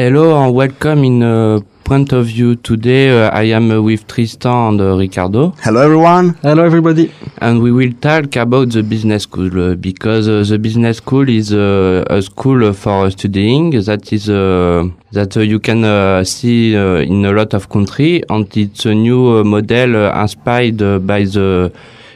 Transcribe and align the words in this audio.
Hello 0.00 0.42
and 0.42 0.54
welcome 0.54 1.04
in 1.04 1.22
uh, 1.22 1.60
Point 1.84 2.14
of 2.14 2.24
View. 2.24 2.56
Today 2.56 3.10
uh, 3.10 3.28
I 3.34 3.42
am 3.52 3.70
uh, 3.70 3.82
with 3.82 4.06
Tristan 4.06 4.68
and 4.68 4.80
uh, 4.80 4.96
Ricardo. 4.96 5.50
Hello 5.60 5.82
everyone. 5.82 6.38
Hello 6.40 6.64
everybody. 6.64 7.12
And 7.36 7.60
we 7.60 7.70
will 7.70 7.92
talk 8.00 8.34
about 8.36 8.70
the 8.70 8.82
business 8.82 9.24
school 9.24 9.72
uh, 9.72 9.74
because 9.74 10.26
uh, 10.26 10.42
the 10.42 10.58
business 10.58 10.96
school 10.96 11.28
is 11.28 11.52
uh, 11.52 12.02
a 12.08 12.22
school 12.22 12.72
for 12.72 13.10
studying 13.10 13.72
that 13.72 14.10
is 14.10 14.30
uh, 14.30 14.88
that 15.12 15.36
uh, 15.36 15.40
you 15.40 15.60
can 15.60 15.84
uh, 15.84 16.24
see 16.24 16.74
uh, 16.74 16.94
in 16.94 17.26
a 17.26 17.32
lot 17.32 17.52
of 17.52 17.68
countries 17.68 18.24
and 18.30 18.56
it's 18.56 18.86
a 18.86 18.94
new 18.94 19.40
uh, 19.40 19.44
model 19.44 19.96
uh, 19.96 20.22
inspired 20.22 20.80
uh, 20.80 20.98
by 20.98 21.24
the 21.24 21.70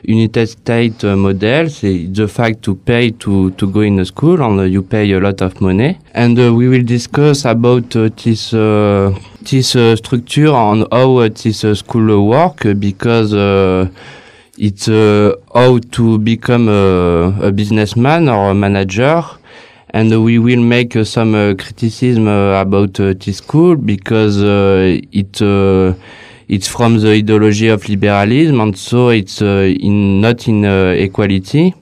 United 0.06 0.46
States 0.46 1.04
model. 1.04 1.68
The 1.68 2.28
fact 2.28 2.62
to 2.62 2.74
pay 2.74 3.10
to, 3.10 3.50
to 3.52 3.66
go 3.66 3.80
in 3.80 3.98
a 3.98 4.04
school 4.04 4.42
and 4.42 4.60
uh, 4.60 4.62
you 4.64 4.82
pay 4.82 5.10
a 5.12 5.20
lot 5.20 5.40
of 5.42 5.60
money. 5.60 5.98
And 6.14 6.38
uh, 6.38 6.54
we 6.54 6.68
will 6.68 6.84
discuss 6.84 7.44
about 7.44 7.94
uh, 7.96 8.10
this 8.22 8.50
this 9.42 9.98
structure 9.98 10.54
and 10.54 10.86
how 10.90 11.28
this 11.28 11.60
school 11.78 12.28
work 12.28 12.66
because 12.78 13.32
it's 14.56 14.86
how 14.86 15.78
to 15.90 16.18
become 16.18 16.68
a, 16.68 17.48
a 17.48 17.52
businessman 17.52 18.28
or 18.28 18.50
a 18.50 18.54
manager. 18.54 19.22
And 19.90 20.12
uh, 20.12 20.20
we 20.20 20.40
will 20.40 20.60
make 20.60 20.96
uh, 20.96 21.04
some 21.04 21.36
uh, 21.36 21.54
criticism 21.54 22.26
about 22.26 22.94
this 22.94 23.36
school 23.36 23.76
because 23.76 24.42
it 24.42 25.40
it's 26.48 26.68
from 26.68 26.98
the 26.98 27.10
ideology 27.10 27.68
of 27.68 27.88
liberalism 27.88 28.60
and 28.60 28.76
so 28.76 29.08
it's 29.08 29.40
uh, 29.42 29.72
in 29.80 30.20
not 30.20 30.46
in 30.48 30.64
uh, 30.64 30.94
equality. 30.96 31.74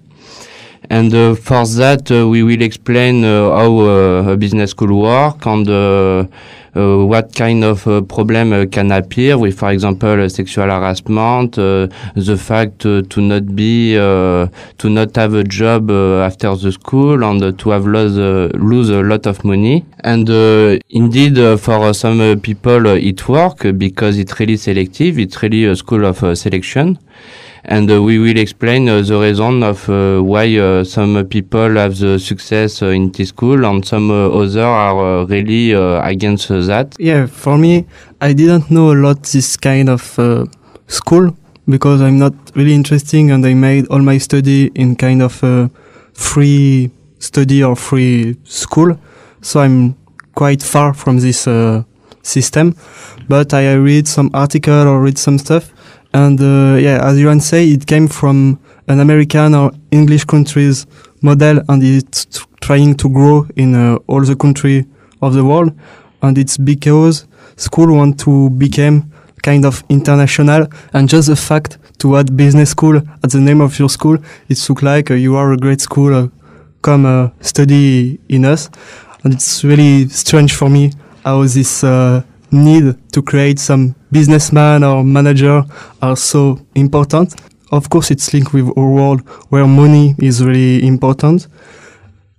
And 0.92 1.14
uh, 1.14 1.34
for 1.34 1.64
that, 1.64 2.10
uh, 2.10 2.28
we 2.28 2.42
will 2.42 2.60
explain 2.60 3.24
uh, 3.24 3.48
how 3.48 3.78
uh, 3.78 4.32
a 4.32 4.36
business 4.36 4.72
school 4.72 5.00
work 5.00 5.46
and 5.46 5.66
uh, 5.66 6.26
uh, 6.76 7.06
what 7.06 7.34
kind 7.34 7.64
of 7.64 7.84
problem 8.08 8.68
can 8.68 8.92
appear 8.92 9.38
with, 9.38 9.58
for 9.58 9.70
example, 9.70 10.28
sexual 10.28 10.66
harassment, 10.66 11.54
the 11.54 12.36
fact 12.38 12.80
to 12.80 13.20
not 13.22 13.56
be, 13.56 13.94
to 13.94 14.50
not 14.90 15.16
have 15.16 15.32
a 15.32 15.44
job 15.44 15.90
after 15.90 16.54
the 16.56 16.70
school 16.70 17.24
and 17.24 17.58
to 17.58 17.70
have 17.70 17.86
lost, 17.86 18.16
lose 18.56 18.90
a 18.90 19.00
lot 19.00 19.26
of 19.26 19.42
money. 19.46 19.86
And 20.00 20.28
indeed, 20.90 21.58
for 21.58 21.94
some 21.94 22.38
people, 22.40 22.84
it 22.86 23.26
work 23.28 23.66
because 23.78 24.18
it's 24.18 24.38
really 24.38 24.58
selective. 24.58 25.18
It's 25.18 25.42
really 25.42 25.64
a 25.64 25.74
school 25.74 26.04
of 26.04 26.18
selection 26.36 26.98
and 27.64 27.90
uh, 27.90 28.02
we 28.02 28.18
will 28.18 28.38
explain 28.38 28.88
uh, 28.88 29.00
the 29.02 29.18
reason 29.18 29.62
of 29.62 29.88
uh, 29.88 30.20
why 30.20 30.82
some 30.82 31.26
people 31.26 31.76
have 31.76 31.96
the 31.98 32.18
success 32.18 32.82
in 32.82 33.12
this 33.12 33.28
school 33.28 33.64
and 33.64 33.84
some 33.84 34.10
others 34.10 34.56
are 34.56 35.24
really 35.26 35.72
against 35.72 36.48
that. 36.48 36.96
Yeah, 36.98 37.26
for 37.26 37.56
me, 37.56 37.86
I 38.20 38.32
didn't 38.32 38.70
know 38.70 38.92
a 38.92 38.98
lot 38.98 39.22
this 39.22 39.56
kind 39.56 39.88
of 39.88 40.02
school 40.88 41.36
because 41.68 42.02
I'm 42.02 42.18
not 42.18 42.34
really 42.56 42.74
interesting 42.74 43.30
and 43.30 43.46
I 43.46 43.54
made 43.54 43.86
all 43.88 44.00
my 44.00 44.18
study 44.18 44.70
in 44.74 44.96
kind 44.96 45.22
of 45.22 45.42
a 45.44 45.70
free 46.12 46.90
study 47.18 47.62
or 47.62 47.76
free 47.76 48.36
school. 48.44 48.98
So 49.40 49.60
I'm 49.60 49.96
quite 50.34 50.62
far 50.62 50.94
from 50.94 51.18
this 51.18 51.46
uh, 51.46 51.84
system. 52.22 52.76
But 53.28 53.54
I 53.54 53.74
read 53.74 54.08
some 54.08 54.30
article 54.34 54.88
or 54.88 55.00
read 55.00 55.18
some 55.18 55.38
stuff 55.38 55.72
and 56.14 56.40
uh, 56.40 56.76
yeah, 56.78 57.00
as 57.02 57.18
you 57.18 57.26
can 57.28 57.40
say, 57.40 57.68
it 57.68 57.86
came 57.86 58.08
from 58.08 58.58
an 58.88 59.00
American 59.00 59.54
or 59.54 59.72
English 59.90 60.24
countries 60.24 60.86
model, 61.22 61.60
and 61.68 61.82
it's 61.82 62.26
trying 62.60 62.94
to 62.96 63.08
grow 63.08 63.46
in 63.56 63.74
uh, 63.74 63.96
all 64.06 64.22
the 64.22 64.36
country 64.36 64.86
of 65.20 65.34
the 65.34 65.44
world. 65.44 65.72
And 66.20 66.38
it's 66.38 66.56
because 66.56 67.26
school 67.56 67.94
want 67.96 68.20
to 68.20 68.50
become 68.50 69.10
kind 69.42 69.64
of 69.64 69.82
international, 69.88 70.66
and 70.92 71.08
just 71.08 71.28
the 71.28 71.36
fact 71.36 71.78
to 71.98 72.16
add 72.16 72.36
business 72.36 72.70
school 72.70 72.96
at 72.96 73.30
the 73.30 73.40
name 73.40 73.60
of 73.60 73.78
your 73.78 73.88
school, 73.88 74.18
it 74.48 74.68
look 74.68 74.82
like 74.82 75.10
uh, 75.10 75.14
you 75.14 75.36
are 75.36 75.52
a 75.52 75.56
great 75.56 75.80
school. 75.80 76.14
Uh, 76.14 76.28
come 76.82 77.06
uh, 77.06 77.30
study 77.40 78.18
in 78.28 78.44
us, 78.44 78.68
and 79.22 79.32
it's 79.32 79.62
really 79.62 80.08
strange 80.08 80.52
for 80.52 80.68
me 80.68 80.90
how 81.24 81.42
this 81.44 81.84
uh, 81.84 82.22
need 82.52 83.12
to 83.12 83.22
create 83.22 83.58
some 83.58 83.94
businessman 84.10 84.84
or 84.84 85.02
manager 85.02 85.64
are 86.00 86.16
so 86.16 86.60
important. 86.74 87.34
Of 87.70 87.88
course, 87.88 88.10
it's 88.10 88.32
linked 88.34 88.52
with 88.52 88.68
a 88.68 88.80
world 88.80 89.20
where 89.48 89.66
money 89.66 90.14
is 90.18 90.44
really 90.44 90.86
important. 90.86 91.48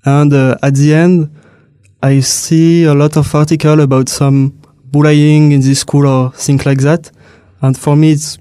And 0.05 0.31
uh, 0.31 0.57
at 0.61 0.75
the 0.75 0.93
end, 0.93 1.35
I 2.01 2.19
see 2.19 2.83
a 2.83 2.93
lot 2.93 3.17
of 3.17 3.33
article 3.33 3.79
about 3.81 4.09
some 4.09 4.59
bullying 4.91 5.51
in 5.51 5.61
this 5.61 5.79
school 5.79 6.05
or 6.05 6.31
things 6.31 6.65
like 6.65 6.79
that. 6.79 7.09
And 7.61 7.77
for 7.77 7.95
me, 7.95 8.11
it's 8.11 8.37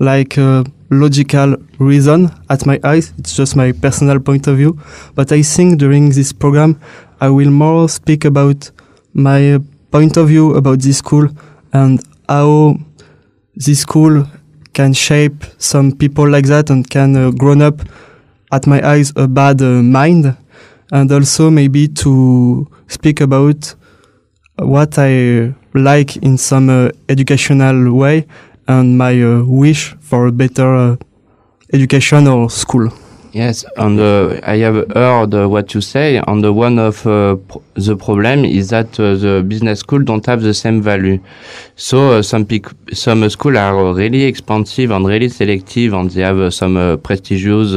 like 0.00 0.36
a 0.38 0.64
logical 0.90 1.56
reason 1.78 2.30
at 2.48 2.66
my 2.66 2.80
eyes. 2.82 3.12
It's 3.18 3.36
just 3.36 3.56
my 3.56 3.72
personal 3.72 4.18
point 4.20 4.46
of 4.46 4.56
view. 4.56 4.80
But 5.14 5.30
I 5.32 5.42
think 5.42 5.78
during 5.78 6.10
this 6.10 6.32
program, 6.32 6.80
I 7.20 7.28
will 7.28 7.50
more 7.50 7.88
speak 7.88 8.24
about 8.24 8.70
my 9.12 9.60
point 9.90 10.16
of 10.16 10.28
view 10.28 10.54
about 10.54 10.80
this 10.80 10.98
school 10.98 11.28
and 11.72 12.02
how 12.28 12.76
this 13.54 13.80
school 13.80 14.26
can 14.72 14.92
shape 14.92 15.44
some 15.58 15.92
people 15.92 16.28
like 16.28 16.46
that 16.46 16.70
and 16.70 16.88
can 16.88 17.16
uh, 17.16 17.30
grown 17.30 17.62
up 17.62 17.80
at 18.52 18.66
my 18.66 18.80
eyes 18.86 19.12
a 19.16 19.26
bad 19.26 19.60
uh, 19.60 19.82
mind 19.82 20.36
and 20.92 21.12
also 21.12 21.50
maybe 21.50 21.88
to 21.88 22.66
speak 22.86 23.20
about 23.20 23.74
what 24.56 24.98
I 24.98 25.54
like 25.74 26.16
in 26.16 26.38
some 26.38 26.70
uh, 26.70 26.90
educational 27.08 27.92
way 27.94 28.26
and 28.66 28.98
my 28.98 29.20
uh, 29.22 29.42
wish 29.44 29.94
for 30.00 30.26
a 30.26 30.32
better 30.32 30.74
uh, 30.74 30.96
education 31.72 32.26
or 32.26 32.50
school. 32.50 32.90
Yes, 33.38 33.64
and 33.76 34.00
uh, 34.00 34.40
I 34.42 34.56
have 34.66 34.90
heard 34.90 35.32
what 35.32 35.72
you 35.72 35.80
say. 35.80 36.16
And 36.16 36.42
one 36.56 36.76
of 36.80 37.06
uh, 37.06 37.36
the 37.74 37.94
problem 37.94 38.44
is 38.44 38.70
that 38.70 38.98
uh, 38.98 39.14
the 39.14 39.44
business 39.46 39.78
school 39.78 40.00
don't 40.00 40.26
have 40.26 40.42
the 40.42 40.52
same 40.52 40.82
value. 40.82 41.20
So 41.76 42.18
uh, 42.18 42.22
some 42.22 42.48
some 42.92 43.30
school 43.30 43.56
are 43.56 43.94
really 43.94 44.24
expensive 44.24 44.90
and 44.90 45.06
really 45.06 45.28
selective, 45.28 45.92
and 45.92 46.10
they 46.10 46.22
have 46.22 46.52
some 46.52 46.98
prestigious 47.04 47.70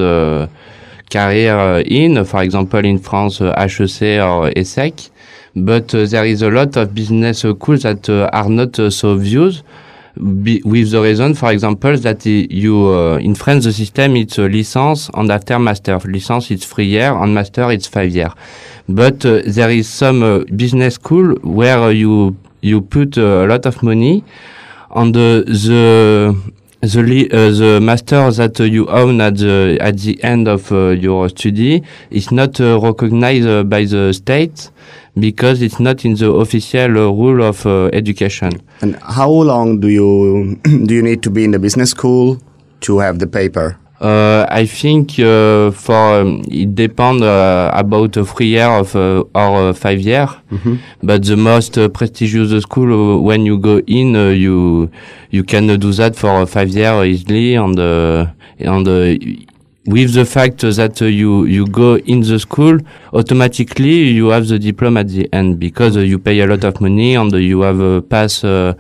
career 1.12 1.84
in, 1.86 2.26
for 2.26 2.42
example, 2.42 2.84
in 2.84 2.98
France, 2.98 3.38
HEC 3.38 4.02
or 4.18 4.50
ESSEC. 4.56 5.12
But 5.56 5.90
there 5.90 6.26
is 6.26 6.42
a 6.42 6.50
lot 6.50 6.76
of 6.76 6.96
business 6.96 7.42
schools 7.42 7.84
that 7.84 8.10
are 8.10 8.50
not 8.50 8.78
so 8.92 9.16
viewed. 9.16 9.62
Be, 10.16 10.62
with 10.66 10.92
the 10.92 11.02
reason, 11.02 11.36
for 11.36 11.54
example, 11.54 11.96
that 11.98 12.26
you 12.26 12.88
uh, 12.90 13.18
in 13.18 13.34
France 13.34 13.64
the 13.64 13.72
system 13.72 14.18
it's 14.18 14.38
a 14.38 14.48
license 14.50 15.10
and 15.14 15.32
after 15.32 15.58
master. 15.58 15.98
License 16.00 16.52
it's 16.52 16.66
three 16.66 16.88
year 16.88 17.16
and 17.16 17.34
master 17.34 17.72
it's 17.72 17.88
five 17.88 18.14
year. 18.14 18.34
But 18.90 19.26
uh, 19.26 19.42
there 19.46 19.70
is 19.70 19.88
some 19.88 20.22
uh, 20.22 20.40
business 20.54 20.96
school 20.96 21.36
where 21.44 21.92
you 21.92 22.36
you 22.62 22.82
put 22.82 23.16
a 23.16 23.46
lot 23.46 23.66
of 23.66 23.82
money 23.84 24.26
on 24.90 25.14
the 25.14 25.46
the 25.48 26.36
the, 26.82 27.30
uh, 27.32 27.52
the 27.52 27.80
master 27.82 28.30
that 28.32 28.60
uh, 28.60 28.64
you 28.64 28.88
own 28.88 29.22
at 29.22 29.38
the 29.38 29.78
at 29.80 29.98
the 30.00 30.22
end 30.24 30.48
of 30.50 30.72
uh, 30.74 30.90
your 30.90 31.30
study 31.30 31.84
is 32.10 32.32
not 32.32 32.60
recognized 32.60 33.70
by 33.70 33.86
the 33.86 34.12
state 34.14 34.72
because 35.20 35.62
it's 35.62 35.80
not 35.80 36.06
in 36.06 36.16
the 36.16 36.32
official 36.32 36.90
rule 36.90 37.44
of 37.44 37.66
uh, 37.66 37.86
education. 37.94 38.62
And 38.82 38.96
how 38.98 39.30
long 39.30 39.80
do 39.80 39.88
you 39.88 40.56
do 40.86 40.94
you 40.94 41.02
need 41.04 41.22
to 41.24 41.30
be 41.30 41.44
in 41.44 41.52
the 41.52 41.60
business 41.60 41.92
school 41.92 42.40
to 42.82 43.00
have 43.00 43.20
the 43.20 43.28
paper? 43.28 43.78
Uh, 44.02 44.48
I 44.50 44.66
think 44.66 45.20
uh, 45.20 45.70
for 45.70 46.22
um, 46.22 46.42
it 46.50 46.74
depends 46.74 47.22
uh, 47.22 47.70
about 47.72 48.18
a 48.18 48.26
three 48.26 48.48
year 48.48 48.66
of 48.68 48.96
uh, 48.96 49.24
or 49.36 49.70
uh, 49.70 49.74
five 49.74 50.00
year, 50.00 50.28
but 51.04 51.24
the 51.24 51.38
most 51.38 51.78
uh, 51.78 51.88
prestigious 51.88 52.64
school 52.64 52.92
uh, 52.92 53.22
when 53.22 53.46
you 53.46 53.60
go 53.60 53.78
in, 53.86 54.16
uh, 54.16 54.30
you 54.30 54.90
you 55.30 55.44
can 55.44 55.68
do 55.80 55.94
that 55.94 56.16
for 56.16 56.32
uh, 56.32 56.46
five 56.48 56.70
year 56.70 57.06
easily, 57.06 57.54
and 57.54 57.80
uh, 57.80 58.26
and 58.58 58.88
uh, 58.88 59.51
with 59.86 60.14
the 60.14 60.26
fact 60.26 60.60
that 60.62 61.02
uh, 61.02 61.06
you 61.06 61.46
you 61.46 61.66
go 61.68 61.98
in 61.98 62.22
the 62.22 62.38
school, 62.40 62.78
automatically 63.14 64.10
you 64.10 64.30
have 64.30 64.48
the 64.48 64.60
diploma 64.60 65.00
at 65.02 65.10
the 65.10 65.28
end 65.34 65.60
because 65.60 65.98
uh, 65.98 66.02
you 66.02 66.20
pay 66.20 66.40
a 66.40 66.48
lot 66.48 66.64
of 66.64 66.80
money 66.82 67.16
and 67.16 67.34
uh, 67.34 67.38
you 67.38 67.62
have 67.62 67.82
uh, 67.82 68.02
pass 68.02 68.44
uh, 68.44 68.74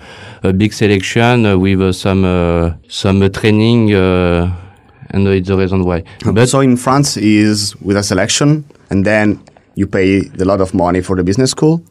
a 0.43 0.53
big 0.53 0.73
selection 0.73 1.45
uh, 1.45 1.57
with 1.57 1.81
uh, 1.81 1.91
some 1.91 2.23
uh, 2.23 2.73
some 2.87 3.21
uh, 3.21 3.29
training. 3.29 3.93
Uh, 3.93 4.55
and 5.13 5.27
it's 5.27 5.49
the 5.49 5.57
reason 5.57 5.83
why. 5.83 6.03
But 6.23 6.47
so 6.47 6.61
in 6.61 6.77
France 6.77 7.17
is 7.17 7.75
with 7.81 7.97
a 7.97 8.03
selection, 8.03 8.63
and 8.89 9.05
then 9.05 9.43
you 9.75 9.87
pay 9.87 10.21
a 10.39 10.45
lot 10.45 10.61
of 10.61 10.73
money 10.73 11.01
for 11.01 11.15
the 11.15 11.23
business 11.23 11.51
school. 11.51 11.83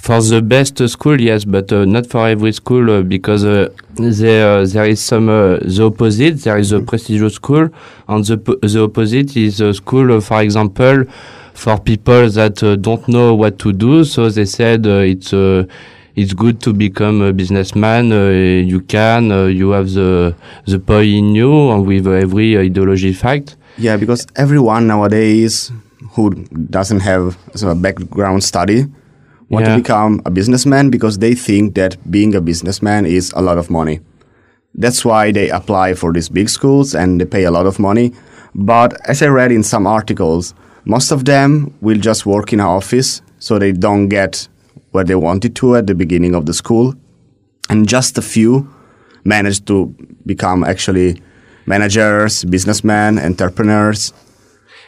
For 0.00 0.22
the 0.22 0.40
best 0.40 0.78
school, 0.88 1.20
yes, 1.20 1.44
but 1.44 1.70
uh, 1.70 1.84
not 1.84 2.06
for 2.06 2.26
every 2.26 2.52
school 2.52 2.90
uh, 2.90 3.02
because 3.02 3.44
uh, 3.44 3.68
there 3.96 4.60
uh, 4.60 4.64
there 4.64 4.86
is 4.86 4.98
some 4.98 5.28
uh, 5.28 5.58
the 5.58 5.84
opposite. 5.84 6.42
There 6.42 6.56
is 6.56 6.72
a 6.72 6.80
prestigious 6.80 7.34
school, 7.34 7.68
and 8.08 8.24
the 8.24 8.36
the 8.62 8.82
opposite 8.82 9.36
is 9.36 9.60
a 9.60 9.74
school, 9.74 10.10
uh, 10.16 10.20
for 10.22 10.40
example, 10.40 11.04
for 11.52 11.78
people 11.78 12.30
that 12.30 12.62
uh, 12.62 12.76
don't 12.76 13.06
know 13.08 13.34
what 13.34 13.58
to 13.58 13.74
do. 13.74 14.04
So 14.04 14.30
they 14.30 14.46
said 14.46 14.86
uh, 14.86 15.04
it's 15.04 15.34
uh, 15.34 15.66
it's 16.16 16.32
good 16.32 16.62
to 16.62 16.72
become 16.72 17.20
a 17.20 17.34
businessman. 17.34 18.10
Uh, 18.10 18.30
you 18.64 18.80
can. 18.80 19.30
Uh, 19.30 19.44
you 19.46 19.70
have 19.72 19.92
the 19.92 20.34
the 20.64 20.78
boy 20.78 21.04
in 21.04 21.34
you, 21.34 21.70
and 21.72 21.86
with 21.86 22.06
every 22.06 22.58
ideology 22.58 23.12
fact. 23.12 23.56
Yeah, 23.76 23.98
because 23.98 24.26
everyone 24.36 24.86
nowadays 24.86 25.70
who 26.12 26.30
doesn't 26.70 27.00
have 27.00 27.36
a 27.62 27.74
background 27.74 28.42
study 28.44 28.86
want 29.50 29.66
Yeah. 29.66 29.74
to 29.76 29.82
become 29.82 30.22
a 30.24 30.30
businessman 30.30 30.90
because 30.90 31.18
they 31.18 31.34
think 31.34 31.74
that 31.74 31.96
being 32.10 32.34
a 32.34 32.40
businessman 32.40 33.04
is 33.04 33.32
a 33.36 33.42
lot 33.42 33.58
of 33.58 33.68
money. 33.70 34.00
That's 34.74 35.04
why 35.04 35.32
they 35.32 35.50
apply 35.50 35.94
for 35.94 36.12
these 36.12 36.28
big 36.28 36.48
schools 36.48 36.94
and 36.94 37.20
they 37.20 37.24
pay 37.26 37.44
a 37.44 37.50
lot 37.50 37.66
of 37.66 37.78
money. 37.78 38.12
But 38.54 38.94
as 39.08 39.22
I 39.22 39.26
read 39.26 39.52
in 39.52 39.62
some 39.62 39.86
articles, 39.86 40.54
most 40.84 41.10
of 41.12 41.24
them 41.24 41.72
will 41.80 41.98
just 41.98 42.24
work 42.26 42.52
in 42.52 42.60
an 42.60 42.66
office, 42.66 43.22
so 43.38 43.58
they 43.58 43.72
don't 43.72 44.08
get 44.08 44.48
where 44.92 45.04
they 45.04 45.14
wanted 45.16 45.54
to 45.56 45.76
at 45.76 45.86
the 45.86 45.94
beginning 45.94 46.34
of 46.34 46.46
the 46.46 46.54
school. 46.54 46.94
And 47.68 47.88
just 47.88 48.18
a 48.18 48.22
few 48.22 48.66
manage 49.24 49.64
to 49.66 49.94
become 50.26 50.64
actually 50.64 51.20
managers, 51.66 52.44
businessmen, 52.44 53.18
entrepreneurs. 53.18 54.12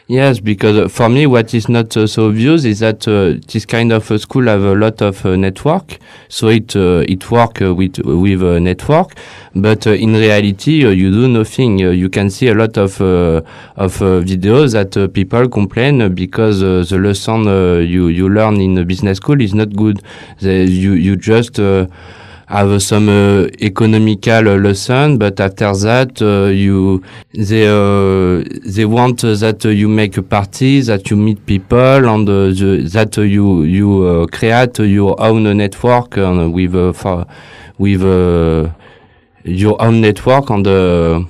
Yes, 0.07 0.41
because 0.41 0.77
uh, 0.77 0.89
for 0.89 1.07
me, 1.07 1.25
what 1.25 1.53
is 1.53 1.69
not 1.69 1.95
uh, 1.95 2.07
so 2.07 2.27
obvious 2.27 2.65
is 2.65 2.79
that 2.79 3.07
uh, 3.07 3.39
this 3.47 3.65
kind 3.65 3.93
of 3.93 4.11
uh, 4.11 4.17
school 4.17 4.47
have 4.47 4.61
a 4.61 4.75
lot 4.75 5.01
of 5.01 5.25
uh, 5.25 5.37
network, 5.37 5.97
so 6.27 6.49
it 6.49 6.75
uh, 6.75 7.05
it 7.07 7.31
work 7.31 7.59
with 7.61 7.99
with 7.99 8.43
a 8.43 8.59
network, 8.59 9.13
but 9.55 9.87
in 9.87 10.13
reality, 10.13 10.71
you 10.73 11.09
do 11.09 11.29
nothing. 11.29 11.79
You 11.79 12.09
can 12.09 12.29
see 12.29 12.49
a 12.49 12.53
lot 12.53 12.77
of 12.77 12.99
of 12.99 13.99
videos 13.99 14.73
that 14.73 15.13
people 15.13 15.47
complain 15.47 16.13
because 16.13 16.59
the 16.59 16.97
lesson 16.97 17.45
you 17.87 18.07
you 18.07 18.27
learn 18.27 18.59
in 18.59 18.77
a 18.77 18.83
business 18.83 19.17
school 19.17 19.39
is 19.39 19.53
not 19.53 19.73
good. 19.73 20.01
They, 20.41 20.65
you 20.65 20.93
you 20.93 21.15
just 21.15 21.57
have 22.47 22.81
some 22.81 23.09
uh, 23.09 23.47
economical 23.61 24.41
lesson, 24.59 25.17
but 25.17 25.39
after 25.39 25.73
that, 25.73 26.21
uh, 26.21 26.45
you 26.51 27.03
they 27.33 27.67
uh, 27.67 28.43
they 28.65 28.85
want 28.85 29.21
that 29.21 29.63
you 29.65 29.87
make 29.87 30.17
a 30.17 30.23
party, 30.23 30.81
that 30.81 31.09
you 31.09 31.17
meet 31.17 31.45
people, 31.45 31.77
and 32.09 32.27
uh, 32.29 32.47
the, 32.47 32.87
that 32.93 33.17
you 33.17 33.63
you 33.63 34.03
uh, 34.05 34.27
create 34.27 34.77
your 34.79 35.19
own 35.21 35.43
network 35.57 36.15
with 36.15 36.75
uh, 36.75 36.93
for, 36.93 37.25
with 37.77 38.03
uh, 38.03 38.69
your 39.43 39.81
own 39.81 40.01
network, 40.01 40.49
and 40.49 40.67
uh, 40.67 41.21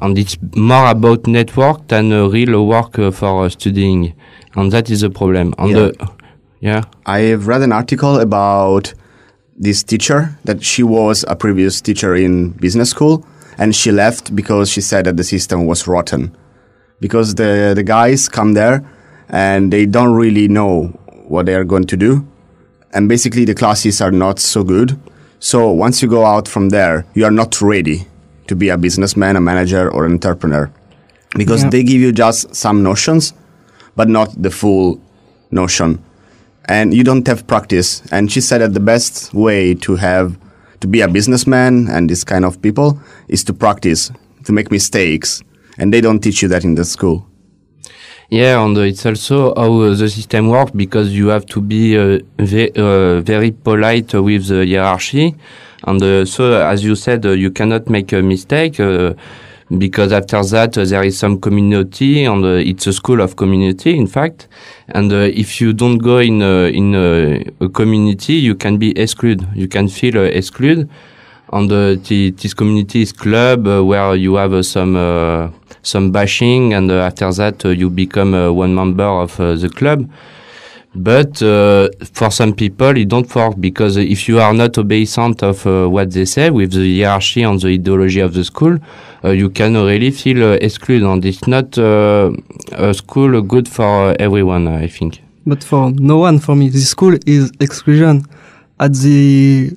and 0.00 0.18
it's 0.18 0.36
more 0.56 0.90
about 0.90 1.26
network 1.26 1.88
than 1.88 2.12
uh, 2.12 2.26
real 2.28 2.66
work 2.66 2.98
uh, 2.98 3.10
for 3.10 3.48
studying, 3.50 4.14
and 4.56 4.72
that 4.72 4.90
is 4.90 5.02
a 5.02 5.10
problem. 5.10 5.54
And 5.58 5.70
Yeah. 5.70 5.90
yeah. 6.60 6.82
I've 7.06 7.46
read 7.46 7.62
an 7.62 7.72
article 7.72 8.18
about 8.18 8.94
this 9.56 9.82
teacher 9.82 10.36
that 10.44 10.62
she 10.62 10.82
was 10.82 11.24
a 11.28 11.36
previous 11.36 11.80
teacher 11.80 12.14
in 12.14 12.50
business 12.50 12.90
school 12.90 13.26
and 13.58 13.74
she 13.74 13.92
left 13.92 14.34
because 14.34 14.68
she 14.68 14.80
said 14.80 15.06
that 15.06 15.16
the 15.16 15.24
system 15.24 15.66
was 15.66 15.86
rotten. 15.86 16.36
Because 17.00 17.36
the, 17.36 17.72
the 17.74 17.82
guys 17.82 18.28
come 18.28 18.54
there 18.54 18.84
and 19.28 19.72
they 19.72 19.86
don't 19.86 20.14
really 20.14 20.48
know 20.48 20.86
what 21.28 21.46
they 21.46 21.54
are 21.54 21.64
going 21.64 21.86
to 21.86 21.96
do. 21.96 22.26
And 22.92 23.08
basically 23.08 23.44
the 23.44 23.54
classes 23.54 24.00
are 24.00 24.10
not 24.10 24.38
so 24.38 24.64
good. 24.64 24.98
So 25.38 25.70
once 25.70 26.02
you 26.02 26.08
go 26.08 26.24
out 26.24 26.48
from 26.48 26.70
there, 26.70 27.04
you 27.14 27.24
are 27.24 27.30
not 27.30 27.60
ready 27.60 28.06
to 28.46 28.56
be 28.56 28.68
a 28.68 28.78
businessman, 28.78 29.36
a 29.36 29.40
manager, 29.40 29.90
or 29.90 30.04
an 30.06 30.12
entrepreneur. 30.12 30.70
Because 31.36 31.62
Yeah. 31.64 31.70
they 31.70 31.82
give 31.82 32.00
you 32.00 32.12
just 32.12 32.54
some 32.54 32.82
notions, 32.82 33.32
but 33.96 34.08
not 34.08 34.30
the 34.40 34.50
full 34.50 35.00
notion 35.50 36.02
and 36.66 36.94
you 36.94 37.04
don't 37.04 37.26
have 37.26 37.46
practice. 37.46 38.02
And 38.10 38.30
she 38.30 38.40
said 38.40 38.60
that 38.60 38.74
the 38.74 38.80
best 38.80 39.32
way 39.34 39.74
to 39.74 39.96
have 39.96 40.38
to 40.80 40.86
be 40.86 41.00
a 41.00 41.08
businessman 41.08 41.88
and 41.88 42.10
this 42.10 42.24
kind 42.24 42.44
of 42.44 42.60
people 42.60 42.98
is 43.28 43.44
to 43.44 43.52
practice, 43.52 44.10
to 44.44 44.52
make 44.52 44.70
mistakes, 44.70 45.42
and 45.78 45.92
they 45.92 46.00
don't 46.00 46.20
teach 46.20 46.42
you 46.42 46.48
that 46.48 46.64
in 46.64 46.74
the 46.74 46.84
school. 46.84 47.26
Yeah, 48.30 48.64
and 48.64 48.76
it's 48.78 49.04
also 49.04 49.54
how 49.54 49.80
uh, 49.80 49.94
the 49.94 50.08
system 50.08 50.48
works 50.48 50.72
because 50.72 51.14
you 51.14 51.28
have 51.28 51.46
to 51.46 51.60
be 51.60 51.96
uh, 51.96 52.18
ve- 52.38 52.72
uh, 52.74 53.20
very 53.20 53.52
polite 53.52 54.14
with 54.14 54.48
the 54.48 54.66
hierarchy. 54.66 55.36
And 55.86 56.02
uh, 56.02 56.24
so, 56.24 56.60
as 56.66 56.82
you 56.82 56.96
said, 56.96 57.26
uh, 57.26 57.30
you 57.30 57.50
cannot 57.50 57.88
make 57.90 58.12
a 58.12 58.22
mistake 58.22 58.80
uh, 58.80 59.14
because 59.78 60.12
after 60.12 60.42
that 60.44 60.76
uh, 60.76 60.84
there 60.84 61.02
is 61.02 61.18
some 61.18 61.40
community 61.40 62.24
and 62.24 62.44
uh, 62.44 62.48
it's 62.48 62.86
a 62.86 62.92
school 62.92 63.20
of 63.20 63.36
community, 63.36 63.96
in 63.96 64.06
fact. 64.06 64.48
And 64.88 65.12
uh, 65.12 65.16
if 65.16 65.60
you 65.60 65.72
don't 65.72 65.98
go 65.98 66.18
in 66.18 66.42
uh, 66.42 66.66
in 66.66 66.94
uh, 66.94 67.64
a 67.64 67.68
community, 67.68 68.34
you 68.34 68.54
can 68.54 68.76
be 68.76 68.98
excluded. 68.98 69.46
You 69.54 69.68
can 69.68 69.88
feel 69.88 70.22
excluded. 70.24 70.88
And 71.52 71.70
this 71.70 72.54
community 72.54 73.02
is 73.02 73.12
club 73.12 73.66
where 73.66 74.14
you 74.16 74.34
have 74.36 74.66
some 74.66 75.52
some 75.82 76.10
bashing, 76.10 76.74
and 76.74 76.90
after 76.90 77.32
that 77.32 77.62
you 77.64 77.90
become 77.90 78.32
one 78.56 78.74
member 78.74 79.04
of 79.04 79.36
the 79.36 79.70
club. 79.72 80.10
But 80.94 81.42
uh, 81.42 81.88
for 82.12 82.30
some 82.30 82.54
people, 82.54 82.96
it 82.96 83.08
don't 83.08 83.32
work 83.34 83.54
because 83.58 83.96
if 83.96 84.28
you 84.28 84.38
are 84.38 84.54
not 84.54 84.78
obedient 84.78 85.42
of 85.42 85.66
uh, 85.66 85.88
what 85.88 86.12
they 86.12 86.24
say 86.24 86.50
with 86.50 86.72
the 86.72 87.02
hierarchy 87.02 87.42
and 87.42 87.60
the 87.60 87.68
ideology 87.68 88.20
of 88.20 88.32
the 88.32 88.44
school, 88.44 88.78
uh, 89.24 89.30
you 89.30 89.50
can 89.50 89.74
really 89.74 90.12
feel 90.12 90.44
uh, 90.44 90.52
excluded, 90.60 91.06
and 91.06 91.24
it's 91.24 91.46
not 91.48 91.76
uh, 91.78 92.30
a 92.72 92.94
school 92.94 93.42
good 93.42 93.68
for 93.68 94.14
everyone. 94.20 94.68
I 94.68 94.86
think. 94.86 95.20
But 95.44 95.64
for 95.64 95.90
no 95.90 96.18
one, 96.18 96.38
for 96.38 96.54
me, 96.54 96.68
this 96.68 96.88
school 96.88 97.16
is 97.26 97.50
exclusion. 97.60 98.24
At 98.78 98.94
the 98.94 99.76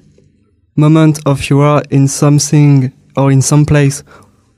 moment 0.75 1.19
of 1.25 1.49
you 1.49 1.59
are 1.59 1.83
in 1.89 2.07
something 2.07 2.93
or 3.15 3.31
in 3.31 3.41
some 3.41 3.65
place, 3.65 4.03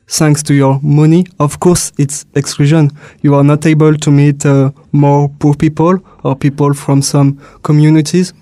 thanks 0.10 0.42
to 0.44 0.54
your 0.54 0.80
money, 0.82 1.26
of 1.40 1.60
course, 1.60 1.92
it's 1.98 2.26
exclusion. 2.36 2.92
You 3.22 3.36
are 3.36 3.44
not 3.44 3.66
able 3.66 3.96
to 3.96 4.12
meet 4.12 4.46
uh, 4.46 4.72
more 4.92 5.30
poor 5.40 5.54
people 5.54 6.00
or 6.24 6.36
people 6.36 6.74
from 6.74 7.02
some 7.02 7.40
communities. 7.64 8.34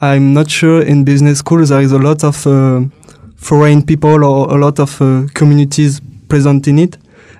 I'm 0.00 0.32
not 0.32 0.48
sure 0.50 0.80
in 0.82 1.04
business 1.04 1.40
school 1.40 1.64
there 1.66 1.80
is 1.80 1.92
a 1.92 1.98
lot 1.98 2.22
of 2.22 2.46
uh, 2.46 2.82
foreign 3.36 3.84
people 3.84 4.24
or 4.24 4.48
a 4.56 4.58
lot 4.58 4.78
of 4.78 5.00
uh, 5.02 5.26
communities 5.34 6.00
present 6.28 6.68
in 6.68 6.78
it. 6.78 6.96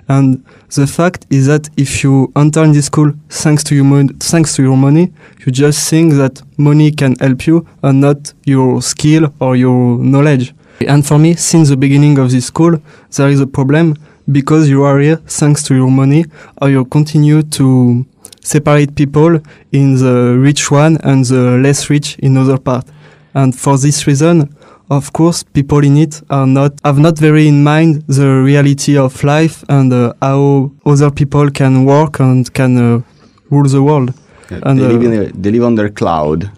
And 0.09 0.43
the 0.75 0.87
fact 0.87 1.25
is 1.29 1.45
that 1.47 1.69
if 1.77 2.03
you 2.03 2.31
enter 2.35 2.63
in 2.63 2.73
this 2.73 2.87
school 2.87 3.13
thanks 3.29 3.63
to 3.65 3.75
your 3.75 3.85
mon- 3.85 4.09
thanks 4.19 4.55
to 4.55 4.63
your 4.63 4.75
money, 4.75 5.13
you 5.45 5.51
just 5.51 5.87
think 5.89 6.13
that 6.13 6.41
money 6.57 6.91
can 6.91 7.15
help 7.19 7.45
you 7.47 7.65
and 7.83 8.01
not 8.01 8.33
your 8.45 8.81
skill 8.81 9.31
or 9.39 9.55
your 9.55 9.99
knowledge. 9.99 10.53
And 10.87 11.05
for 11.05 11.17
me, 11.19 11.35
since 11.35 11.69
the 11.69 11.77
beginning 11.77 12.17
of 12.19 12.31
this 12.31 12.45
school, 12.45 12.81
there 13.15 13.29
is 13.29 13.41
a 13.41 13.47
problem 13.47 13.95
because 14.31 14.69
you 14.69 14.83
are 14.83 14.99
here 14.99 15.17
thanks 15.27 15.63
to 15.63 15.75
your 15.75 15.91
money, 15.91 16.25
or 16.61 16.69
you 16.69 16.85
continue 16.85 17.41
to 17.43 18.05
separate 18.41 18.95
people 18.95 19.39
in 19.71 19.95
the 19.95 20.37
rich 20.39 20.71
one 20.71 20.97
and 21.03 21.25
the 21.25 21.59
less 21.61 21.89
rich 21.89 22.17
in 22.19 22.37
other 22.37 22.57
part. 22.57 22.85
And 23.33 23.57
for 23.57 23.77
this 23.77 24.07
reason, 24.07 24.55
of 24.89 25.13
course, 25.13 25.43
people 25.43 25.83
in 25.83 25.97
it 25.97 26.21
are 26.29 26.47
not 26.47 26.73
have 26.83 26.97
not 26.97 27.17
very 27.17 27.47
in 27.47 27.63
mind 27.63 28.03
the 28.07 28.27
reality 28.27 28.97
of 28.97 29.23
life 29.23 29.63
and 29.69 29.93
uh, 29.93 30.13
how 30.21 30.71
other 30.85 31.11
people 31.11 31.51
can 31.51 31.85
work 31.85 32.19
and 32.19 32.51
can 32.53 32.77
uh, 32.77 33.01
rule 33.49 33.67
the 33.67 33.83
world. 33.83 34.13
And, 34.49 34.79
they, 34.79 34.87
live 34.87 35.01
uh, 35.01 35.05
in 35.05 35.13
a, 35.13 35.25
they 35.31 35.51
live 35.51 35.63
on 35.63 35.75
their 35.75 35.89
cloud. 35.89 36.51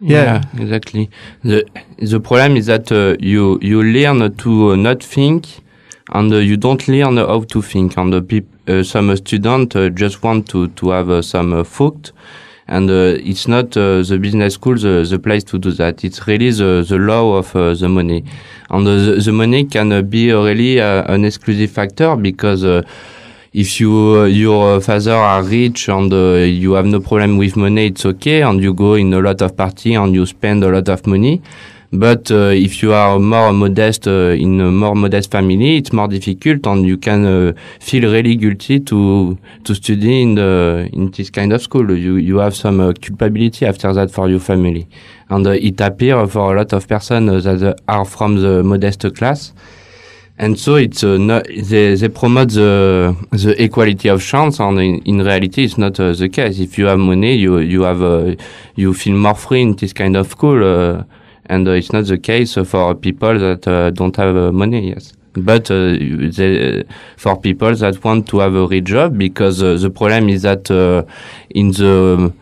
Yeah. 0.00 0.42
exactly. 0.58 1.10
The 1.44 1.64
the 1.98 2.20
problem 2.20 2.56
is 2.56 2.66
that 2.66 2.90
uh, 2.90 3.16
you 3.20 3.58
you 3.60 3.82
learn 3.82 4.34
to 4.36 4.70
uh, 4.72 4.76
not 4.76 5.02
think, 5.02 5.46
and 6.12 6.32
uh, 6.32 6.36
you 6.38 6.56
don't 6.56 6.86
learn 6.88 7.18
how 7.18 7.40
to 7.42 7.62
think. 7.62 7.96
And 7.98 8.12
the 8.12 8.22
peop- 8.22 8.68
uh, 8.68 8.82
some 8.82 9.14
student 9.16 9.76
uh, 9.76 9.90
just 9.90 10.22
want 10.22 10.48
to 10.50 10.68
to 10.68 10.90
have 10.90 11.10
uh, 11.10 11.20
some 11.22 11.52
uh, 11.52 11.64
thought, 11.64 12.12
and 12.66 12.88
uh, 12.90 13.18
it's 13.30 13.46
not 13.46 13.76
uh, 13.76 14.02
the 14.02 14.18
business 14.18 14.54
school 14.54 14.76
the, 14.76 15.06
the 15.08 15.18
place 15.18 15.44
to 15.44 15.58
do 15.58 15.70
that. 15.72 16.02
It's 16.02 16.26
really 16.26 16.50
the 16.50 16.82
the 16.88 16.96
law 16.96 17.36
of 17.36 17.54
uh, 17.54 17.74
the 17.74 17.88
money, 17.88 18.24
and 18.70 18.88
uh, 18.88 18.96
the, 18.96 19.20
the 19.22 19.32
money 19.32 19.64
can 19.66 19.92
uh, 19.92 20.00
be 20.00 20.32
really 20.32 20.80
uh, 20.80 21.12
an 21.12 21.24
exclusive 21.24 21.70
factor 21.70 22.16
because. 22.16 22.64
If 23.52 23.80
you 23.80 24.26
your 24.26 24.80
father 24.80 25.14
are 25.14 25.42
rich 25.42 25.88
and 25.88 26.12
uh, 26.12 26.34
you 26.34 26.74
have 26.74 26.86
no 26.86 27.00
problem 27.00 27.36
with 27.36 27.56
money, 27.56 27.86
it's 27.86 28.06
okay, 28.06 28.42
and 28.42 28.62
you 28.62 28.72
go 28.72 28.94
in 28.94 29.12
a 29.12 29.18
lot 29.18 29.42
of 29.42 29.56
party 29.56 29.94
and 29.94 30.14
you 30.14 30.24
spend 30.24 30.62
a 30.62 30.68
lot 30.68 30.88
of 30.88 31.04
money. 31.08 31.42
But 31.92 32.30
uh, 32.30 32.52
if 32.54 32.80
you 32.80 32.92
are 32.92 33.18
more 33.18 33.52
modest 33.52 34.06
uh, 34.06 34.36
in 34.38 34.60
a 34.60 34.70
more 34.70 34.94
modest 34.94 35.32
family, 35.32 35.78
it's 35.78 35.92
more 35.92 36.06
difficult, 36.06 36.64
and 36.68 36.86
you 36.86 36.96
can 36.96 37.26
uh, 37.26 37.52
feel 37.80 38.12
really 38.12 38.36
guilty 38.36 38.78
to 38.78 39.36
to 39.64 39.74
study 39.74 40.22
in 40.22 40.36
the 40.36 40.88
in 40.92 41.10
this 41.10 41.30
kind 41.30 41.52
of 41.52 41.60
school. 41.60 41.90
You 41.90 42.18
you 42.18 42.38
have 42.38 42.54
some 42.54 42.78
uh, 42.78 42.92
culpability 42.92 43.66
after 43.66 43.92
that 43.92 44.12
for 44.12 44.28
your 44.28 44.38
family, 44.38 44.86
and 45.28 45.44
uh, 45.44 45.50
it 45.50 45.80
appears 45.80 46.30
for 46.30 46.54
a 46.54 46.58
lot 46.58 46.72
of 46.72 46.86
persons 46.86 47.42
that 47.42 47.80
are 47.88 48.04
from 48.04 48.36
the 48.36 48.62
modest 48.62 49.12
class 49.16 49.52
And 50.42 50.58
so 50.58 50.76
it's 50.76 51.04
uh, 51.04 51.18
not, 51.18 51.44
they, 51.48 51.94
they 51.94 52.08
promote 52.08 52.48
the 52.48 53.14
the 53.30 53.62
equality 53.62 54.08
of 54.08 54.22
chance, 54.22 54.58
and 54.58 54.80
in, 54.80 55.02
in 55.04 55.18
reality, 55.18 55.64
it's 55.64 55.76
not 55.76 56.00
uh, 56.00 56.14
the 56.14 56.30
case. 56.30 56.58
If 56.58 56.78
you 56.78 56.86
have 56.86 56.98
money, 56.98 57.34
you 57.34 57.58
you 57.58 57.82
have 57.82 58.00
uh, 58.00 58.36
you 58.74 58.94
feel 58.94 59.16
more 59.16 59.34
free 59.34 59.60
in 59.60 59.76
this 59.76 59.92
kind 59.92 60.16
of 60.16 60.30
school, 60.30 60.64
uh, 60.64 61.04
and 61.44 61.68
uh, 61.68 61.72
it's 61.72 61.92
not 61.92 62.06
the 62.06 62.16
case 62.16 62.54
for 62.54 62.94
people 62.94 63.38
that 63.38 63.68
uh, 63.68 63.90
don't 63.90 64.16
have 64.16 64.54
money. 64.54 64.88
Yes. 64.88 65.12
But 65.34 65.66
they, 65.66 66.84
for 67.18 67.38
people 67.38 67.74
that 67.74 68.02
want 68.02 68.26
to 68.28 68.38
have 68.38 68.54
a 68.54 68.66
real 68.66 68.82
job, 68.82 69.18
because 69.18 69.58
the 69.58 69.90
problem 69.90 70.30
is 70.30 70.42
that 70.42 70.70
in 71.50 71.72
the 71.72 72.32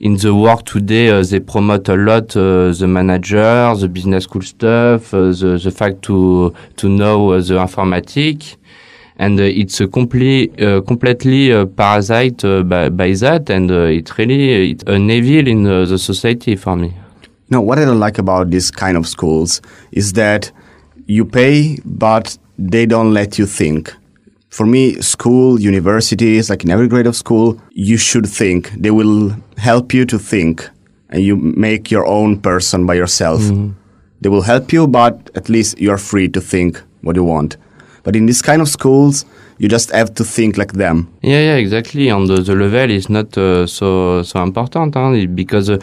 in 0.00 0.16
the 0.16 0.34
work 0.34 0.64
today, 0.64 1.10
uh, 1.10 1.22
they 1.22 1.40
promote 1.40 1.88
a 1.88 1.94
lot 1.94 2.34
uh, 2.34 2.72
the 2.72 2.86
manager, 2.88 3.74
the 3.76 3.88
business 3.88 4.24
school 4.24 4.40
stuff, 4.40 5.12
uh, 5.12 5.30
the 5.30 5.60
the 5.62 5.70
fact 5.70 6.02
to 6.02 6.54
to 6.76 6.88
know 6.88 7.32
uh, 7.32 7.40
the 7.40 7.54
informatic, 7.54 8.56
and 9.18 9.38
uh, 9.38 9.42
it's 9.42 9.78
a 9.80 9.86
complete 9.86 10.60
uh, 10.60 10.80
completely 10.80 11.66
parasite 11.66 12.42
by, 12.66 12.88
by 12.88 13.12
that, 13.12 13.50
and 13.50 13.70
it 13.70 14.16
really 14.16 14.70
it's 14.70 14.84
an 14.84 15.10
evil 15.10 15.46
in 15.46 15.64
the 15.64 15.98
society 15.98 16.56
for 16.56 16.76
me. 16.76 16.94
No, 17.50 17.60
what 17.60 17.78
I 17.78 17.84
don't 17.84 18.00
like 18.00 18.18
about 18.18 18.50
this 18.50 18.70
kind 18.70 18.96
of 18.96 19.06
schools 19.06 19.60
is 19.92 20.14
that 20.14 20.50
you 21.06 21.26
pay, 21.26 21.78
but 21.84 22.38
they 22.58 22.86
don't 22.86 23.12
let 23.12 23.38
you 23.38 23.44
think. 23.44 23.94
For 24.50 24.66
me, 24.66 25.00
school, 25.00 25.60
universities, 25.60 26.50
like 26.50 26.64
in 26.64 26.70
every 26.70 26.88
grade 26.88 27.06
of 27.06 27.14
school, 27.14 27.60
you 27.70 27.96
should 27.96 28.26
think. 28.26 28.70
They 28.72 28.90
will 28.90 29.34
help 29.56 29.94
you 29.94 30.04
to 30.06 30.18
think 30.18 30.68
and 31.08 31.22
you 31.22 31.36
make 31.36 31.90
your 31.90 32.06
own 32.06 32.40
person 32.40 32.84
by 32.86 32.94
yourself. 32.94 33.40
They 34.20 34.28
will 34.28 34.42
help 34.42 34.72
you, 34.72 34.86
but 34.86 35.30
at 35.34 35.48
least 35.48 35.78
you 35.78 35.90
are 35.90 35.98
free 35.98 36.28
to 36.28 36.40
think 36.40 36.82
what 37.02 37.16
you 37.16 37.24
want. 37.24 37.56
But 38.02 38.16
in 38.16 38.26
this 38.26 38.42
kind 38.42 38.60
of 38.60 38.68
schools, 38.68 39.24
you 39.58 39.68
just 39.68 39.90
have 39.90 40.14
to 40.14 40.24
think 40.24 40.56
like 40.56 40.72
them. 40.72 41.12
Yeah, 41.22 41.40
yeah, 41.40 41.56
exactly. 41.56 42.08
And 42.08 42.28
the, 42.28 42.40
the 42.42 42.54
level 42.54 42.90
is 42.90 43.08
not 43.08 43.36
uh, 43.36 43.66
so 43.66 44.22
so 44.22 44.42
important 44.42 44.94
huh? 44.94 45.26
because, 45.34 45.70
uh, 45.70 45.78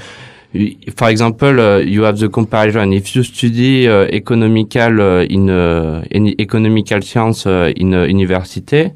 for 0.95 1.09
example, 1.09 1.59
uh, 1.59 1.77
you 1.77 2.03
have 2.03 2.17
the 2.17 2.29
comparison. 2.29 2.93
If 2.93 3.15
you 3.15 3.23
study 3.23 3.87
uh, 3.87 4.03
economical 4.03 5.01
uh, 5.01 5.23
in 5.23 5.49
uh, 5.49 6.05
any 6.09 6.35
economical 6.39 7.01
science 7.01 7.45
in 7.45 7.91
university, 7.91 8.93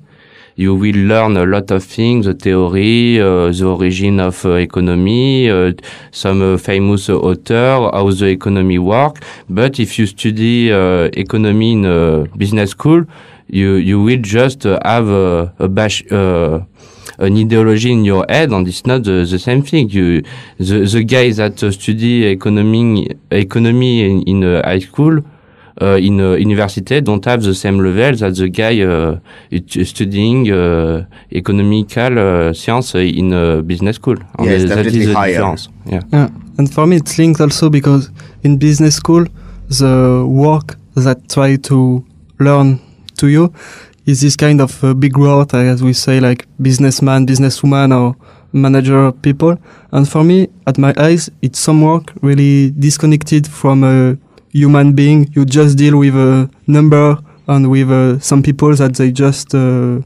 you 0.55 0.75
will 0.75 0.96
learn 0.96 1.38
a 1.38 1.46
lot 1.46 1.72
of 1.72 1.84
things, 1.84 2.25
the 2.25 2.34
theory, 2.34 3.17
the 3.17 3.65
origin 3.65 4.20
of 4.20 4.46
uh, 4.46 4.53
economy, 4.53 5.74
some 6.12 6.53
uh, 6.53 6.58
famous 6.58 7.10
author, 7.10 7.89
how 7.93 8.10
the 8.12 8.27
economy 8.27 8.79
work. 8.79 9.22
But 9.50 9.79
if 9.79 10.00
you 10.00 10.05
study 10.05 10.72
uh, 10.72 11.10
economy 11.13 11.74
in 11.74 12.29
business 12.38 12.72
school, 12.72 13.05
you 13.48 13.74
you 13.75 14.01
will 14.01 14.22
just 14.22 14.63
have 14.63 15.10
a, 15.10 15.53
a 15.60 15.67
bash, 15.67 16.03
an 17.25 17.38
ideology 17.38 17.92
in 17.92 18.04
your 18.06 18.25
head, 18.30 18.51
and 18.51 18.68
it's 18.68 18.86
not 18.86 19.04
the, 19.04 19.25
the 19.30 19.40
same 19.40 19.62
thing. 19.63 19.90
You 19.90 20.22
the 20.58 20.78
the 20.94 21.04
guys 21.04 21.38
that 21.38 21.62
uh, 21.63 21.72
study 21.72 22.25
economy 22.38 23.08
economy 23.30 23.94
in, 24.10 24.22
in 24.24 24.44
uh, 24.44 24.62
high 24.66 24.80
school. 24.80 25.16
Uh, 25.82 25.96
in 25.96 26.20
uh, 26.20 26.34
university 26.34 27.01
don't 27.01 27.25
have 27.25 27.42
the 27.42 27.56
same 27.56 27.78
level 27.80 28.16
that 28.22 28.36
the 28.36 28.50
guy 28.50 28.82
uh, 28.84 29.16
studying 29.84 30.51
uh, 30.51 31.06
economical 31.32 32.20
uh, 32.20 32.54
science 32.54 32.94
in 32.96 33.34
a 33.34 33.62
business 33.63 33.96
school. 33.96 34.18
And 34.38 34.46
Yeah, 34.46 34.51
it's 34.58 34.63
that 34.70 34.75
definitely 34.75 35.00
is 35.00 35.08
the 35.08 35.13
higher. 35.16 35.32
difference. 35.34 35.70
Yeah. 35.86 36.01
Yeah, 36.13 36.30
and 36.58 36.72
for 36.72 36.86
me 36.86 36.98
it's 36.98 37.18
linked 37.18 37.42
also 37.42 37.70
because 37.70 38.12
in 38.44 38.58
business 38.58 38.96
school 38.96 39.25
the 39.70 40.25
work 40.28 40.75
that 40.96 41.18
try 41.30 41.56
to 41.70 42.04
learn 42.40 42.80
to 43.18 43.28
you 43.28 43.51
is 44.05 44.22
this 44.22 44.36
kind 44.36 44.62
of 44.62 44.84
uh, 44.84 44.93
big 44.93 45.17
word 45.17 45.53
as 45.53 45.84
we 45.84 45.93
say 45.93 46.20
like 46.20 46.48
businessman, 46.62 47.25
businesswoman 47.27 47.96
or 47.96 48.15
manager 48.53 49.12
people. 49.12 49.58
And 49.91 50.08
for 50.08 50.24
me, 50.24 50.50
at 50.67 50.77
my 50.77 50.93
eyes, 50.98 51.29
it's 51.41 51.60
some 51.60 51.81
work 51.81 52.12
really 52.22 52.72
disconnected 52.72 53.48
from 53.48 53.84
a 53.84 54.17
human 54.51 54.93
being. 54.93 55.31
You 55.34 55.46
just 55.46 55.77
deal 55.77 55.98
with 55.98 56.15
a 56.15 56.50
number 56.67 57.17
and 57.48 57.70
with 57.70 57.91
uh, 57.91 58.20
some 58.20 58.43
people 58.43 58.75
that 58.75 58.96
they 58.96 59.12
just 59.12 59.53
uh, 59.53 60.01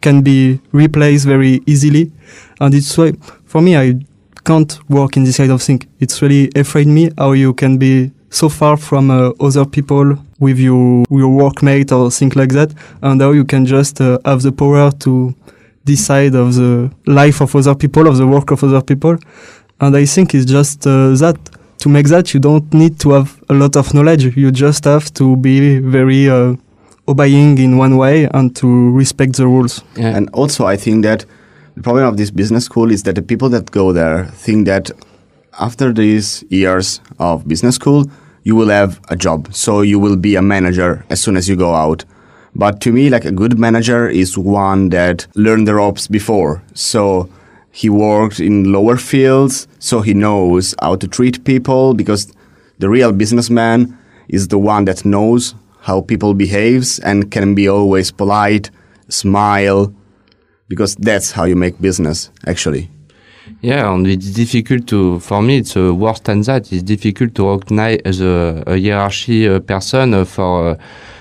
can 0.00 0.22
be 0.22 0.60
replaced 0.72 1.26
very 1.26 1.60
easily. 1.66 2.12
And 2.60 2.74
it's 2.74 2.96
why, 2.96 3.12
for 3.44 3.60
me, 3.60 3.76
I 3.76 4.00
can't 4.44 4.78
work 4.88 5.16
in 5.16 5.24
this 5.24 5.36
kind 5.36 5.52
of 5.52 5.62
thing. 5.62 5.82
It's 5.98 6.22
really 6.22 6.50
afraid 6.56 6.86
me 6.86 7.10
how 7.18 7.32
you 7.32 7.54
can 7.54 7.78
be 7.78 8.12
so 8.30 8.48
far 8.48 8.76
from 8.76 9.10
uh, 9.10 9.30
other 9.40 9.64
people 9.64 10.16
with 10.40 10.58
your 10.58 11.04
your 11.10 11.30
workmate 11.30 11.92
or 11.92 12.10
things 12.10 12.34
like 12.34 12.52
that, 12.54 12.74
and 13.02 13.20
how 13.20 13.30
you 13.30 13.44
can 13.44 13.64
just 13.66 14.00
uh, 14.00 14.18
have 14.24 14.42
the 14.42 14.52
power 14.52 14.90
to 14.90 15.34
decide 15.84 16.34
of 16.34 16.54
the 16.54 16.90
life 17.06 17.40
of 17.40 17.54
other 17.54 17.74
people, 17.74 18.08
of 18.08 18.16
the 18.16 18.26
work 18.26 18.50
of 18.50 18.64
other 18.64 18.82
people. 18.82 19.16
And 19.80 19.96
I 19.96 20.04
think 20.06 20.34
it's 20.34 20.50
just 20.50 20.86
uh, 20.86 21.14
that. 21.16 21.38
To 21.80 21.88
make 21.88 22.08
that, 22.08 22.34
you 22.34 22.40
don't 22.40 22.74
need 22.74 23.00
to 23.00 23.12
have 23.12 23.42
a 23.48 23.54
lot 23.54 23.74
of 23.74 23.94
knowledge. 23.94 24.36
You 24.36 24.50
just 24.50 24.84
have 24.84 25.10
to 25.14 25.34
be 25.36 25.78
very 25.78 26.28
uh, 26.28 26.56
obeying 27.08 27.56
in 27.56 27.78
one 27.78 27.96
way 27.96 28.28
and 28.34 28.54
to 28.56 28.90
respect 28.90 29.36
the 29.36 29.46
rules. 29.46 29.82
Yeah. 29.96 30.14
And 30.14 30.28
also, 30.34 30.66
I 30.66 30.76
think 30.76 31.04
that 31.04 31.24
the 31.76 31.82
problem 31.82 32.04
of 32.04 32.18
this 32.18 32.30
business 32.30 32.66
school 32.66 32.90
is 32.90 33.04
that 33.04 33.14
the 33.14 33.22
people 33.22 33.48
that 33.48 33.70
go 33.70 33.92
there 33.92 34.26
think 34.26 34.66
that 34.66 34.90
after 35.58 35.90
these 35.90 36.44
years 36.50 37.00
of 37.18 37.48
business 37.48 37.76
school, 37.76 38.04
you 38.42 38.56
will 38.56 38.68
have 38.68 39.00
a 39.08 39.16
job. 39.16 39.54
So 39.54 39.82
you 39.82 39.98
will 39.98 40.16
be 40.16 40.36
a 40.36 40.42
manager 40.42 41.04
as 41.10 41.20
soon 41.20 41.36
as 41.36 41.48
you 41.48 41.56
go 41.56 41.74
out. 41.74 42.04
But 42.54 42.80
to 42.82 42.92
me, 42.92 43.10
like 43.10 43.24
a 43.24 43.32
good 43.32 43.58
manager 43.58 44.08
is 44.08 44.36
one 44.36 44.88
that 44.90 45.26
learned 45.34 45.68
the 45.68 45.74
ropes 45.74 46.08
before. 46.08 46.62
So 46.74 47.30
he 47.70 47.88
worked 47.88 48.40
in 48.40 48.72
lower 48.72 48.96
fields, 48.96 49.68
so 49.78 50.00
he 50.00 50.14
knows 50.14 50.74
how 50.80 50.96
to 50.96 51.06
treat 51.06 51.44
people 51.44 51.94
because 51.94 52.32
the 52.78 52.88
real 52.88 53.12
businessman 53.12 53.96
is 54.28 54.48
the 54.48 54.58
one 54.58 54.84
that 54.86 55.04
knows 55.04 55.54
how 55.82 56.00
people 56.00 56.34
behaves 56.34 56.98
and 56.98 57.30
can 57.30 57.54
be 57.54 57.68
always 57.68 58.10
polite, 58.10 58.70
smile, 59.08 59.94
because 60.68 60.94
that's 60.96 61.32
how 61.32 61.44
you 61.44 61.56
make 61.56 61.80
business 61.80 62.30
actually. 62.46 62.90
Yeah, 63.62 63.92
and 63.92 64.06
it's 64.06 64.30
difficult 64.30 64.86
to, 64.88 65.20
for 65.20 65.42
me, 65.42 65.58
it's 65.58 65.76
uh, 65.76 65.94
worse 65.94 66.20
than 66.20 66.40
that. 66.42 66.72
It's 66.72 66.82
difficult 66.82 67.34
to 67.34 67.50
recognize 67.50 68.20
a, 68.20 68.62
a 68.66 68.78
hierarchy 68.80 69.48
uh, 69.48 69.60
person 69.60 70.14
uh, 70.14 70.24
for, 70.24 70.70
uh, 70.70 70.76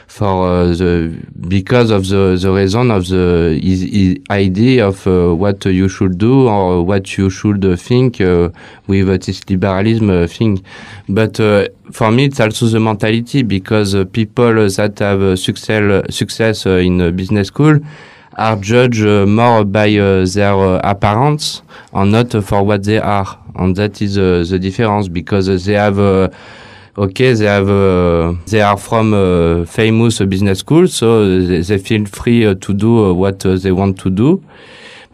for 0.08 0.48
uh, 0.48 0.64
the, 0.68 1.22
because 1.50 1.92
of 1.92 2.08
the, 2.08 2.38
the 2.42 2.52
reason 2.52 2.92
of 2.92 3.08
the 3.08 4.22
idea 4.30 4.88
of 4.88 5.06
uh, 5.06 5.36
what 5.36 5.66
you 5.66 5.90
should 5.90 6.18
do 6.18 6.48
or 6.48 6.84
what 6.84 7.18
you 7.18 7.30
should 7.30 7.66
uh, 7.66 7.76
think 7.76 8.22
uh, 8.22 8.50
with 8.88 9.10
uh, 9.10 9.18
this 9.18 9.42
liberalism 9.50 10.10
uh, 10.10 10.28
thing. 10.28 10.64
But 11.10 11.40
uh, 11.42 11.68
for 11.92 12.10
me, 12.12 12.26
it's 12.26 12.40
also 12.40 12.68
the 12.68 12.80
mentality 12.80 13.44
because 13.44 13.96
uh, 13.96 14.06
people 14.06 14.54
that 14.54 15.00
have 15.00 15.22
uh, 15.22 15.36
success, 15.36 16.16
success 16.16 16.66
uh, 16.66 16.72
in 16.72 17.02
uh, 17.02 17.12
business 17.12 17.48
school 17.48 17.80
are 18.40 18.56
judged 18.56 19.06
uh, 19.06 19.26
more 19.26 19.66
by 19.66 19.90
uh, 19.98 20.26
their 20.26 20.56
uh, 20.56 20.80
appearance 20.84 21.62
and 21.94 22.12
not 22.12 22.32
for 22.44 22.64
what 22.64 22.84
they 22.84 22.98
are. 22.98 23.38
And 23.56 23.76
that 23.76 24.02
is 24.02 24.16
the 24.16 24.58
difference 24.58 25.10
because 25.10 25.48
they 25.66 25.74
have, 25.74 26.00
okay, 26.98 27.34
they 27.34 27.46
have, 27.46 27.70
uh, 27.70 28.34
they 28.48 28.62
are 28.62 28.78
from 28.78 29.14
uh, 29.14 29.66
famous 29.66 30.20
business 30.20 30.60
school, 30.60 30.88
so 30.88 31.40
they, 31.40 31.62
they 31.62 31.78
feel 31.78 32.06
free 32.06 32.46
uh, 32.46 32.56
to 32.56 32.74
do 32.74 33.14
what 33.14 33.40
they 33.40 33.72
want 33.72 34.00
to 34.00 34.10
do. 34.10 34.42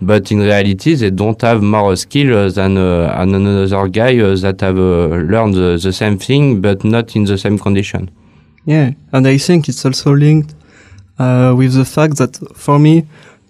But 0.02 0.32
in 0.32 0.42
reality, 0.42 0.94
they 0.94 1.10
don't 1.10 1.42
have 1.42 1.64
more 1.64 1.96
skill 1.96 2.50
than 2.52 2.78
another 2.78 3.88
guy 3.88 4.16
that 4.18 4.58
have 4.62 4.78
learned 4.78 5.56
the 5.56 5.94
same 5.94 6.20
thing, 6.20 6.62
but 6.62 6.84
not 6.84 7.16
in 7.16 7.24
the 7.24 7.38
same 7.38 7.58
condition. 7.58 8.12
Yeah, 8.66 8.92
and 9.14 9.26
I 9.26 9.38
think 9.38 9.70
it's 9.70 9.86
also 9.86 10.12
linked 10.12 10.54
uh, 11.20 11.54
with 11.58 11.74
the 11.74 11.86
fact 11.86 12.18
that 12.18 12.38
for 12.56 12.80
me, 12.80 13.06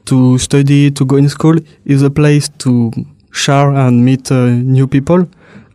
to 0.06 0.38
study, 0.38 0.92
to 0.92 1.06
go 1.06 1.16
in 1.18 1.30
school 1.30 1.56
is 1.86 2.02
a 2.04 2.10
place 2.10 2.50
to 2.60 2.92
share 3.32 3.72
and 3.72 4.06
meet 4.06 4.32
uh, 4.32 4.46
new 4.46 4.88
people 4.88 5.28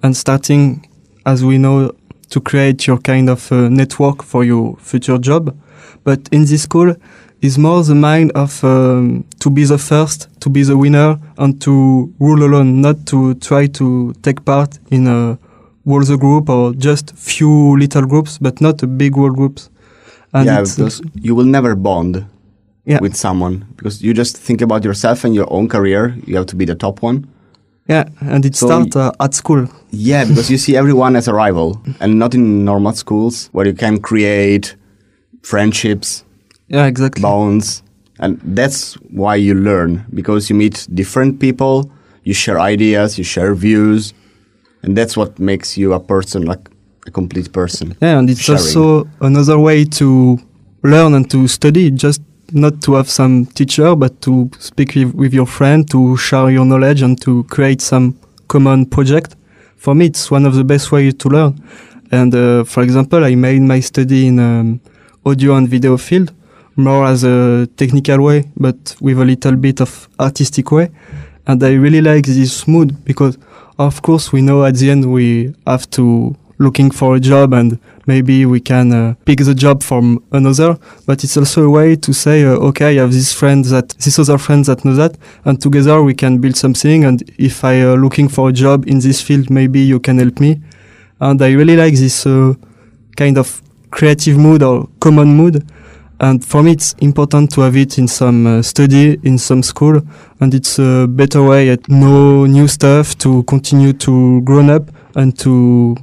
and 0.03 0.17
starting, 0.17 0.87
as 1.27 1.45
we 1.45 1.59
know, 1.59 1.93
to 2.31 2.41
create 2.41 2.87
your 2.87 2.99
kind 2.99 3.29
of 3.29 3.51
uh, 3.53 3.69
network 3.69 4.23
for 4.23 4.45
your 4.45 4.77
future 4.77 5.19
job. 5.19 5.57
But 6.05 6.29
in 6.31 6.45
this 6.45 6.63
school 6.63 6.95
is 7.43 7.59
more 7.59 7.83
the 7.83 7.95
mind 7.95 8.33
of 8.33 8.63
um, 8.65 9.25
to 9.41 9.51
be 9.51 9.65
the 9.65 9.79
first, 9.79 10.29
to 10.41 10.49
be 10.49 10.63
the 10.63 10.77
winner 10.77 11.19
and 11.39 11.61
to 11.63 12.13
rule 12.19 12.45
alone, 12.45 12.81
not 12.81 13.07
to 13.07 13.35
try 13.35 13.67
to 13.67 14.15
take 14.23 14.45
part 14.45 14.79
in 14.91 15.07
a 15.07 15.39
whole 15.85 16.05
the 16.05 16.17
group 16.17 16.49
or 16.49 16.73
just 16.75 17.17
few 17.17 17.77
little 17.77 18.07
groups, 18.07 18.39
but 18.39 18.61
not 18.61 18.83
a 18.83 18.87
big 18.87 19.17
world 19.17 19.37
groups. 19.37 19.71
And 20.33 20.47
yeah, 20.47 20.61
because 20.63 21.03
you 21.15 21.35
will 21.35 21.47
never 21.47 21.75
bond 21.75 22.25
Yeah. 22.87 23.01
with 23.03 23.15
someone 23.17 23.65
because 23.77 24.03
you 24.03 24.15
just 24.15 24.37
think 24.47 24.63
about 24.63 24.85
yourself 24.85 25.25
and 25.25 25.35
your 25.35 25.47
own 25.53 25.69
career. 25.69 26.15
You 26.27 26.37
have 26.37 26.47
to 26.47 26.57
be 26.57 26.65
the 26.67 26.75
top 26.75 27.03
one. 27.03 27.25
yeah, 27.89 28.05
and 28.21 28.45
it 28.45 28.55
So 28.57 28.67
starts 28.67 28.97
uh, 28.97 29.11
at 29.25 29.35
school. 29.35 29.67
Yeah, 29.91 30.25
because 30.29 30.51
you 30.53 30.59
see 30.65 30.77
everyone 30.77 31.17
as 31.19 31.29
a 31.29 31.33
rival 31.35 31.81
and 32.01 32.19
not 32.19 32.35
in 32.35 32.65
normal 32.65 32.93
schools 32.95 33.49
where 33.53 33.67
you 33.67 33.75
can 33.75 33.99
create 34.01 34.77
friendships 35.43 36.25
Yeah, 36.69 36.87
exactly. 36.87 37.23
bounds, 37.23 37.83
and 38.19 38.39
that's 38.45 38.95
why 39.11 39.35
you 39.37 39.55
learn 39.55 40.05
because 40.15 40.51
you 40.51 40.57
meet 40.59 40.87
different 40.95 41.41
people, 41.41 41.91
you 42.25 42.35
share 42.35 42.61
ideas, 42.61 43.19
you 43.19 43.25
share 43.25 43.55
views, 43.55 44.15
and 44.83 44.97
that's 44.97 45.17
what 45.17 45.39
makes 45.39 45.77
you 45.77 45.93
a 45.93 46.01
person 46.01 46.45
like 46.45 46.71
a 47.11 47.13
complete 47.13 47.53
person. 47.53 47.97
Yeah, 48.01 48.19
and 48.19 48.31
it's 48.31 48.41
Sharing. 48.41 48.61
also 48.61 49.09
another 49.21 49.59
way 49.59 49.85
to 49.85 50.39
learn 50.83 51.15
and 51.15 51.31
to 51.31 51.49
study, 51.49 51.91
just 51.91 52.23
not 52.53 52.81
to 52.83 52.95
have 52.95 53.09
some 53.09 53.47
teacher, 53.47 53.95
but 53.97 54.21
to 54.23 54.51
speak 54.59 54.95
with, 54.95 55.15
with 55.15 55.35
your 55.35 55.47
friend, 55.47 55.89
to 55.91 56.17
share 56.17 56.51
your 56.51 56.65
knowledge 56.65 57.03
and 57.03 57.21
to 57.23 57.45
create 57.45 57.81
some 57.81 58.15
common 58.49 58.87
project. 58.87 59.37
For 59.77 59.95
me, 59.95 60.07
it's 60.07 60.31
one 60.31 60.47
of 60.47 60.55
the 60.55 60.65
best 60.65 60.93
ways 60.93 61.15
to 61.15 61.29
learn. 61.29 61.63
And 62.11 62.35
uh, 62.35 62.65
for 62.65 62.83
example, 62.83 63.25
I 63.25 63.35
made 63.35 63.63
my 63.63 63.81
study 63.81 64.27
in 64.27 64.39
um, 64.39 64.81
audio 65.25 65.55
and 65.55 65.69
video 65.69 65.97
field 65.97 66.33
more 66.77 67.07
as 67.07 67.25
a 67.25 67.69
technical 67.77 68.23
way, 68.23 68.45
but 68.57 68.97
with 69.01 69.21
a 69.21 69.25
little 69.25 69.57
bit 69.57 69.81
of 69.81 70.09
artistic 70.19 70.71
way. 70.73 70.91
And 71.47 71.63
I 71.63 71.73
really 71.75 72.01
like 72.01 72.27
this 72.27 72.67
mood 72.67 73.05
because, 73.05 73.39
of 73.79 74.03
course, 74.03 74.33
we 74.33 74.43
know 74.43 74.65
at 74.65 74.75
the 74.77 74.91
end 74.91 75.11
we 75.11 75.55
have 75.67 75.89
to 75.91 76.35
looking 76.61 76.91
for 76.93 77.17
a 77.17 77.21
job 77.21 77.53
and 77.53 77.79
maybe 78.07 78.47
we 78.47 78.61
can 78.61 78.93
uh, 78.93 79.15
pick 79.25 79.39
the 79.39 79.55
job 79.55 79.83
from 79.83 80.23
another. 80.31 80.79
But 81.07 81.25
it's 81.25 81.37
also 81.37 81.65
a 81.65 81.71
way 81.71 81.97
to 81.97 82.13
say, 82.13 82.45
uh, 82.45 82.69
okay, 82.69 82.99
I 82.99 83.01
have 83.03 83.13
this 83.13 83.33
friend 83.33 83.65
that, 83.65 83.89
this 83.99 84.19
other 84.19 84.39
friend 84.39 84.65
that 84.67 84.85
know 84.85 84.95
that, 84.95 85.17
and 85.45 85.61
together 85.61 86.03
we 86.03 86.15
can 86.15 86.39
build 86.39 86.57
something. 86.57 87.05
And 87.05 87.23
if 87.39 87.65
I 87.65 87.81
uh, 87.81 87.95
looking 87.95 88.29
for 88.29 88.51
a 88.51 88.53
job 88.53 88.87
in 88.87 89.01
this 89.01 89.21
field, 89.21 89.51
maybe 89.51 89.81
you 89.81 89.99
can 89.99 90.19
help 90.19 90.39
me. 90.39 90.61
And 91.19 91.43
I 91.43 91.53
really 91.53 91.77
like 91.77 91.95
this 91.95 92.27
uh, 92.27 92.55
kind 93.17 93.39
of 93.39 93.61
creative 93.91 94.37
mood 94.37 94.63
or 94.63 94.89
common 95.01 95.29
mood. 95.35 95.67
And 96.21 96.45
for 96.45 96.63
me, 96.63 96.73
it's 96.73 96.95
important 97.01 97.51
to 97.53 97.63
have 97.63 97.77
it 97.77 97.99
in 97.99 98.07
some 98.07 98.47
uh, 98.47 98.63
study, 98.63 99.19
in 99.23 99.39
some 99.39 99.63
school, 99.63 100.03
and 100.41 100.53
it's 100.53 100.79
a 100.79 101.07
better 101.09 101.43
way 101.43 101.71
at 101.71 101.89
know 101.89 102.45
new 102.45 102.69
stuff 102.69 103.17
to 103.19 103.43
continue 103.45 103.95
to 103.95 104.43
grow 104.43 104.69
up 104.69 104.91
and 105.17 105.39
to, 105.39 105.97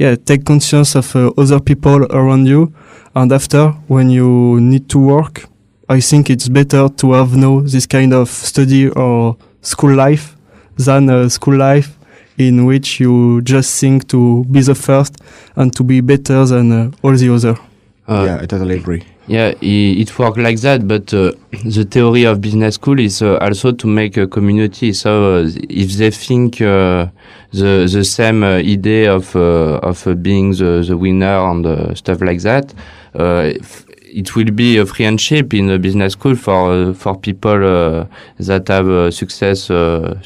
yeah, 0.00 0.16
take 0.16 0.46
conscience 0.46 0.94
of 0.94 1.14
uh, 1.14 1.30
other 1.36 1.60
people 1.60 2.06
around 2.06 2.46
you. 2.46 2.72
And 3.14 3.30
after, 3.30 3.68
when 3.86 4.08
you 4.08 4.58
need 4.58 4.88
to 4.88 4.98
work, 4.98 5.44
I 5.90 6.00
think 6.00 6.30
it's 6.30 6.48
better 6.48 6.88
to 6.88 7.12
have 7.12 7.36
no 7.36 7.60
this 7.60 7.86
kind 7.86 8.14
of 8.14 8.30
study 8.30 8.88
or 8.88 9.36
school 9.60 9.94
life 9.94 10.36
than 10.76 11.10
a 11.10 11.28
school 11.28 11.56
life 11.58 11.98
in 12.38 12.64
which 12.64 12.98
you 12.98 13.42
just 13.42 13.78
think 13.78 14.08
to 14.08 14.44
be 14.50 14.62
the 14.62 14.74
first 14.74 15.18
and 15.54 15.70
to 15.76 15.84
be 15.84 16.00
better 16.00 16.46
than 16.46 16.72
uh, 16.72 16.90
all 17.02 17.14
the 17.14 17.34
other. 17.34 17.69
Uh, 18.10 18.24
yeah, 18.26 18.38
I 18.42 18.46
totally 18.46 18.74
agree. 18.76 19.02
Yeah, 19.28 19.52
i- 19.62 19.94
it 20.02 20.18
works 20.18 20.36
like 20.38 20.60
that, 20.62 20.88
but 20.88 21.14
uh, 21.14 21.30
the 21.64 21.84
theory 21.84 22.24
of 22.24 22.40
business 22.40 22.74
school 22.74 22.98
is 22.98 23.22
uh, 23.22 23.36
also 23.40 23.70
to 23.72 23.86
make 23.86 24.16
a 24.16 24.26
community. 24.26 24.92
So 24.92 25.10
uh, 25.44 25.48
if 25.68 25.92
they 25.96 26.10
think 26.10 26.60
uh, 26.60 27.06
the 27.52 27.86
the 27.96 28.02
same 28.04 28.42
uh, 28.42 28.56
idea 28.58 29.14
of 29.14 29.36
of 29.36 30.04
being 30.22 30.52
the 30.54 30.82
the 30.88 30.96
winner 30.96 31.38
and 31.50 31.96
stuff 31.96 32.20
like 32.20 32.40
that, 32.42 32.74
uh, 33.14 33.52
f- 33.60 33.84
it 34.12 34.34
will 34.34 34.50
be 34.50 34.78
a 34.78 34.86
friendship 34.86 35.54
in 35.54 35.70
a 35.70 35.78
business 35.78 36.14
school 36.14 36.34
for 36.34 36.92
for 36.94 37.14
people 37.16 37.62
uh, 37.64 38.06
that 38.38 38.66
have 38.68 38.88
a 38.88 39.12
success 39.12 39.70
uh, 39.70 40.18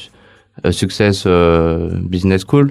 a 0.63 0.71
success 0.73 1.25
uh, 1.27 1.89
business 2.09 2.41
school 2.41 2.67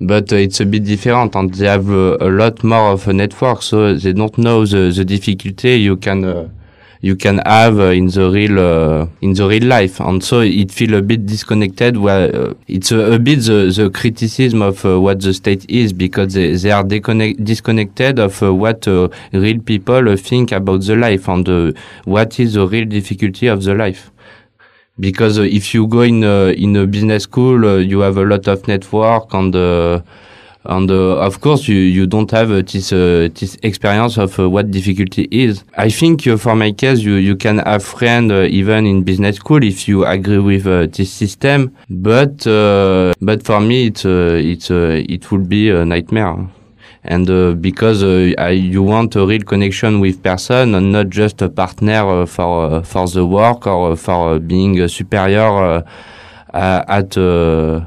but 0.00 0.32
uh, 0.32 0.36
it's 0.36 0.60
a 0.60 0.66
bit 0.66 0.84
different 0.84 1.34
and 1.34 1.54
they 1.54 1.66
have 1.66 1.88
uh, 1.90 2.16
a 2.20 2.28
lot 2.28 2.62
more 2.64 2.92
of 2.92 3.06
a 3.08 3.12
network 3.12 3.62
so 3.62 3.94
they 3.94 4.12
don't 4.12 4.36
know 4.38 4.64
the, 4.66 4.92
the 4.94 5.04
difficulty 5.04 5.76
you 5.76 5.96
can 5.96 6.24
uh, 6.24 6.48
you 7.00 7.16
can 7.16 7.36
have 7.44 7.78
uh, 7.78 7.88
in 7.88 8.06
the 8.06 8.30
real 8.30 8.58
uh, 8.58 9.06
in 9.20 9.34
the 9.34 9.46
real 9.46 9.64
life. 9.64 10.00
And 10.00 10.24
so 10.24 10.40
it 10.40 10.72
feel 10.72 10.94
a 10.94 11.02
bit 11.02 11.26
disconnected 11.26 11.98
where 11.98 12.34
uh, 12.34 12.54
it's 12.66 12.92
a, 12.92 13.12
a 13.12 13.18
bit 13.18 13.40
the, 13.40 13.70
the 13.76 13.90
criticism 13.90 14.62
of 14.62 14.82
what 14.84 15.20
the 15.20 15.34
state 15.34 15.68
is 15.68 15.92
because 15.92 16.32
they, 16.32 16.54
they 16.54 16.70
are 16.70 16.82
disconnect, 16.82 17.44
disconnected 17.44 18.18
of 18.18 18.40
what 18.40 18.86
real 18.86 19.60
people 19.60 20.16
think 20.16 20.52
about 20.52 20.80
the 20.80 20.96
life 20.96 21.28
and 21.28 21.76
what 22.06 22.40
is 22.40 22.54
the 22.54 22.66
real 22.66 22.86
difficulty 22.86 23.48
of 23.48 23.62
the 23.64 23.74
life 23.74 24.10
because 24.98 25.38
if 25.38 25.74
you 25.74 25.86
go 25.86 26.02
in 26.02 26.22
uh, 26.24 26.52
in 26.56 26.76
a 26.76 26.86
business 26.86 27.24
school, 27.24 27.64
uh, 27.64 27.76
you 27.76 28.00
have 28.00 28.16
a 28.16 28.24
lot 28.24 28.46
of 28.46 28.66
network 28.68 29.32
and 29.34 29.54
uh, 29.54 30.00
and 30.66 30.90
uh, 30.90 31.18
of 31.18 31.40
course 31.40 31.68
you 31.68 31.76
you 31.76 32.06
don't 32.06 32.30
have 32.30 32.50
uh, 32.50 32.62
this 32.62 32.92
uh, 32.92 33.28
this 33.34 33.56
experience 33.62 34.16
of 34.18 34.38
what 34.38 34.70
difficulty 34.70 35.28
is. 35.30 35.64
I 35.76 35.90
think 35.90 36.22
for 36.38 36.54
my 36.54 36.72
case, 36.72 37.00
you 37.00 37.14
you 37.14 37.36
can 37.36 37.58
have 37.58 37.84
friend 37.84 38.30
even 38.30 38.86
in 38.86 39.02
business 39.02 39.36
school 39.36 39.62
if 39.62 39.88
you 39.88 40.04
agree 40.04 40.38
with 40.38 40.64
this 40.92 41.12
system. 41.12 41.76
But 41.90 42.44
but 42.44 43.42
for 43.42 43.60
me, 43.60 43.86
it's 43.88 44.04
it's 44.04 44.70
it 44.70 45.30
will 45.30 45.44
be 45.44 45.70
a 45.70 45.84
nightmare 45.84 46.48
and 47.04 47.28
uh, 47.30 47.52
because 47.52 48.02
uh, 48.02 48.32
I, 48.38 48.50
you 48.50 48.82
want 48.82 49.14
a 49.16 49.26
real 49.26 49.42
connection 49.42 50.00
with 50.00 50.22
person 50.22 50.74
and 50.74 50.92
not 50.92 51.10
just 51.10 51.42
a 51.42 51.48
partner 51.48 52.22
uh, 52.22 52.26
for 52.26 52.64
uh, 52.72 52.82
for 52.82 53.06
the 53.08 53.24
work 53.26 53.66
or 53.66 53.92
uh, 53.92 53.96
for 53.96 54.34
uh, 54.34 54.38
being 54.38 54.80
uh, 54.80 54.88
superior 54.88 55.42
uh, 55.42 55.82
uh, 56.54 56.84
at 56.88 57.16
uh, 57.18 57.84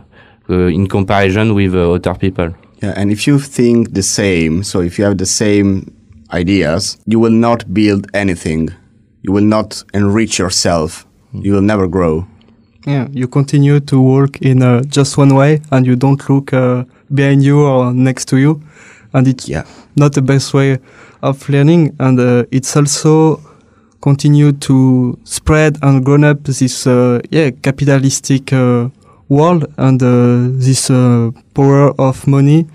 uh, 0.50 0.54
in 0.68 0.88
comparison 0.88 1.54
with 1.56 1.74
uh, 1.76 1.92
other 1.94 2.14
people. 2.16 2.54
Yeah, 2.84 2.94
and 2.96 3.12
if 3.12 3.26
you 3.28 3.40
think 3.40 3.94
the 3.94 4.04
same, 4.04 4.64
so 4.64 4.82
if 4.82 5.00
you 5.00 5.06
have 5.06 5.18
the 5.18 5.26
same 5.26 5.92
ideas, 6.32 6.98
you 7.08 7.20
will 7.20 7.32
not 7.34 7.74
build 7.74 8.06
anything. 8.14 8.70
You 9.24 9.34
will 9.34 9.44
not 9.46 9.84
enrich 9.94 10.38
yourself. 10.38 11.06
You 11.34 11.54
will 11.54 11.62
never 11.64 11.88
grow. 11.88 12.26
Yeah, 12.86 13.08
you 13.12 13.28
continue 13.28 13.80
to 13.82 14.00
work 14.00 14.38
in 14.42 14.62
uh, 14.62 14.82
just 14.84 15.18
one 15.18 15.34
way 15.36 15.60
and 15.72 15.86
you 15.86 15.96
don't 15.96 16.30
look 16.30 16.54
uh, 16.54 16.84
behind 17.14 17.44
you 17.44 17.66
or 17.66 17.92
next 17.94 18.26
to 18.30 18.38
you. 18.38 18.62
And 19.18 19.28
it's 19.28 19.48
Yeah. 19.50 19.64
not 19.96 20.14
the 20.14 20.22
best 20.22 20.54
way 20.54 20.78
of 21.22 21.50
learning. 21.50 21.96
And 22.00 22.20
uh, 22.20 22.44
it's 22.52 22.76
also 22.78 23.42
continue 24.02 24.52
to 24.52 25.18
spread 25.24 25.78
and 25.82 26.06
grown 26.06 26.24
up 26.24 26.44
this, 26.44 26.86
uh, 26.88 27.20
yeah, 27.32 27.50
capitalistic 27.62 28.54
uh, 28.54 28.90
world 29.30 29.66
and 29.78 30.02
uh, 30.04 30.48
this 30.66 30.90
uh, 30.90 31.32
power 31.54 31.92
of 32.00 32.28
money 32.28 32.66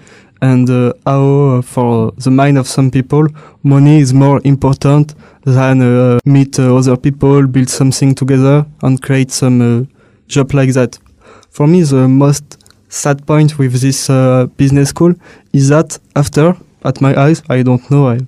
and 0.41 0.69
uh, 0.69 0.93
how 1.07 1.25
uh, 1.59 1.63
for 1.63 2.13
the 2.19 2.31
mind 2.31 2.59
of 2.59 2.67
some 2.67 2.91
people 2.91 3.27
money 3.63 4.01
is 4.01 4.13
more 4.13 4.41
important 4.45 5.15
than 5.45 5.81
uh, 5.81 6.19
meet 6.25 6.59
uh, 6.59 6.77
other 6.77 6.97
people 6.97 7.47
build 7.47 7.69
something 7.71 8.15
together 8.15 8.67
and 8.83 9.01
create 9.01 9.31
some 9.31 9.63
uh, 9.63 9.85
job 10.29 10.53
like 10.53 10.73
that 10.75 10.99
for 11.51 11.67
me 11.69 11.83
the 11.83 12.09
most 12.09 12.59
sad 12.93 13.27
point 13.27 13.59
with 13.59 13.81
this 13.81 14.11
uh, 14.11 14.47
business 14.59 14.91
school 14.91 15.15
is 15.53 15.69
that 15.71 15.99
after 16.15 16.55
at 16.85 17.01
my 17.01 17.15
eyes 17.19 17.43
i 17.49 17.63
don't 17.63 17.91
know 17.91 18.09
i 18.09 18.19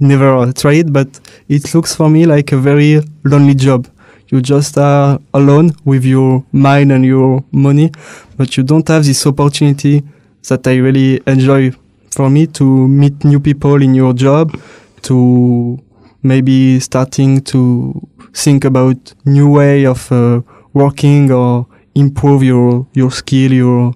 never 0.00 0.52
tried 0.52 0.92
but 0.92 1.08
it 1.48 1.74
looks 1.74 1.94
for 1.94 2.10
me 2.10 2.26
like 2.26 2.52
a 2.52 2.58
very 2.58 3.00
lonely 3.24 3.54
job. 3.54 3.88
You 4.28 4.42
just 4.42 4.76
are 4.76 5.18
alone 5.32 5.70
with 5.84 6.04
your 6.04 6.44
mind 6.52 6.92
and 6.92 7.04
your 7.04 7.42
money 7.52 7.90
but 8.36 8.56
you 8.56 8.62
don't 8.64 8.86
have 8.88 9.04
this 9.04 9.26
opportunity 9.26 10.02
that 10.48 10.66
i 10.66 10.76
really 10.76 11.20
enjoy. 11.26 11.72
For 12.10 12.30
me 12.30 12.46
to 12.46 12.64
meet 12.88 13.24
new 13.24 13.40
people 13.40 13.82
in 13.82 13.94
your 13.94 14.14
job 14.14 14.58
to 15.02 15.78
maybe 16.22 16.80
starting 16.80 17.42
to 17.42 18.00
think 18.32 18.64
about 18.64 18.96
new 19.26 19.50
way 19.50 19.84
of 19.84 20.10
uh, 20.10 20.40
working 20.72 21.30
or 21.30 21.66
improve 21.96 22.42
your 22.42 22.86
your 22.92 23.10
skill 23.10 23.52
your 23.52 23.92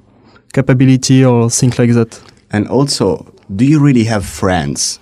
capability 0.52 1.24
or 1.24 1.50
things 1.50 1.78
like 1.78 1.92
that 1.92 2.20
And 2.52 2.68
also, 2.68 3.32
do 3.54 3.64
you 3.64 3.78
really 3.78 4.04
have 4.04 4.24
friends 4.26 4.98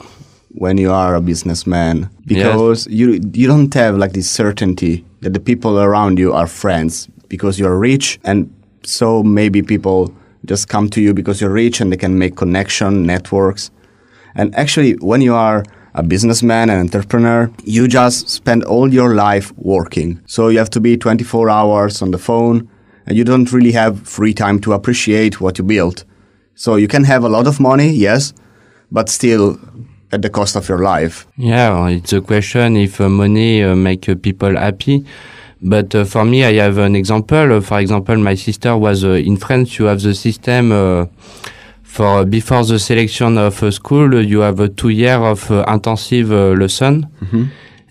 when 0.51 0.77
you 0.77 0.93
are 0.93 1.15
a 1.15 1.21
businessman? 1.21 2.11
Because 2.27 2.87
you 2.91 3.21
you 3.33 3.47
don't 3.47 3.73
have 3.75 3.97
like 3.97 4.13
this 4.13 4.31
certainty 4.31 5.05
that 5.21 5.33
the 5.33 5.41
people 5.41 5.79
around 5.79 6.19
you 6.19 6.33
are 6.33 6.47
friends 6.47 7.09
because 7.29 7.59
you're 7.59 7.79
rich 7.79 8.19
and 8.25 8.49
so 8.83 9.23
maybe 9.23 9.63
people 9.63 10.15
just 10.45 10.69
come 10.69 10.89
to 10.89 11.01
you 11.01 11.15
because 11.15 11.41
you're 11.41 11.51
rich 11.51 11.81
and 11.81 11.91
they 11.93 11.97
can 11.97 12.19
make 12.19 12.37
connection 12.37 13.07
networks. 13.07 13.71
And 14.35 14.55
actually 14.55 14.93
when 15.01 15.23
you 15.23 15.35
are 15.35 15.65
a 15.95 16.03
businessman 16.03 16.71
and 16.71 16.81
entrepreneur, 16.81 17.51
you 17.65 17.89
just 17.89 18.29
spend 18.29 18.63
all 18.65 18.93
your 18.93 19.15
life 19.15 19.53
working. 19.57 20.21
So 20.27 20.49
you 20.49 20.59
have 20.59 20.71
to 20.71 20.81
be 20.81 20.97
24 20.97 21.51
hours 21.51 22.03
on 22.03 22.11
the 22.11 22.19
phone 22.19 22.69
and 23.09 23.17
you 23.17 23.25
don't 23.25 23.51
really 23.53 23.73
have 23.73 24.07
free 24.07 24.35
time 24.35 24.61
to 24.61 24.75
appreciate 24.75 25.41
what 25.41 25.59
you 25.59 25.65
built. 25.65 26.05
So 26.55 26.77
you 26.77 26.89
can 26.89 27.05
have 27.05 27.25
a 27.25 27.29
lot 27.29 27.47
of 27.47 27.59
money, 27.59 27.89
yes, 27.91 28.35
but 28.93 29.09
still 29.09 29.59
at 30.13 30.21
the 30.23 30.29
cost 30.31 30.57
of 30.57 30.69
your 30.69 30.79
life. 30.79 31.27
Yeah, 31.37 31.89
it's 31.89 32.13
a 32.13 32.21
question 32.21 32.77
if 32.77 33.01
uh, 33.01 33.09
money 33.09 33.63
uh, 33.63 33.75
make 33.75 34.09
uh, 34.09 34.15
people 34.15 34.57
happy. 34.57 35.07
But 35.63 35.95
uh, 35.95 36.05
for 36.05 36.25
me, 36.25 36.45
I 36.45 36.53
have 36.63 36.79
an 36.79 36.95
example. 36.95 37.53
Uh, 37.53 37.61
for 37.63 37.81
example, 37.81 38.17
my 38.19 38.35
sister 38.35 38.77
was 38.77 39.05
uh, 39.05 39.11
in 39.13 39.37
France. 39.39 39.79
You 39.79 39.87
have 39.87 40.03
the 40.03 40.15
system 40.15 40.71
uh, 40.71 41.07
for 41.83 42.25
before 42.27 42.65
the 42.65 42.79
selection 42.79 43.39
of 43.39 43.63
a 43.63 43.73
school. 43.73 44.23
You 44.23 44.41
have 44.41 44.61
a 44.61 44.69
two 44.69 44.91
year 44.91 45.17
of 45.17 45.51
uh, 45.51 45.65
intensive 45.67 46.31
uh, 46.31 46.51
lesson, 46.51 47.07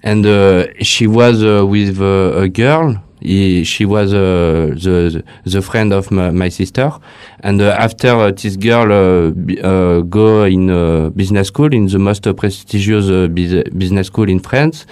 and 0.04 0.26
uh, 0.26 0.68
she 0.82 1.08
was 1.08 1.44
uh, 1.44 1.66
with 1.66 2.00
uh, 2.00 2.38
a 2.38 2.48
girl. 2.48 3.04
He, 3.20 3.64
she 3.64 3.86
was 3.86 4.14
uh, 4.14 4.76
the 4.76 5.24
the 5.44 5.62
friend 5.62 5.92
of 5.92 6.12
my, 6.12 6.30
my 6.30 6.50
sister, 6.50 6.92
and 7.40 7.60
uh, 7.62 7.76
after 7.80 8.32
this 8.32 8.56
girl 8.56 8.92
uh, 8.92 9.32
uh, 9.68 10.02
go 10.02 10.44
in 10.44 10.70
uh, 10.70 11.10
business 11.10 11.48
school 11.48 11.74
in 11.74 11.88
the 11.88 11.98
most 11.98 12.24
prestigious 12.38 13.10
uh, 13.10 13.28
bus- 13.28 13.64
business 13.76 14.08
school 14.08 14.30
in 14.30 14.40
France, 14.40 14.86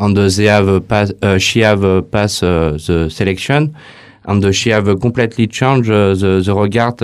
and 0.00 0.16
they 0.16 0.44
have 0.46 0.88
pass, 0.88 1.12
she 1.38 1.60
have 1.60 2.10
passed 2.10 2.40
the 2.40 3.08
selection, 3.10 3.76
and 4.24 4.54
she 4.54 4.70
have 4.70 4.86
completely 5.00 5.46
changed 5.46 5.88
the 5.88 6.42
the 6.44 6.54
regard 6.54 7.00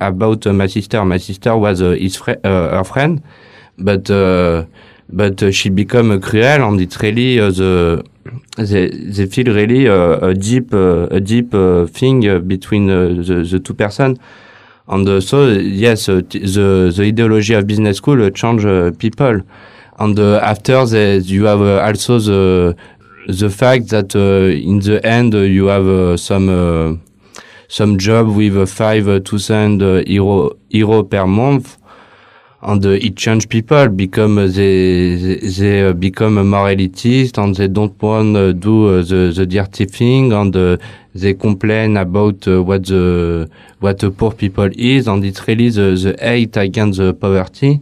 about 0.00 0.46
my 0.46 0.68
sister. 0.68 1.04
My 1.04 1.18
sister 1.18 1.54
was 1.56 1.80
his 1.80 2.18
uh, 2.26 2.78
her 2.78 2.84
friend, 2.84 3.22
but 3.76 4.10
but 5.08 5.42
uh, 5.42 5.50
she 5.50 5.70
become 5.70 6.10
uh, 6.10 6.18
cruel, 6.18 6.68
and 6.68 6.80
it's 6.80 7.00
really 7.02 7.40
uh, 7.40 7.50
the 7.50 8.04
they, 8.56 8.88
they 8.88 9.26
feel 9.26 9.54
really 9.54 9.88
uh, 9.88 10.28
a 10.28 10.34
deep 10.34 10.72
uh, 10.72 11.06
a 11.10 11.20
deep 11.20 11.54
uh, 11.54 11.86
thing 11.86 12.28
uh, 12.28 12.38
between 12.38 12.88
uh, 12.90 13.08
the 13.08 13.46
the 13.50 13.58
two 13.60 13.74
person. 13.74 14.18
And 14.88 15.08
uh, 15.08 15.20
so 15.20 15.46
yes, 15.48 16.08
uh, 16.08 16.22
the 16.30 16.92
the 16.94 17.02
ideology 17.04 17.54
of 17.54 17.66
business 17.66 17.98
school 17.98 18.22
uh, 18.22 18.30
change 18.30 18.64
uh, 18.64 18.90
people. 18.98 19.40
And 19.98 20.18
uh, 20.18 20.38
after 20.38 20.84
the, 20.86 21.22
you 21.24 21.44
have 21.44 21.60
uh, 21.60 21.80
also 21.80 22.18
the 22.18 22.76
the 23.28 23.50
fact 23.50 23.88
that 23.90 24.16
uh, 24.16 24.50
in 24.50 24.80
the 24.80 25.04
end 25.06 25.34
uh, 25.34 25.38
you 25.38 25.66
have 25.66 25.86
uh, 25.86 26.16
some 26.16 26.48
uh, 26.48 26.96
some 27.68 27.98
job 27.98 28.28
with 28.34 28.56
uh, 28.56 28.66
five 28.66 29.06
uh, 29.08 29.20
thousand 29.20 29.82
uh, 29.82 30.02
euro 30.06 30.56
euro 30.70 31.04
per 31.04 31.26
month 31.26 31.76
and 32.62 32.84
uh, 32.86 32.90
it 32.90 33.16
change 33.16 33.48
people 33.48 33.88
become 33.88 34.38
uh, 34.38 34.46
they 34.46 35.16
they, 35.58 35.84
uh, 35.88 35.92
become 35.92 36.34
more 36.48 36.68
elitist 36.68 37.38
and 37.42 37.56
they 37.56 37.68
don't 37.68 38.00
want 38.00 38.34
to 38.34 38.52
do 38.52 38.88
uh, 38.88 39.02
the 39.02 39.32
the 39.34 39.46
dirty 39.46 39.84
thing 39.84 40.32
and 40.32 40.54
uh, 40.56 40.76
they 41.14 41.34
complain 41.34 41.96
about 41.96 42.46
uh, 42.46 42.62
what 42.62 42.86
the 42.86 43.48
what 43.80 43.98
the 43.98 44.10
poor 44.10 44.32
people 44.32 44.70
is 44.74 45.08
and 45.08 45.24
it's 45.24 45.46
really 45.48 45.70
the 45.70 45.94
the 45.96 46.16
hate 46.20 46.56
against 46.56 46.98
the 46.98 47.12
poverty 47.12 47.80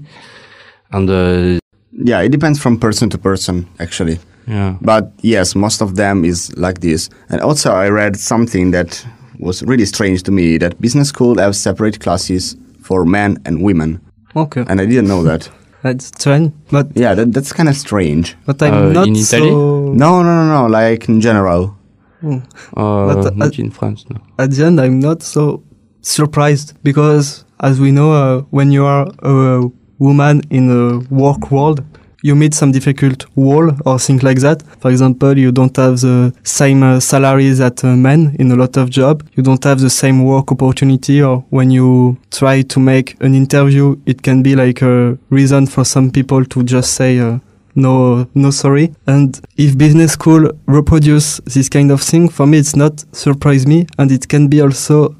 and 0.92 1.10
uh, 1.10 1.58
Yeah, 1.92 2.22
it 2.22 2.30
depends 2.30 2.58
from 2.58 2.78
person 2.78 3.10
to 3.10 3.18
person, 3.18 3.66
actually. 3.78 4.18
yeah 4.46 4.76
But 4.80 5.04
yes, 5.22 5.54
most 5.54 5.82
of 5.82 5.94
them 5.96 6.24
is 6.24 6.50
like 6.56 6.80
this. 6.80 7.10
And 7.28 7.40
also, 7.40 7.70
I 7.72 7.88
read 7.90 8.16
something 8.16 8.72
that 8.72 9.06
was 9.38 9.62
really 9.62 9.86
strange 9.86 10.22
to 10.22 10.32
me 10.32 10.58
that 10.58 10.80
business 10.80 11.08
school 11.08 11.38
have 11.38 11.54
separate 11.54 11.98
classes 12.00 12.56
for 12.82 13.04
men 13.04 13.36
and 13.44 13.62
women, 13.62 14.00
Okay, 14.36 14.64
and 14.68 14.80
I 14.80 14.86
didn't 14.86 15.08
know 15.08 15.22
that. 15.24 15.48
that's 15.82 16.06
strange, 16.06 16.52
but 16.70 16.86
Yeah, 16.94 17.14
that, 17.14 17.32
that's 17.32 17.52
kind 17.52 17.68
of 17.68 17.76
strange. 17.76 18.36
but 18.46 18.62
I'm 18.62 18.74
Uh, 18.74 18.92
not 18.92 19.06
in 19.08 19.16
Italy? 19.16 19.48
so. 19.50 19.92
No, 19.92 20.22
no, 20.22 20.32
no, 20.44 20.62
no. 20.62 20.66
Like 20.68 21.08
in 21.08 21.20
general. 21.20 21.74
Hmm. 22.20 22.38
uh, 22.76 23.14
But, 23.14 23.26
uh, 23.26 23.30
not 23.34 23.58
in 23.58 23.70
France 23.70 24.04
no 24.10 24.16
At 24.38 24.50
the 24.50 24.64
end, 24.66 24.78
I'm 24.80 25.00
not 25.00 25.22
so 25.22 25.62
surprised 26.02 26.74
because, 26.82 27.44
as 27.60 27.80
we 27.80 27.90
know, 27.90 28.12
uh, 28.12 28.42
when 28.50 28.70
you 28.72 28.84
are 28.84 29.06
a 29.22 29.70
woman 29.98 30.42
in 30.50 30.68
the 30.68 31.06
work 31.10 31.50
world, 31.50 31.82
you 32.22 32.34
meet 32.34 32.54
some 32.54 32.72
difficult 32.72 33.26
wall 33.36 33.70
or 33.84 33.98
things 33.98 34.22
like 34.22 34.38
that. 34.40 34.62
For 34.80 34.90
example, 34.90 35.36
you 35.38 35.52
don't 35.52 35.76
have 35.76 36.00
the 36.00 36.32
same 36.42 36.82
uh, 36.82 37.00
salaries 37.00 37.58
that 37.58 37.84
uh, 37.84 37.96
men 37.96 38.36
in 38.38 38.50
a 38.52 38.56
lot 38.56 38.76
of 38.76 38.90
job. 38.90 39.26
You 39.34 39.42
don't 39.42 39.62
have 39.64 39.80
the 39.80 39.90
same 39.90 40.24
work 40.24 40.52
opportunity 40.52 41.22
or 41.22 41.44
when 41.50 41.70
you 41.70 42.18
try 42.30 42.62
to 42.62 42.80
make 42.80 43.20
an 43.20 43.34
interview, 43.34 43.96
it 44.06 44.22
can 44.22 44.42
be 44.42 44.54
like 44.54 44.82
a 44.82 45.18
reason 45.30 45.66
for 45.66 45.84
some 45.84 46.10
people 46.10 46.44
to 46.44 46.62
just 46.62 46.94
say, 46.94 47.18
uh, 47.18 47.38
no, 47.74 48.28
no, 48.34 48.50
sorry. 48.50 48.92
And 49.06 49.40
if 49.56 49.78
business 49.78 50.12
school 50.12 50.50
reproduce 50.66 51.38
this 51.46 51.68
kind 51.68 51.90
of 51.90 52.02
thing, 52.02 52.28
for 52.28 52.46
me, 52.46 52.58
it's 52.58 52.76
not 52.76 53.04
surprise 53.14 53.66
me. 53.66 53.86
And 53.96 54.10
it 54.10 54.28
can 54.28 54.48
be 54.48 54.60
also 54.60 55.16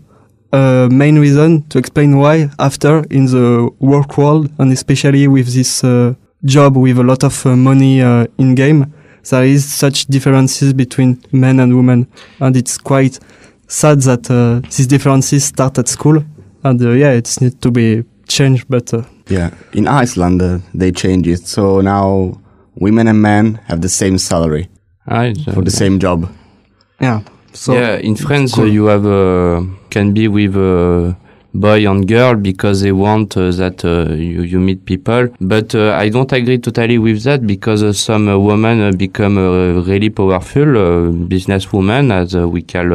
a 0.52 0.88
main 0.90 1.18
reason 1.18 1.62
to 1.68 1.78
explain 1.78 2.18
why 2.18 2.50
after 2.58 3.04
in 3.10 3.26
the 3.26 3.70
work 3.78 4.18
world 4.18 4.50
and 4.58 4.72
especially 4.72 5.28
with 5.28 5.54
this 5.54 5.84
uh, 5.84 6.14
job 6.44 6.76
with 6.76 6.98
a 6.98 7.02
lot 7.02 7.24
of 7.24 7.44
uh, 7.46 7.56
money 7.56 8.02
uh, 8.02 8.26
in 8.38 8.54
game, 8.54 8.92
there 9.30 9.44
is 9.44 9.70
such 9.70 10.06
differences 10.06 10.72
between 10.72 11.22
men 11.32 11.60
and 11.60 11.76
women. 11.76 12.06
And 12.40 12.56
it's 12.56 12.78
quite 12.78 13.18
sad 13.68 14.00
that 14.02 14.30
uh, 14.30 14.60
these 14.76 14.86
differences 14.86 15.44
start 15.44 15.78
at 15.78 15.88
school. 15.88 16.24
And 16.64 16.80
uh, 16.82 16.90
yeah, 16.90 17.12
it's 17.12 17.40
need 17.40 17.60
to 17.62 17.70
be 17.70 18.04
changed, 18.28 18.66
but 18.68 18.92
uh, 18.94 19.02
Yeah. 19.28 19.50
In 19.72 19.86
Iceland, 19.86 20.42
uh, 20.42 20.58
they 20.74 20.92
change 20.92 21.26
it. 21.28 21.46
So 21.46 21.80
now 21.80 22.40
women 22.74 23.08
and 23.08 23.22
men 23.22 23.60
have 23.66 23.80
the 23.80 23.88
same 23.88 24.18
salary 24.18 24.68
ah, 25.06 25.32
for 25.54 25.62
the 25.62 25.70
same 25.70 25.98
job. 25.98 26.28
yeah. 27.00 27.20
So 27.52 27.72
yeah, 27.74 27.96
in 27.96 28.14
France 28.14 28.54
cool. 28.54 28.64
uh, 28.64 28.66
you 28.68 28.86
have 28.86 29.04
uh, 29.04 29.62
can 29.90 30.12
be 30.12 30.28
with 30.28 30.56
uh, 30.56 31.14
boy 31.54 31.88
and 31.88 32.06
girl 32.06 32.34
because 32.34 32.82
they 32.82 32.92
want 32.92 33.36
uh, 33.36 33.50
that 33.52 33.84
uh, 33.84 34.12
you 34.14 34.42
you 34.42 34.58
meet 34.60 34.84
people. 34.84 35.28
But 35.40 35.74
uh, 35.74 35.92
I 35.92 36.08
don't 36.08 36.32
agree 36.32 36.58
totally 36.58 36.98
with 36.98 37.22
that 37.24 37.46
because 37.46 37.82
uh, 37.82 37.92
some 37.92 38.28
uh, 38.28 38.38
women 38.38 38.96
become 38.96 39.36
really 39.84 40.10
powerful 40.10 40.76
uh, 40.76 41.10
businesswomen 41.28 42.12
as 42.12 42.34
we 42.36 42.62
call 42.62 42.90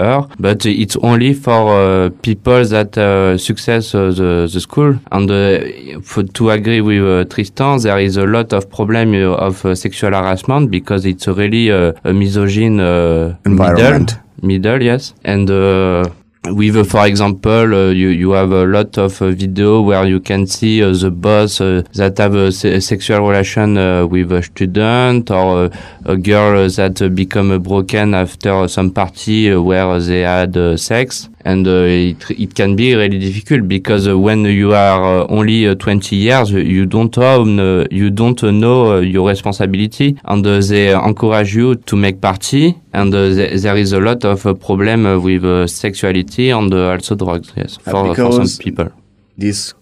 her. 0.00 0.28
But 0.38 0.64
it's 0.64 0.96
only 1.02 1.34
for 1.34 1.74
uh, 1.74 2.10
people 2.22 2.64
that 2.64 2.96
uh, 2.96 3.36
success 3.36 3.94
uh, 3.96 4.12
the 4.12 4.48
the 4.52 4.60
school. 4.60 4.94
And 5.10 5.28
uh, 5.30 6.00
for, 6.02 6.22
to 6.22 6.50
agree 6.50 6.80
with 6.80 7.02
uh, 7.02 7.24
Tristan, 7.24 7.80
there 7.80 7.98
is 7.98 8.16
a 8.16 8.24
lot 8.24 8.52
of 8.52 8.70
problem 8.70 9.12
uh, 9.14 9.34
of 9.48 9.64
uh, 9.64 9.74
sexual 9.74 10.10
harassment 10.12 10.70
because 10.70 11.04
it's 11.04 11.26
really 11.26 11.70
uh, 11.72 11.92
a 12.04 12.12
misogyn 12.12 12.78
uh, 12.80 13.34
Environment. 13.44 14.16
middle 14.40 14.78
middle 14.78 14.82
yes 14.82 15.14
and 15.24 15.50
uh, 15.50 16.04
with 16.52 16.76
uh, 16.76 16.84
for 16.84 17.06
example 17.06 17.74
uh, 17.74 17.88
you 17.90 18.08
you 18.08 18.30
have 18.32 18.52
a 18.52 18.64
lot 18.64 18.96
of 18.98 19.20
uh, 19.20 19.30
video 19.30 19.80
where 19.80 20.04
you 20.04 20.20
can 20.20 20.46
see 20.46 20.82
uh, 20.82 20.92
the 20.92 21.10
boss 21.10 21.60
uh, 21.60 21.82
that 21.94 22.18
have 22.18 22.34
a, 22.34 22.50
se- 22.52 22.80
sexual 22.80 23.26
relation 23.26 23.76
uh, 23.76 24.06
with 24.06 24.32
a 24.32 24.42
student 24.42 25.30
or 25.30 25.70
a 26.04 26.16
girl 26.16 26.68
that 26.68 27.14
become 27.14 27.62
broken 27.62 28.14
after 28.14 28.68
some 28.68 28.90
party 28.90 29.54
where 29.54 29.98
they 30.00 30.20
had 30.20 30.78
sex 30.78 31.28
and 31.44 31.66
uh, 31.66 31.84
it, 31.86 32.30
it 32.30 32.54
can 32.54 32.76
be 32.76 32.94
really 32.94 33.18
difficult 33.18 33.68
because 33.68 34.08
uh, 34.08 34.18
when 34.18 34.44
you 34.44 34.74
are 34.74 35.22
uh, 35.22 35.26
only 35.28 35.66
uh, 35.66 35.74
20 35.74 36.16
years 36.16 36.50
you 36.50 36.86
don't 36.86 37.16
own 37.18 37.60
uh, 37.60 37.86
you 37.90 38.10
don't 38.10 38.42
know 38.42 38.96
uh, 38.96 39.00
your 39.00 39.28
responsibility. 39.28 40.18
And 40.24 40.46
uh, 40.46 40.60
they 40.60 40.92
encourage 40.92 41.54
you 41.54 41.76
to 41.76 41.96
make 41.96 42.20
party. 42.20 42.78
And 42.92 43.14
uh, 43.14 43.28
th- 43.28 43.62
there 43.62 43.76
is 43.76 43.92
a 43.92 44.00
lot 44.00 44.24
of 44.24 44.46
uh, 44.46 44.54
problem 44.54 45.06
uh, 45.06 45.18
with 45.18 45.44
uh, 45.44 45.66
sexuality 45.66 46.50
and 46.50 46.72
uh, 46.72 46.90
also 46.90 47.14
drugs 47.14 47.52
yes 47.56 47.76
for, 47.76 48.14
for 48.14 48.32
some 48.32 48.64
people. 48.64 48.90
These 49.36 49.74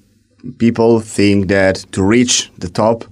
people 0.58 1.00
think 1.00 1.48
that 1.48 1.76
to 1.92 2.02
reach 2.02 2.52
the 2.58 2.68
top, 2.68 3.04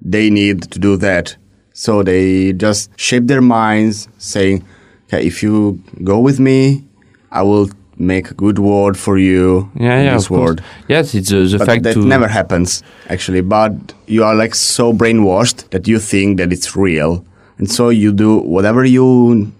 they 0.00 0.30
need 0.30 0.62
to 0.70 0.78
do 0.78 0.96
that. 0.98 1.36
So 1.72 2.02
they 2.02 2.52
just 2.52 2.90
shape 2.98 3.26
their 3.26 3.42
minds 3.42 4.08
saying, 4.18 4.64
okay, 5.06 5.26
if 5.26 5.42
you 5.42 5.82
go 6.02 6.18
with 6.18 6.40
me, 6.40 6.84
I 7.30 7.42
will 7.42 7.68
make 7.98 8.30
a 8.30 8.34
good 8.34 8.58
word 8.58 8.96
for 8.96 9.18
you 9.18 9.70
yeah 9.74 10.02
yeah 10.02 10.14
this 10.14 10.28
course. 10.28 10.58
yes 10.88 11.14
it's 11.14 11.32
uh, 11.32 11.40
the 11.50 11.58
but 11.58 11.66
fact 11.66 11.82
that 11.82 11.94
to 11.94 12.04
never 12.04 12.28
happens 12.28 12.82
actually. 13.08 13.40
But 13.40 13.72
you 14.06 14.24
are 14.24 14.34
like 14.34 14.54
so 14.54 14.92
brainwashed 14.92 15.70
that 15.70 15.88
you 15.88 15.98
think 15.98 16.38
that 16.38 16.52
it's 16.52 16.76
real. 16.76 17.24
And 17.58 17.70
so 17.70 17.88
you 17.88 18.12
do 18.12 18.38
whatever 18.38 18.84
you 18.84 19.52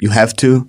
you 0.00 0.10
have 0.10 0.34
to. 0.36 0.68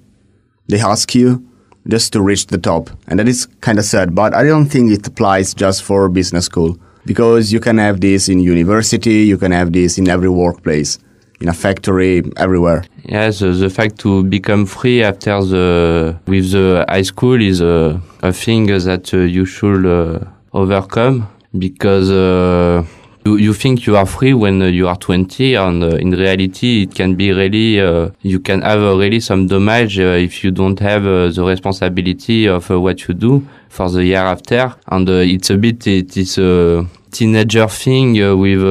They 0.67 0.79
ask 0.79 1.15
you 1.15 1.43
just 1.87 2.13
to 2.13 2.21
reach 2.21 2.47
the 2.47 2.57
top. 2.57 2.89
And 3.07 3.19
that 3.19 3.27
is 3.27 3.47
kind 3.61 3.79
of 3.79 3.85
sad 3.85 4.13
but 4.15 4.33
i 4.33 4.43
don't 4.43 4.67
think 4.67 4.91
it 4.91 5.07
applies 5.07 5.53
just 5.53 5.83
for 5.83 6.09
business 6.09 6.45
school. 6.45 6.77
Because 7.05 7.53
you 7.53 7.59
can 7.59 7.77
have 7.77 8.01
this 8.01 8.29
in 8.29 8.39
university 8.39 9.25
you 9.31 9.37
can 9.37 9.51
have 9.51 9.71
this 9.71 9.97
in 9.99 10.07
every 10.09 10.29
workplace 10.29 10.97
in 11.41 11.49
a 11.49 11.53
factory 11.53 12.23
everywhere. 12.37 12.83
Yes, 13.03 13.41
uh, 13.41 13.51
the 13.51 13.69
fact 13.69 13.99
to 13.99 14.23
become 14.23 14.65
free 14.65 15.03
after 15.03 15.43
the 15.43 16.17
with 16.27 16.51
the 16.51 16.85
high 16.89 17.03
school 17.03 17.41
is 17.41 17.61
a, 17.61 18.01
a 18.21 18.31
thing 18.31 18.67
that 18.67 19.13
uh, 19.13 19.17
you 19.17 19.45
should 19.45 19.85
uh, 19.85 20.19
overcome 20.53 21.27
because 21.57 22.09
uh, 22.11 22.83
you, 23.25 23.37
you 23.37 23.53
think 23.53 23.85
you 23.87 23.97
are 23.97 24.05
free 24.05 24.33
when 24.33 24.61
uh, 24.61 24.65
you 24.65 24.87
are 24.87 24.95
20 24.95 25.55
and 25.55 25.83
uh, 25.83 25.87
in 25.97 26.11
reality 26.11 26.83
it 26.83 26.93
can 26.93 27.15
be 27.15 27.31
really 27.33 27.79
uh, 27.79 28.09
you 28.21 28.39
can 28.39 28.61
have 28.61 28.79
uh, 28.79 28.95
really 28.95 29.19
some 29.19 29.47
damage 29.47 29.99
uh, 29.99 30.03
if 30.03 30.43
you 30.43 30.51
don't 30.51 30.79
have 30.79 31.05
uh, 31.05 31.29
the 31.29 31.43
responsibility 31.43 32.47
of 32.47 32.69
what 32.69 33.07
you 33.07 33.13
do 33.13 33.45
for 33.69 33.89
the 33.89 34.05
year 34.05 34.21
after. 34.21 34.73
And 34.87 35.09
it's 35.09 35.49
a 35.49 35.57
bit 35.57 35.87
it 35.87 36.15
is 36.15 36.37
a 36.37 36.85
teenager 37.11 37.67
thing 37.67 38.13
with 38.37 38.61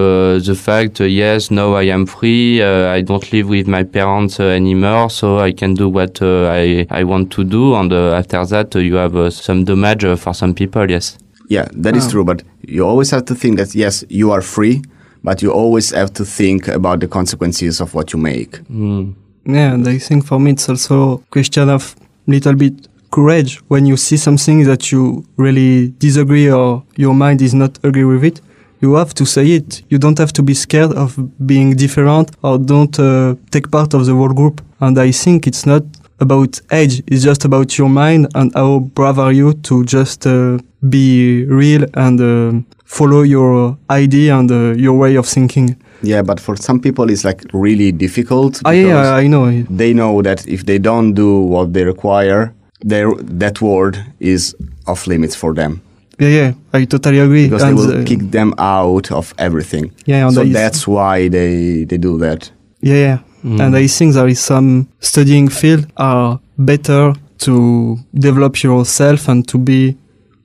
the 0.45 0.55
fact 0.55 1.01
yes 1.01 1.51
now 1.51 1.75
I 1.75 1.85
am 1.85 2.07
free 2.07 2.63
I 2.63 3.01
don't 3.01 3.33
live 3.33 3.49
with 3.49 3.67
my 3.67 3.85
parents 3.85 4.39
anymore 4.39 5.09
so 5.09 5.39
I 5.39 5.53
can 5.53 5.75
do 5.75 5.89
what 5.89 6.23
I 6.23 6.87
I 6.91 7.05
want 7.05 7.33
to 7.33 7.45
do. 7.45 7.75
And 7.75 7.93
after 7.93 8.45
that 8.47 8.75
you 8.77 8.95
have 8.95 9.33
some 9.33 9.65
damage 9.65 10.05
for 10.19 10.33
some 10.33 10.55
people 10.55 10.91
yes 10.91 11.19
Yeah, 11.49 11.69
that 11.83 11.97
is 11.97 12.05
Wow. 12.05 12.11
true, 12.11 12.25
but 12.25 12.43
you 12.67 12.87
always 12.87 13.11
have 13.11 13.25
to 13.27 13.35
think 13.35 13.57
that 13.59 13.75
yes, 13.75 14.05
you 14.09 14.33
are 14.33 14.43
free, 14.43 14.83
but 15.23 15.43
you 15.43 15.51
always 15.53 15.91
have 15.93 16.13
to 16.15 16.25
think 16.25 16.69
about 16.69 17.01
the 17.01 17.07
consequences 17.09 17.81
of 17.81 17.95
what 17.95 18.13
you 18.13 18.19
make. 18.23 18.61
Mm. 18.71 19.15
Yeah, 19.47 19.75
and 19.75 19.87
I 19.87 19.99
think 19.99 20.25
for 20.25 20.41
me 20.41 20.53
it's 20.53 20.69
also 20.69 21.13
a 21.15 21.19
question 21.31 21.69
of 21.69 21.95
little 22.27 22.55
bit 22.55 22.89
courage 23.11 23.61
when 23.69 23.87
you 23.87 23.97
see 23.97 24.17
something 24.17 24.65
that 24.65 24.91
you 24.91 25.25
really 25.37 25.93
disagree 25.99 26.51
or 26.51 26.83
your 26.97 27.15
mind 27.15 27.41
is 27.43 27.53
not 27.55 27.79
agree 27.85 28.05
with 28.05 28.25
it. 28.25 28.41
You 28.81 28.95
have 28.95 29.15
to 29.15 29.25
say 29.25 29.47
it. 29.53 29.83
You 29.89 29.99
don't 29.99 30.19
have 30.19 30.33
to 30.33 30.43
be 30.43 30.55
scared 30.55 30.93
of 30.93 31.17
being 31.47 31.77
different 31.77 32.31
or 32.43 32.59
don't 32.59 32.99
uh, 32.99 33.35
take 33.51 33.71
part 33.71 33.95
of 33.95 34.05
the 34.07 34.15
whole 34.15 34.33
group. 34.33 34.61
And 34.81 34.99
I 34.99 35.13
think 35.13 35.47
it's 35.47 35.65
not 35.67 35.83
about 36.21 36.61
age. 36.73 37.03
It's 37.07 37.23
just 37.23 37.45
about 37.45 37.79
your 37.79 37.89
mind 37.89 38.29
and 38.35 38.53
how 38.55 38.81
brave 38.81 39.19
are 39.19 39.33
you 39.33 39.55
to 39.55 39.85
just 39.85 40.27
uh, 40.27 40.59
be 40.89 41.45
real 41.47 41.85
and 41.95 42.21
uh, 42.21 42.77
follow 42.85 43.23
your 43.23 43.77
idea 43.91 44.37
and 44.37 44.51
uh, 44.51 44.73
your 44.77 44.99
way 44.99 45.17
of 45.17 45.27
thinking. 45.27 45.77
Yeah, 46.03 46.23
but 46.23 46.41
for 46.41 46.57
some 46.57 46.81
people 46.81 47.11
it's 47.11 47.25
like 47.25 47.45
really 47.53 47.93
difficult. 47.93 48.61
Ah, 48.65 48.71
yeah, 48.71 48.85
because 48.85 49.09
I 49.09 49.27
know. 49.27 49.63
They 49.71 49.95
know 49.95 50.23
that 50.23 50.47
if 50.47 50.67
they 50.67 50.79
don't 50.79 51.15
do 51.15 51.41
what 51.41 51.73
they 51.73 51.85
require, 51.85 52.55
their, 52.81 53.11
that 53.15 53.61
word 53.61 54.05
is 54.21 54.55
off 54.87 55.07
limits 55.07 55.35
for 55.35 55.55
them. 55.55 55.81
Yeah, 56.21 56.29
yeah, 56.29 56.53
I 56.73 56.85
totally 56.85 57.19
agree. 57.19 57.47
Because 57.47 57.63
and, 57.63 57.77
they 57.77 57.87
will 57.87 58.01
uh, 58.03 58.05
kick 58.05 58.31
them 58.31 58.55
out 58.59 59.11
of 59.11 59.35
everything. 59.39 59.93
Yeah, 60.07 60.31
so 60.31 60.45
that's 60.45 60.87
why 60.87 61.29
they, 61.29 61.85
they 61.85 61.97
do 61.97 62.19
that. 62.19 62.51
Yeah, 62.81 62.95
yeah. 62.95 63.19
And 63.45 63.77
I 63.77 63.87
think 63.87 64.15
there 64.15 64.27
is 64.29 64.41
some 64.41 64.89
studying 65.01 65.49
field 65.49 65.87
are 65.97 66.41
better 66.59 67.15
to 67.39 67.99
develop 68.15 68.63
yourself 68.63 69.29
and 69.29 69.47
to 69.49 69.59
be 69.59 69.97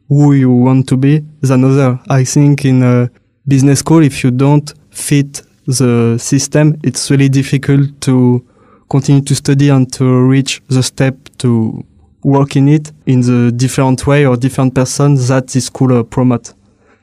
who 0.09 0.33
you 0.33 0.51
want 0.51 0.87
to 0.89 0.97
be 0.97 1.23
than 1.41 1.63
other. 1.63 1.99
I 2.09 2.23
think 2.23 2.65
in 2.65 2.83
a 2.83 3.09
business 3.47 3.79
school, 3.79 4.03
if 4.03 4.23
you 4.23 4.31
don't 4.31 4.73
fit 4.91 5.41
the 5.65 6.17
system, 6.17 6.77
it's 6.83 7.09
really 7.09 7.29
difficult 7.29 8.01
to 8.01 8.45
continue 8.89 9.21
to 9.21 9.35
study 9.35 9.69
and 9.69 9.91
to 9.93 10.27
reach 10.27 10.61
the 10.67 10.81
step 10.81 11.15
to 11.37 11.85
work 12.23 12.55
in 12.55 12.67
it 12.67 12.91
in 13.05 13.21
the 13.21 13.51
different 13.51 14.05
way 14.05 14.25
or 14.25 14.35
different 14.35 14.75
person 14.75 15.15
that 15.15 15.47
this 15.47 15.65
school 15.65 15.97
uh, 15.97 16.03
promote. 16.03 16.53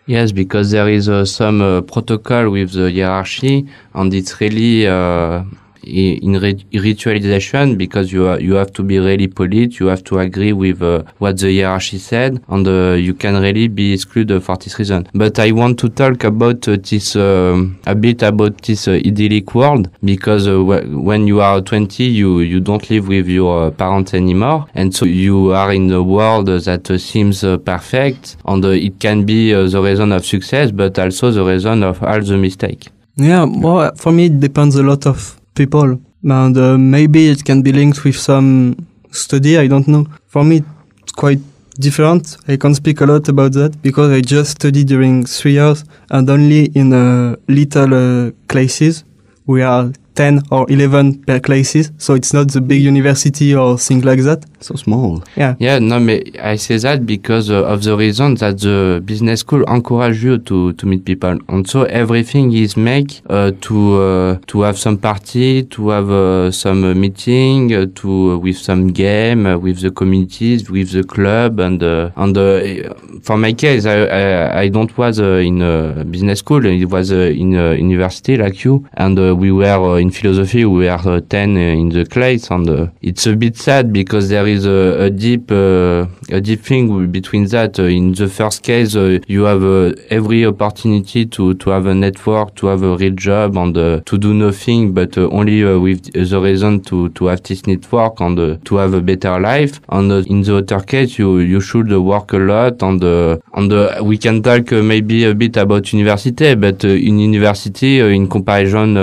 Yes, 0.06 0.30
because 0.30 0.70
there 0.70 0.88
is 0.88 1.08
uh, 1.08 1.24
some 1.24 1.60
uh, 1.62 1.80
protocol 1.80 2.50
with 2.50 2.72
the 2.72 2.92
hierarchy, 2.92 3.66
and 3.94 4.12
it's 4.14 4.40
really 4.40 4.86
uh, 4.86 5.42
in 5.86 6.34
ritualization 6.34 7.78
because 7.78 8.12
you 8.12 8.26
are, 8.26 8.40
you 8.40 8.54
have 8.54 8.72
to 8.74 8.82
be 8.82 8.98
really 8.98 9.28
polite. 9.28 9.78
You 9.78 9.86
have 9.86 10.02
to 10.04 10.18
agree 10.18 10.52
with 10.52 10.82
uh, 10.82 11.02
what 11.18 11.38
the 11.38 11.56
hierarchy 11.56 11.98
said, 11.98 12.42
and 12.48 12.66
uh, 12.66 12.92
you 12.92 13.14
can 13.14 13.40
really 13.40 13.68
be 13.68 13.92
excluded 13.92 14.42
for 14.42 14.56
this 14.56 14.78
reason. 14.78 15.08
But 15.14 15.38
I 15.38 15.52
want 15.52 15.78
to 15.80 15.88
talk 15.88 16.24
about 16.24 16.66
uh, 16.68 16.76
this 16.82 17.16
um, 17.16 17.78
a 17.86 17.94
bit 17.94 18.22
about 18.22 18.62
this 18.62 18.88
uh, 18.88 18.92
idyllic 18.92 19.54
world 19.54 19.90
because 20.04 20.48
uh, 20.48 20.58
wh- 20.58 21.04
when 21.04 21.26
you 21.26 21.40
are 21.40 21.60
20, 21.60 22.04
you 22.04 22.40
you 22.40 22.60
don't 22.60 22.88
live 22.90 23.08
with 23.08 23.28
your 23.28 23.66
uh, 23.66 23.70
parents 23.70 24.14
anymore, 24.14 24.66
and 24.74 24.94
so 24.94 25.04
you 25.06 25.52
are 25.52 25.72
in 25.72 25.90
a 25.92 26.02
world 26.02 26.46
that 26.46 27.00
seems 27.00 27.42
perfect, 27.64 28.36
and 28.46 28.64
it 28.64 28.98
can 28.98 29.24
be 29.24 29.52
the 29.52 29.80
reason 29.80 30.12
of 30.12 30.24
success, 30.26 30.70
but 30.70 30.98
also 30.98 31.30
the 31.30 31.44
reason 31.44 31.82
of 31.82 32.02
all 32.02 32.20
the 32.20 32.36
mistake. 32.36 32.88
Yeah, 33.16 33.44
well, 33.44 33.94
for 33.96 34.12
me, 34.12 34.26
it 34.26 34.40
depends 34.40 34.76
a 34.76 34.82
lot 34.82 35.06
of 35.06 35.40
people. 35.56 36.00
And 36.22 36.56
uh, 36.56 36.78
maybe 36.78 37.28
it 37.28 37.44
can 37.44 37.62
be 37.62 37.72
linked 37.72 38.04
with 38.04 38.16
some 38.16 38.86
study, 39.10 39.58
I 39.58 39.66
don't 39.66 39.88
know. 39.88 40.06
For 40.26 40.44
me, 40.44 40.62
it's 41.02 41.12
quite 41.12 41.40
different. 41.78 42.36
I 42.48 42.56
can't 42.56 42.76
speak 42.76 43.00
a 43.00 43.06
lot 43.06 43.28
about 43.28 43.52
that 43.52 43.80
because 43.82 44.10
I 44.12 44.20
just 44.20 44.52
studied 44.52 44.88
during 44.88 45.24
three 45.26 45.52
years 45.52 45.84
and 46.10 46.28
only 46.30 46.66
in 46.66 46.92
uh, 46.92 47.36
little 47.48 47.94
uh, 47.94 48.30
classes. 48.48 49.04
We 49.46 49.62
are 49.62 49.92
10 50.16 50.42
or 50.50 50.66
11 50.68 51.22
per 51.24 51.38
classes, 51.40 51.92
so 51.98 52.14
it's 52.14 52.32
not 52.32 52.50
the 52.52 52.60
big 52.60 52.82
university 52.82 53.54
or 53.54 53.78
thing 53.78 54.00
like 54.00 54.22
that. 54.22 54.44
So 54.60 54.74
small. 54.74 55.22
Yeah. 55.36 55.54
Yeah, 55.60 55.78
no, 55.78 56.00
but 56.04 56.40
I 56.40 56.56
say 56.56 56.78
that 56.78 57.06
because 57.06 57.50
uh, 57.50 57.62
of 57.64 57.84
the 57.84 57.96
reason 57.96 58.34
that 58.36 58.58
the 58.60 59.00
business 59.04 59.40
school 59.40 59.62
encourage 59.64 60.24
you 60.24 60.38
to, 60.38 60.72
to 60.72 60.86
meet 60.86 61.04
people. 61.04 61.38
And 61.48 61.68
so 61.68 61.84
everything 61.84 62.52
is 62.52 62.76
made 62.76 63.20
uh, 63.28 63.52
to 63.60 64.02
uh, 64.02 64.38
to 64.48 64.62
have 64.62 64.78
some 64.78 64.98
party, 64.98 65.62
to 65.64 65.88
have 65.90 66.10
uh, 66.10 66.50
some 66.50 66.82
uh, 66.84 66.94
meeting, 66.94 67.72
uh, 67.72 67.86
to 67.96 68.32
uh, 68.32 68.38
with 68.38 68.58
some 68.58 68.88
game, 68.88 69.46
uh, 69.46 69.58
with 69.58 69.80
the 69.80 69.90
communities, 69.90 70.70
with 70.70 70.90
the 70.92 71.04
club, 71.04 71.60
and 71.60 71.82
uh, 71.82 72.10
and 72.16 72.36
uh, 72.36 72.94
for 73.22 73.36
my 73.36 73.52
case, 73.52 73.86
I 73.86 74.06
I, 74.06 74.60
I 74.62 74.68
don't 74.68 74.96
was 74.96 75.20
uh, 75.20 75.24
in 75.50 75.62
a 75.62 76.04
business 76.04 76.38
school. 76.40 76.64
It 76.64 76.86
was 76.86 77.12
uh, 77.12 77.16
in 77.16 77.54
a 77.54 77.74
university 77.74 78.36
like 78.36 78.64
you, 78.64 78.86
and 78.94 79.18
uh, 79.18 79.34
we 79.36 79.52
were 79.52 79.66
uh, 79.66 79.96
in 80.06 80.12
philosophy. 80.12 80.64
We 80.64 80.86
were 80.86 80.90
uh, 80.90 81.20
ten 81.28 81.56
in 81.56 81.88
the 81.90 82.04
class, 82.04 82.50
and 82.50 82.68
uh, 82.68 82.86
it's 83.02 83.26
a 83.26 83.34
bit 83.36 83.56
sad 83.56 83.92
because 83.92 84.28
there 84.28 84.46
is 84.46 84.66
a, 84.66 85.04
a 85.06 85.10
deep 85.10 85.50
uh, 85.50 86.06
a 86.30 86.40
deep 86.40 86.60
thing 86.60 87.10
between 87.10 87.46
that. 87.48 87.78
In 87.78 88.12
the 88.12 88.28
first 88.28 88.62
case, 88.62 88.94
you 88.94 89.44
have 89.44 89.62
every 90.10 90.46
opportunity 90.46 91.26
to 91.26 91.54
to 91.54 91.70
have 91.70 91.86
a 91.86 91.94
network, 91.94 92.54
to 92.56 92.66
have 92.68 92.82
a 92.82 92.96
real 92.96 93.14
job, 93.14 93.56
and 93.56 93.74
to 93.74 94.18
do 94.18 94.34
nothing, 94.34 94.92
but 94.92 95.16
only 95.18 95.64
with 95.78 96.12
the 96.12 96.40
reason 96.40 96.80
to 96.82 97.08
to 97.10 97.26
have 97.26 97.42
this 97.42 97.66
network 97.66 98.20
and 98.20 98.64
to 98.64 98.76
have 98.76 98.94
a 98.94 99.00
better 99.00 99.38
life. 99.40 99.80
And 99.88 100.10
in 100.26 100.42
the 100.42 100.56
other 100.58 100.80
case, 100.80 101.18
you 101.18 101.38
you 101.38 101.60
should 101.60 101.90
work 101.92 102.32
a 102.32 102.38
lot, 102.38 102.82
and 102.82 103.02
and 103.02 104.06
we 104.06 104.18
can 104.18 104.42
talk 104.42 104.70
maybe 104.72 105.24
a 105.24 105.34
bit 105.34 105.56
about 105.56 105.92
university, 105.92 106.54
but 106.54 106.84
in 106.84 107.18
university, 107.18 108.00
in 108.00 108.28
comparison 108.28 108.94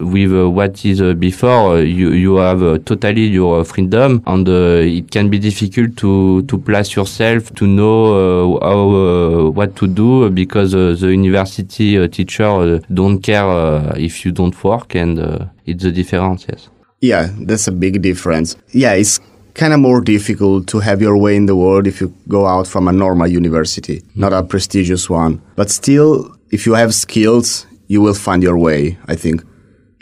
with 0.00 0.32
what 0.50 0.84
is 0.84 1.00
uh, 1.00 1.14
before, 1.14 1.76
uh, 1.76 1.76
you 1.76 2.10
you 2.12 2.36
have 2.36 2.62
uh, 2.62 2.78
totally 2.84 3.26
your 3.26 3.60
uh, 3.60 3.64
freedom, 3.64 4.22
and 4.26 4.48
uh, 4.48 4.82
it 4.82 5.10
can 5.10 5.28
be 5.28 5.38
difficult 5.38 5.96
to 5.98 6.42
to 6.42 6.58
place 6.58 6.96
yourself 6.96 7.54
to 7.54 7.66
know 7.66 8.56
uh, 8.56 8.66
how 8.66 9.50
what 9.50 9.76
to 9.76 9.86
do 9.86 10.28
because 10.30 10.72
the 10.72 11.10
university 11.10 12.08
teacher 12.08 12.80
don't 12.92 13.20
care 13.20 13.92
if 13.96 14.24
you 14.24 14.32
don't 14.32 14.64
work, 14.64 14.94
and 14.94 15.18
it's 15.66 15.84
a 15.84 15.92
difference. 15.92 16.46
Yes. 16.48 16.68
Yeah, 17.00 17.28
that's 17.40 17.66
a 17.66 17.72
big 17.72 18.02
difference. 18.02 18.56
Yeah, 18.72 18.92
it's 18.92 19.20
kind 19.54 19.72
of 19.72 19.80
more 19.80 20.00
difficult 20.00 20.66
to 20.68 20.80
have 20.80 21.00
your 21.00 21.16
way 21.16 21.34
in 21.36 21.46
the 21.46 21.56
world 21.56 21.86
if 21.86 22.00
you 22.00 22.14
go 22.28 22.46
out 22.46 22.66
from 22.66 22.88
a 22.88 22.92
normal 22.92 23.26
university, 23.26 24.02
not 24.14 24.32
a 24.32 24.42
prestigious 24.42 25.08
one. 25.08 25.40
But 25.56 25.70
still, 25.70 26.36
if 26.50 26.66
you 26.66 26.74
have 26.74 26.94
skills, 26.94 27.66
you 27.88 28.00
will 28.00 28.14
find 28.14 28.42
your 28.42 28.58
way, 28.58 28.98
I 29.08 29.16
think. 29.16 29.42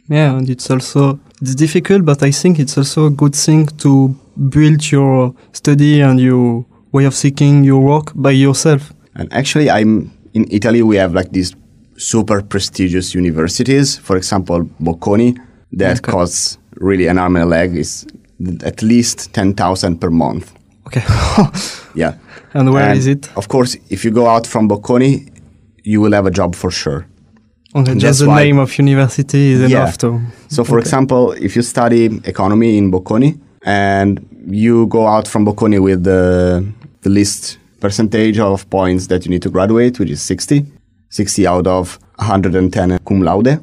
Yeah, 0.09 0.37
and 0.37 0.49
it's 0.49 0.71
also 0.71 1.19
it's 1.43 1.55
difficult, 1.55 2.05
but 2.05 2.23
I 2.23 2.31
think 2.31 2.59
it's 2.59 2.77
also 2.79 3.07
a 3.07 3.11
good 3.11 3.35
thing 3.35 3.67
to 3.79 4.15
build 4.49 4.91
your 4.91 5.35
study 5.53 6.01
and 6.01 6.19
your 6.21 6.65
way 6.93 7.05
of 7.07 7.15
seeking 7.15 7.65
your 7.65 7.81
work 7.83 8.13
by 8.15 8.31
yourself. 8.33 8.93
And 9.15 9.33
actually, 9.33 9.69
I'm 9.71 10.11
in 10.35 10.47
Italy. 10.51 10.83
We 10.83 10.97
have 10.97 11.13
like 11.15 11.31
these 11.33 11.55
super 11.97 12.43
prestigious 12.43 13.15
universities. 13.15 13.97
For 13.99 14.17
example, 14.17 14.65
Bocconi, 14.81 15.37
that 15.73 15.99
Okay. 15.99 16.13
costs 16.13 16.59
really 16.81 17.09
an 17.09 17.19
arm 17.19 17.37
and 17.37 17.45
a 17.45 17.49
leg. 17.49 17.77
Is 17.77 18.07
at 18.65 18.83
least 18.83 19.33
ten 19.35 19.55
thousand 19.55 19.99
per 20.01 20.11
month. 20.11 20.53
Okay. 20.87 21.03
Yeah. 21.95 22.15
and 22.55 22.71
where 22.73 22.89
And 22.91 22.99
is 22.99 23.07
it? 23.07 23.29
Of 23.37 23.49
course, 23.49 23.77
if 23.91 24.05
you 24.05 24.11
go 24.13 24.27
out 24.27 24.47
from 24.47 24.69
Bocconi, 24.69 25.29
you 25.85 26.01
will 26.01 26.13
have 26.13 26.27
a 26.27 26.31
job 26.31 26.55
for 26.55 26.71
sure. 26.71 27.07
Okay, 27.75 27.93
that's 27.93 28.01
just 28.03 28.21
the 28.21 28.29
why- 28.29 28.45
name 28.45 28.59
of 28.59 28.77
university 28.79 29.53
is 29.53 29.61
Yeah. 29.71 29.83
enough 29.83 29.99
to. 29.99 30.21
So, 30.49 30.65
for 30.65 30.79
Okay. 30.79 30.85
example, 30.87 31.33
if 31.33 31.55
you 31.57 31.63
study 31.63 32.05
economy 32.25 32.79
in 32.79 32.91
Bocconi 32.91 33.39
and 33.65 34.21
you 34.51 34.87
go 34.87 35.07
out 35.07 35.29
from 35.29 35.45
Bocconi 35.45 35.79
with 35.81 36.05
the, 36.05 36.65
the 37.03 37.11
least 37.11 37.59
percentage 37.81 38.39
of 38.39 38.69
points 38.71 39.07
that 39.09 39.25
you 39.25 39.31
need 39.31 39.43
to 39.43 39.51
graduate, 39.51 39.99
which 39.99 40.11
is 40.11 40.23
60, 40.23 40.65
60 41.11 41.47
out 41.47 41.67
of 41.67 41.99
110 42.19 42.99
cum 43.07 43.21
laude, 43.23 43.61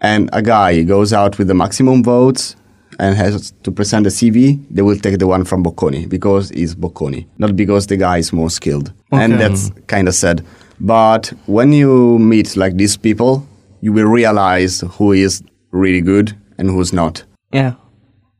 and 0.00 0.30
a 0.32 0.40
guy 0.42 0.82
goes 0.84 1.12
out 1.12 1.36
with 1.38 1.48
the 1.48 1.54
maximum 1.54 2.02
votes 2.04 2.54
and 2.98 3.16
has 3.16 3.52
to 3.64 3.70
present 3.72 4.06
a 4.06 4.10
CV, 4.10 4.58
they 4.70 4.82
will 4.82 4.96
take 4.96 5.18
the 5.18 5.26
one 5.26 5.44
from 5.44 5.62
Bocconi 5.64 6.08
because 6.08 6.50
he's 6.50 6.74
Bocconi, 6.74 7.26
not 7.38 7.54
because 7.56 7.86
the 7.88 7.96
guy 7.96 8.18
is 8.18 8.32
more 8.32 8.48
skilled. 8.50 8.92
And 9.12 9.34
that's 9.40 9.70
kind 9.88 10.08
of 10.08 10.14
sad. 10.14 10.42
But 10.80 11.32
when 11.46 11.72
you 11.72 12.18
meet 12.18 12.56
like 12.56 12.76
these 12.76 12.96
people, 12.96 13.46
you 13.80 13.92
will 13.92 14.06
realize 14.06 14.82
who 14.92 15.12
is 15.12 15.42
really 15.70 16.00
good 16.00 16.36
and 16.58 16.68
who's 16.70 16.92
not. 16.92 17.24
Yeah. 17.52 17.74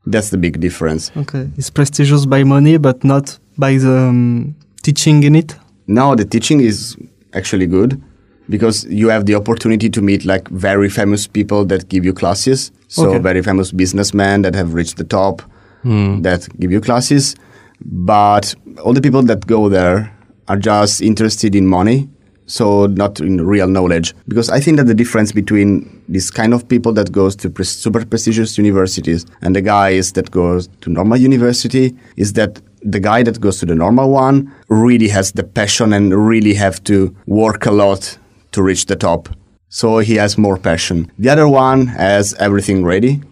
That's 0.06 0.30
the 0.30 0.38
big 0.38 0.60
difference. 0.60 1.10
Okay. 1.16 1.50
It's 1.56 1.70
prestigious 1.70 2.26
by 2.26 2.44
money, 2.44 2.76
but 2.78 3.02
not 3.04 3.38
by 3.58 3.76
the 3.78 3.96
um, 3.96 4.54
teaching 4.82 5.22
in 5.24 5.34
it. 5.34 5.56
Now 5.86 6.14
the 6.14 6.24
teaching 6.24 6.60
is 6.60 6.96
actually 7.32 7.66
good 7.66 8.00
because 8.48 8.84
you 8.84 9.08
have 9.08 9.26
the 9.26 9.34
opportunity 9.34 9.88
to 9.90 10.00
meet 10.00 10.24
like 10.24 10.48
very 10.48 10.88
famous 10.88 11.26
people 11.26 11.64
that 11.66 11.88
give 11.88 12.04
you 12.04 12.12
classes. 12.12 12.70
So 12.88 13.08
Okay. 13.10 13.18
very 13.18 13.42
famous 13.42 13.72
businessmen 13.72 14.42
that 14.42 14.54
have 14.54 14.74
reached 14.74 14.96
the 14.96 15.04
top 15.04 15.42
that 16.22 16.48
give 16.58 16.72
you 16.72 16.80
classes. 16.80 17.36
But 17.84 18.54
all 18.82 18.92
the 18.92 19.00
people 19.00 19.22
that 19.22 19.46
go 19.46 19.68
there 19.68 20.12
are 20.48 20.56
just 20.56 21.00
interested 21.00 21.54
in 21.54 21.66
money 21.66 22.08
so 22.46 22.86
not 22.86 23.20
in 23.20 23.46
real 23.46 23.68
knowledge. 23.68 24.14
Because 24.28 24.48
I 24.48 24.60
think 24.60 24.76
that 24.78 24.86
the 24.86 24.94
difference 24.94 25.32
between 25.32 26.02
this 26.08 26.30
kind 26.30 26.54
of 26.54 26.68
people 26.68 26.92
that 26.94 27.12
goes 27.12 27.36
to 27.36 27.50
pre- 27.50 27.64
super 27.64 28.04
prestigious 28.04 28.56
universities 28.56 29.26
and 29.42 29.54
the 29.54 29.62
guys 29.62 30.12
that 30.12 30.30
goes 30.30 30.68
to 30.80 30.90
normal 30.90 31.18
university 31.18 31.96
is 32.16 32.32
that 32.34 32.60
the 32.82 33.00
guy 33.00 33.22
that 33.24 33.40
goes 33.40 33.58
to 33.58 33.66
the 33.66 33.74
normal 33.74 34.10
one 34.10 34.52
really 34.68 35.08
has 35.08 35.32
the 35.32 35.42
passion 35.42 35.92
and 35.92 36.14
really 36.28 36.54
have 36.54 36.82
to 36.84 37.14
work 37.26 37.66
a 37.66 37.72
lot 37.72 38.16
to 38.52 38.62
reach 38.62 38.86
the 38.86 38.96
top. 38.96 39.28
So 39.68 39.98
he 39.98 40.14
has 40.14 40.38
more 40.38 40.56
passion. 40.56 41.10
The 41.18 41.28
other 41.28 41.48
one 41.48 41.88
has 41.88 42.34
everything 42.34 42.84
ready. 42.84 43.22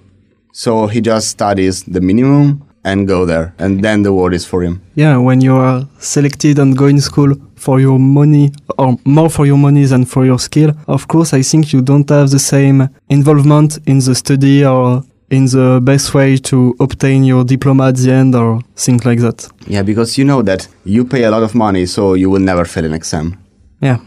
So 0.52 0.88
he 0.88 1.00
just 1.00 1.28
studies 1.28 1.84
the 1.84 2.00
minimum 2.00 2.64
and 2.84 3.08
go 3.08 3.24
there. 3.24 3.54
And 3.58 3.82
then 3.82 4.02
the 4.02 4.12
world 4.12 4.34
is 4.34 4.44
for 4.44 4.62
him. 4.62 4.82
Yeah, 4.94 5.16
when 5.16 5.40
you 5.40 5.54
are 5.56 5.88
selected 5.98 6.58
and 6.58 6.76
go 6.76 6.86
in 6.86 7.00
school 7.00 7.34
for 7.64 7.80
your 7.80 7.98
money 7.98 8.50
or 8.78 8.96
more 9.04 9.30
for 9.30 9.46
your 9.46 9.58
money 9.58 9.84
than 9.86 10.04
for 10.04 10.24
your 10.26 10.38
skill, 10.38 10.70
of 10.86 11.08
course, 11.08 11.32
I 11.32 11.42
think 11.42 11.72
you 11.72 11.80
don't 11.82 12.08
have 12.10 12.30
the 12.30 12.38
same 12.38 12.88
involvement 13.08 13.78
in 13.86 13.98
the 14.00 14.14
study 14.14 14.64
or 14.64 15.02
in 15.30 15.46
the 15.46 15.80
best 15.82 16.14
way 16.14 16.36
to 16.36 16.76
obtain 16.78 17.24
your 17.24 17.44
diploma 17.44 17.88
at 17.88 17.96
the 17.96 18.12
end 18.12 18.34
or 18.34 18.60
things 18.76 19.04
like 19.04 19.20
that. 19.20 19.48
Yeah, 19.66 19.82
because 19.82 20.18
you 20.18 20.24
know 20.24 20.42
that 20.42 20.68
you 20.84 21.04
pay 21.04 21.24
a 21.24 21.30
lot 21.30 21.42
of 21.42 21.54
money, 21.54 21.86
so 21.86 22.14
you 22.14 22.28
will 22.30 22.42
never 22.42 22.64
fail 22.66 22.84
an 22.84 22.92
exam. 22.92 23.38
Yeah. 23.80 23.98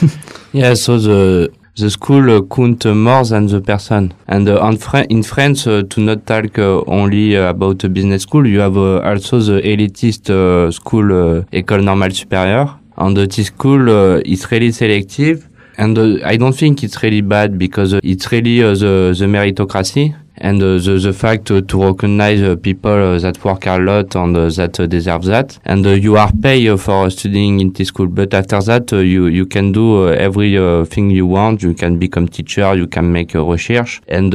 Yeah, 0.54 0.74
so 0.74 0.98
the 0.98 1.48
the 1.76 1.88
school 1.88 2.30
uh, 2.30 2.42
count 2.42 2.84
uh, 2.84 2.94
more 2.94 3.24
than 3.24 3.46
the 3.46 3.62
person. 3.62 4.12
And 4.28 4.46
uh, 4.48 4.60
on 4.60 4.76
Fran- 4.76 5.06
in 5.08 5.22
France, 5.22 5.66
uh, 5.66 5.82
to 5.88 6.00
not 6.02 6.26
talk 6.26 6.58
uh, 6.58 6.82
only 6.86 7.36
uh, 7.38 7.48
about 7.48 7.82
a 7.84 7.88
business 7.88 8.22
school, 8.22 8.46
you 8.46 8.60
have 8.60 8.76
uh, 8.76 9.00
also 9.00 9.38
the 9.40 9.62
elitist 9.62 10.28
uh, 10.28 10.70
school, 10.70 11.10
uh, 11.10 11.44
École 11.50 11.82
Normale 11.82 12.12
Supérieure. 12.12 12.81
And 12.96 13.16
uh, 13.18 13.26
this 13.26 13.46
school 13.46 13.90
uh, 13.90 14.22
really 14.50 14.72
selective. 14.72 15.48
And 15.78 15.98
uh, 15.98 16.18
I 16.24 16.36
don't 16.36 16.52
think 16.52 16.82
it's 16.82 17.02
really 17.02 17.22
bad 17.22 17.58
because 17.58 17.94
uh, 17.94 18.00
it's 18.02 18.30
really 18.30 18.62
uh, 18.62 18.74
the, 18.74 19.16
the 19.18 19.26
meritocracy 19.26 20.14
and 20.42 20.60
uh, 20.60 20.76
the, 20.78 20.98
the 21.00 21.12
fact 21.12 21.46
to 21.46 21.62
recognize 21.82 22.42
uh, 22.42 22.56
people 22.56 22.90
uh, 22.90 23.18
that 23.18 23.42
work 23.44 23.64
a 23.66 23.78
lot 23.78 24.14
and 24.16 24.36
uh, 24.36 24.48
that 24.50 24.78
uh, 24.80 24.86
deserve 24.86 25.24
that. 25.24 25.58
And 25.64 25.86
uh, 25.86 25.90
you 25.90 26.16
are 26.16 26.32
paid 26.32 26.80
for 26.80 27.08
studying 27.10 27.60
in 27.60 27.72
this 27.72 27.88
school, 27.88 28.08
but 28.08 28.34
after 28.34 28.60
that, 28.60 28.90
you, 28.90 29.26
you 29.26 29.46
can 29.46 29.70
do 29.70 30.08
uh, 30.08 30.10
every 30.12 30.58
uh, 30.58 30.84
thing 30.84 31.10
you 31.10 31.26
want. 31.26 31.62
You 31.62 31.74
can 31.74 31.98
become 31.98 32.26
teacher, 32.26 32.74
you 32.74 32.88
can 32.88 33.12
make 33.12 33.34
research. 33.34 34.02
And, 34.08 34.32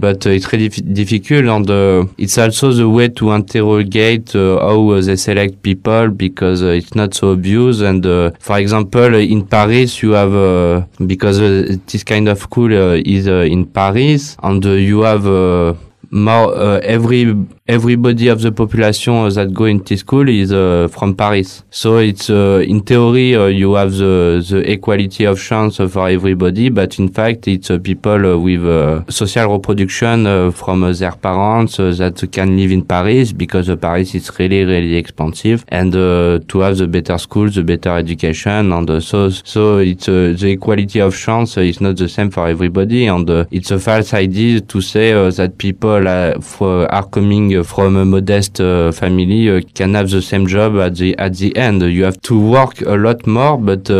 but 0.00 0.24
it's 0.26 0.50
really 0.52 0.68
difficult 0.68 1.44
and 1.44 2.10
it's 2.18 2.38
also 2.38 2.72
the 2.72 2.88
way 2.88 3.08
to 3.08 3.32
interrogate 3.32 4.32
how 4.32 5.00
they 5.00 5.16
select 5.16 5.62
people 5.62 6.08
because 6.08 6.62
it's 6.62 6.94
not 6.94 7.14
so 7.14 7.32
obvious. 7.32 7.80
And, 7.80 8.02
for 8.40 8.58
example, 8.58 9.14
in 9.14 9.46
Paris, 9.46 10.02
you 10.02 10.12
have, 10.12 10.88
because 11.06 11.38
this 11.38 12.04
kind 12.04 12.28
of 12.28 12.38
school 12.38 12.72
is 12.72 13.26
in 13.26 13.66
Paris 13.66 14.36
and 14.42 14.64
you 14.64 15.02
have 15.02 15.33
uh, 15.34 15.74
more 16.10 16.54
uh, 16.54 16.80
every 16.82 17.34
everybody 17.66 18.28
of 18.28 18.42
the 18.42 18.52
population 18.52 19.14
uh, 19.14 19.30
that 19.30 19.54
go 19.54 19.64
into 19.64 19.96
school 19.96 20.28
is 20.28 20.52
uh, 20.52 20.86
from 20.90 21.14
Paris. 21.14 21.64
So 21.70 21.96
it's 21.96 22.28
uh, 22.28 22.62
in 22.66 22.82
theory 22.82 23.34
uh, 23.34 23.46
you 23.46 23.72
have 23.72 23.92
the 23.92 24.44
the 24.46 24.70
equality 24.70 25.24
of 25.24 25.40
chance 25.40 25.76
for 25.76 26.08
everybody, 26.10 26.68
but 26.68 26.98
in 26.98 27.08
fact 27.08 27.48
it's 27.48 27.70
uh, 27.70 27.78
people 27.78 28.34
uh, 28.34 28.38
with 28.38 28.64
social 29.08 29.50
reproduction 29.50 30.52
from 30.52 30.92
their 30.92 31.12
parents 31.12 31.76
that 31.78 32.28
can 32.30 32.54
live 32.54 32.70
in 32.70 32.84
Paris 32.84 33.32
because 33.32 33.74
Paris 33.76 34.14
is 34.14 34.30
really 34.38 34.66
really 34.66 34.96
expensive 34.96 35.64
and 35.68 35.92
to 35.92 36.60
have 36.60 36.76
the 36.76 36.86
better 36.86 37.16
schools, 37.16 37.54
the 37.54 37.62
better 37.62 37.96
education, 37.96 38.72
and 38.72 39.02
so 39.02 39.30
so 39.30 39.78
it's 39.78 40.04
the 40.04 40.50
equality 40.50 41.00
of 41.00 41.16
chance 41.16 41.56
is 41.56 41.80
not 41.80 41.96
the 41.96 42.10
same 42.10 42.30
for 42.30 42.46
everybody, 42.46 43.06
and 43.06 43.30
it's 43.50 43.70
a 43.70 43.78
false 43.78 44.12
idea 44.12 44.60
to 44.60 44.82
say 44.82 45.12
that 45.30 45.56
people 45.56 46.06
are 46.06 47.06
coming 47.08 47.53
uh, 47.56 47.62
from 47.62 47.96
a 47.96 48.04
modest 48.04 48.60
uh, 48.60 48.92
family 48.92 49.50
uh, 49.50 49.60
can 49.74 49.94
have 49.94 50.10
the 50.10 50.22
same 50.22 50.46
job 50.46 50.76
at 50.76 50.96
the 50.96 51.16
at 51.18 51.36
the 51.36 51.56
end. 51.56 51.82
You 51.82 52.04
have 52.04 52.20
to 52.22 52.38
work 52.38 52.80
a 52.82 52.96
lot 52.96 53.26
more, 53.26 53.58
but. 53.58 53.90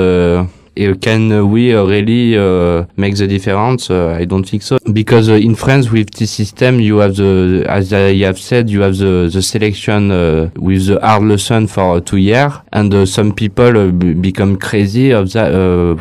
Can 0.77 1.31
uh, 1.31 1.45
we 1.47 1.73
uh, 1.73 1.85
really 1.85 2.37
uh, 2.37 2.85
make 2.97 3.17
the 3.17 3.29
difference? 3.29 3.91
Uh, 3.91 4.17
I 4.19 4.25
don't 4.25 4.43
think 4.43 4.63
so. 4.63 4.79
Because 4.93 5.29
uh, 5.29 5.35
in 5.35 5.55
France, 5.55 5.89
with 5.91 6.11
this 6.11 6.33
system, 6.33 6.81
you 6.81 6.99
have 6.99 7.15
the, 7.15 7.65
as 7.69 7.93
I 7.93 8.17
have 8.25 8.41
said, 8.41 8.69
you 8.69 8.81
have 8.81 8.99
the, 8.99 9.31
the 9.33 9.41
selection 9.41 10.11
uh, 10.11 10.51
with 10.57 10.87
the 10.87 10.99
hard 11.01 11.25
lesson 11.25 11.69
for 11.69 12.01
two 12.01 12.17
years, 12.17 12.53
and 12.73 13.09
some 13.09 13.33
people 13.33 13.93
become 13.93 14.57
crazy 14.57 15.13
of 15.13 15.33
that 15.33 15.53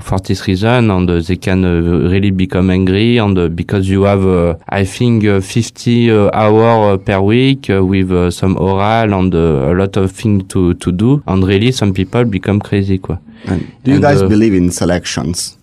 for 0.01 0.19
this 0.19 0.47
reason, 0.47 0.89
and 0.89 1.07
they 1.07 1.35
can 1.35 2.09
really 2.09 2.31
become 2.31 2.71
angry, 2.71 3.17
and 3.17 3.55
because 3.55 3.87
you 3.87 4.03
have, 4.03 4.57
I 4.69 4.85
think, 4.85 5.25
uh, 5.25 5.39
50 5.39 6.11
uh, 6.11 6.29
hour 6.33 6.97
per 6.97 7.21
week 7.21 7.67
with 7.69 8.33
some 8.33 8.57
oral 8.57 9.13
and 9.13 9.33
a 9.35 9.73
lot 9.73 9.97
of 9.97 10.11
things 10.11 10.45
to 10.49 10.73
to 10.75 10.91
do, 10.91 11.21
and 11.27 11.43
really 11.43 11.71
some 11.71 11.93
people 11.93 12.25
become 12.25 12.59
crazy, 12.59 12.97
quoi. 12.97 13.19
And 13.45 13.71
do 13.83 13.91
you 13.91 13.95
And, 13.95 14.03
guys 14.03 14.21
uh, 14.21 14.27
believe 14.27 14.53
in 14.53 14.71
selections? 14.71 15.57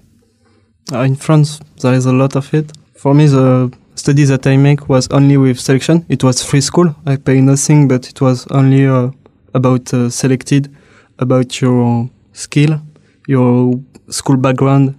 Uh, 0.92 1.00
in 1.00 1.16
France, 1.16 1.60
there 1.82 1.94
is 1.94 2.06
a 2.06 2.12
lot 2.12 2.36
of 2.36 2.52
it. 2.52 2.72
For 2.96 3.14
me, 3.14 3.26
the 3.26 3.72
study 3.94 4.24
that 4.24 4.46
I 4.46 4.56
make 4.56 4.88
was 4.88 5.08
only 5.08 5.36
with 5.36 5.58
selection. 5.58 6.04
It 6.08 6.24
was 6.24 6.42
free 6.42 6.60
school. 6.60 6.94
I 7.06 7.16
pay 7.16 7.40
nothing, 7.40 7.88
but 7.88 8.08
it 8.08 8.20
was 8.20 8.46
only 8.50 8.86
uh, 8.86 9.10
about 9.54 9.92
uh, 9.94 10.10
selected, 10.10 10.74
about 11.18 11.60
your 11.60 12.08
skill, 12.32 12.80
your 13.26 13.80
school 14.08 14.36
background, 14.36 14.96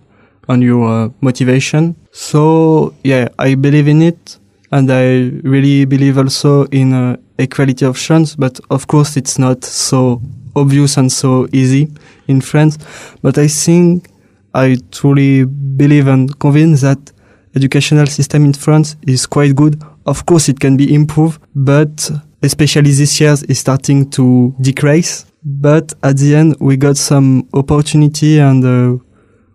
and 0.48 0.64
your 0.64 1.06
uh, 1.06 1.10
motivation. 1.22 1.96
So 2.12 2.94
yeah, 3.04 3.28
I 3.40 3.56
believe 3.56 3.88
in 3.88 4.02
it, 4.02 4.40
and 4.72 4.92
I 4.92 5.32
really 5.44 5.86
believe 5.86 6.18
also 6.18 6.66
in 6.66 6.94
uh, 6.94 7.18
equality 7.38 7.86
of 7.86 7.98
chance. 7.98 8.36
But 8.36 8.60
of 8.70 8.88
course, 8.88 9.18
it's 9.18 9.38
not 9.38 9.64
so 9.64 10.22
obvious 10.56 10.98
and 10.98 11.12
so 11.12 11.48
easy 11.52 11.90
in 12.28 12.42
France. 12.42 12.78
But 13.22 13.38
I 13.38 13.48
think 13.48 14.08
I 14.54 14.78
truly 14.92 15.46
believe 15.46 16.08
and 16.08 16.38
convinced 16.40 16.84
that 16.84 17.12
educational 17.56 18.08
system 18.08 18.46
in 18.46 18.54
France 18.54 18.96
is 19.08 19.26
quite 19.26 19.56
good. 19.56 19.82
Of 20.06 20.26
course, 20.26 20.50
it 20.50 20.60
can 20.60 20.78
be 20.78 20.94
improved, 20.94 21.42
but 21.56 22.10
especially 22.42 22.92
this 22.92 23.20
year 23.20 23.36
is 23.48 23.60
starting 23.60 24.10
to 24.12 24.56
decrease. 24.60 25.26
But 25.44 25.94
at 26.04 26.18
the 26.18 26.36
end, 26.36 26.56
we 26.60 26.78
got 26.78 26.98
some 26.98 27.48
opportunity 27.54 28.40
and 28.40 28.64
uh, 28.64 29.04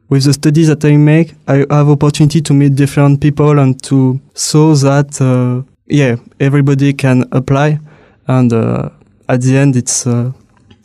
with 0.09 0.25
the 0.25 0.33
studies 0.33 0.69
that 0.69 0.85
I 0.85 0.97
make, 0.97 1.35
I 1.49 1.67
have 1.71 1.89
opportunity 1.89 2.41
to 2.41 2.55
meet 2.55 2.77
different 2.77 3.21
people 3.21 3.59
and 3.59 3.81
to 3.85 4.21
so 4.35 4.75
that, 4.75 5.21
uh, 5.21 5.63
yeah, 5.87 6.17
everybody 6.39 6.93
can 6.93 7.25
apply. 7.33 7.81
And, 8.29 8.53
uh, 8.53 8.91
at 9.29 9.43
the 9.43 9.57
end, 9.57 9.77
it's, 9.77 10.07
uh, 10.07 10.33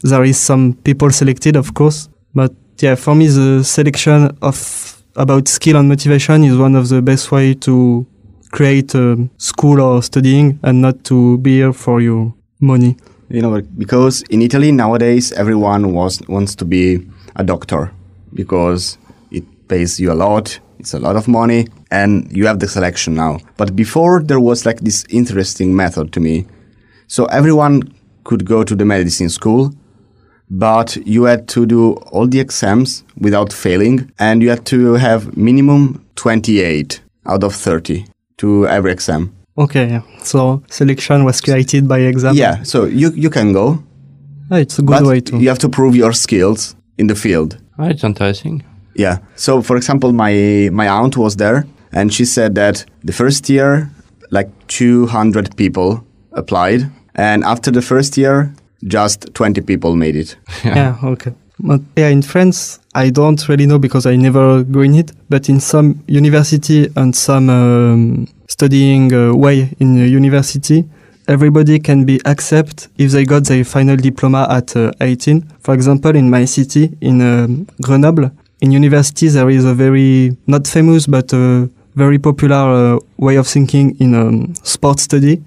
there 0.01 0.23
is 0.23 0.37
some 0.39 0.73
people 0.83 1.11
selected, 1.11 1.55
of 1.55 1.73
course, 1.73 2.09
but 2.33 2.53
yeah, 2.79 2.95
for 2.95 3.15
me, 3.15 3.27
the 3.27 3.63
selection 3.63 4.35
of 4.41 5.01
about 5.15 5.47
skill 5.47 5.77
and 5.77 5.89
motivation 5.89 6.43
is 6.43 6.57
one 6.57 6.75
of 6.75 6.89
the 6.89 7.01
best 7.01 7.31
way 7.31 7.53
to 7.53 8.05
create 8.51 8.95
a 8.95 9.29
school 9.37 9.81
or 9.81 10.01
studying 10.01 10.59
and 10.63 10.81
not 10.81 11.03
to 11.05 11.37
be 11.39 11.55
here 11.55 11.73
for 11.73 12.01
your 12.01 12.33
money. 12.59 12.97
You 13.29 13.41
know, 13.41 13.61
because 13.77 14.23
in 14.23 14.41
Italy 14.41 14.71
nowadays 14.71 15.31
everyone 15.33 15.93
was 15.93 16.21
wants 16.27 16.55
to 16.55 16.65
be 16.65 17.07
a 17.35 17.43
doctor 17.43 17.91
because 18.33 18.97
it 19.31 19.43
pays 19.67 19.99
you 19.99 20.11
a 20.11 20.15
lot, 20.15 20.59
it's 20.79 20.93
a 20.93 20.99
lot 20.99 21.15
of 21.15 21.27
money, 21.27 21.67
and 21.91 22.29
you 22.31 22.45
have 22.47 22.59
the 22.59 22.67
selection 22.67 23.13
now. 23.13 23.39
But 23.57 23.75
before 23.75 24.21
there 24.21 24.39
was 24.39 24.65
like 24.65 24.81
this 24.81 25.05
interesting 25.09 25.75
method 25.75 26.11
to 26.13 26.19
me. 26.19 26.45
So 27.07 27.25
everyone 27.25 27.93
could 28.23 28.45
go 28.45 28.63
to 28.63 28.75
the 28.75 28.85
medicine 28.85 29.29
school, 29.29 29.73
but 30.51 30.97
you 31.05 31.23
had 31.23 31.47
to 31.47 31.65
do 31.65 31.93
all 32.11 32.27
the 32.27 32.39
exams 32.39 33.03
without 33.17 33.53
failing, 33.53 34.11
and 34.19 34.43
you 34.43 34.49
had 34.49 34.65
to 34.65 34.93
have 34.95 35.35
minimum 35.37 36.05
28 36.15 37.01
out 37.25 37.43
of 37.43 37.55
30 37.55 38.05
to 38.37 38.67
every 38.67 38.91
exam. 38.91 39.31
Okay, 39.57 39.87
yeah. 39.87 40.01
so 40.23 40.61
selection 40.69 41.23
was 41.23 41.39
created 41.41 41.87
by 41.87 41.99
exam. 41.99 42.35
Yeah, 42.35 42.63
so 42.63 42.85
you, 42.85 43.11
you 43.11 43.29
can 43.29 43.53
go, 43.53 43.81
Ah, 44.51 44.55
it's 44.57 44.77
a 44.79 44.81
good 44.81 44.99
but 44.99 45.03
way 45.05 45.21
to. 45.21 45.37
you 45.37 45.47
have 45.47 45.59
to 45.59 45.69
prove 45.69 45.95
your 45.95 46.11
skills 46.13 46.75
in 46.97 47.07
the 47.07 47.15
field. 47.15 47.57
Ah, 47.79 47.85
it's 47.87 48.03
enticing. 48.03 48.63
Yeah. 48.95 49.19
So, 49.35 49.61
for 49.61 49.77
example, 49.77 50.11
my 50.11 50.69
my 50.73 50.89
aunt 50.89 51.15
was 51.15 51.37
there, 51.37 51.65
and 51.93 52.13
she 52.13 52.25
said 52.25 52.55
that 52.55 52.85
the 53.05 53.13
first 53.13 53.49
year, 53.49 53.89
like 54.29 54.49
200 54.67 55.55
people 55.55 56.03
applied, 56.33 56.89
and 57.15 57.43
after 57.45 57.71
the 57.71 57.81
first 57.81 58.17
year, 58.17 58.53
just 58.83 59.33
20 59.33 59.61
people 59.61 59.95
made 59.95 60.15
it. 60.15 60.35
yeah, 60.63 60.97
okay. 61.03 61.33
But 61.59 61.81
yeah, 61.95 62.09
in 62.09 62.23
France, 62.23 62.79
I 62.95 63.11
don't 63.11 63.47
really 63.47 63.67
know 63.67 63.77
because 63.77 64.05
I 64.05 64.15
never 64.15 64.63
go 64.63 64.81
in 64.81 64.95
it. 64.95 65.11
But 65.29 65.47
in 65.49 65.59
some 65.59 66.03
university 66.07 66.89
and 66.95 67.15
some 67.15 67.49
um, 67.49 68.27
studying 68.47 69.13
uh, 69.13 69.33
way 69.35 69.69
in 69.79 70.01
a 70.01 70.07
university, 70.07 70.89
everybody 71.27 71.79
can 71.79 72.03
be 72.03 72.19
accept 72.25 72.87
if 72.97 73.11
they 73.11 73.25
got 73.25 73.45
their 73.45 73.63
final 73.63 73.95
diploma 73.95 74.47
at 74.49 74.75
uh, 74.75 74.91
18. 75.01 75.41
For 75.59 75.73
example, 75.73 76.15
in 76.15 76.29
my 76.29 76.45
city, 76.45 76.97
in 76.99 77.21
um, 77.21 77.67
Grenoble, 77.81 78.31
in 78.61 78.71
university 78.71 79.27
there 79.27 79.49
is 79.49 79.65
a 79.65 79.73
very 79.73 80.37
not 80.47 80.67
famous 80.67 81.07
but 81.07 81.33
a 81.33 81.69
very 81.95 82.19
popular 82.19 82.95
uh, 82.95 82.99
way 83.17 83.35
of 83.35 83.47
thinking 83.47 83.97
in 83.99 84.15
um, 84.15 84.53
sports 84.63 85.03
study. 85.03 85.43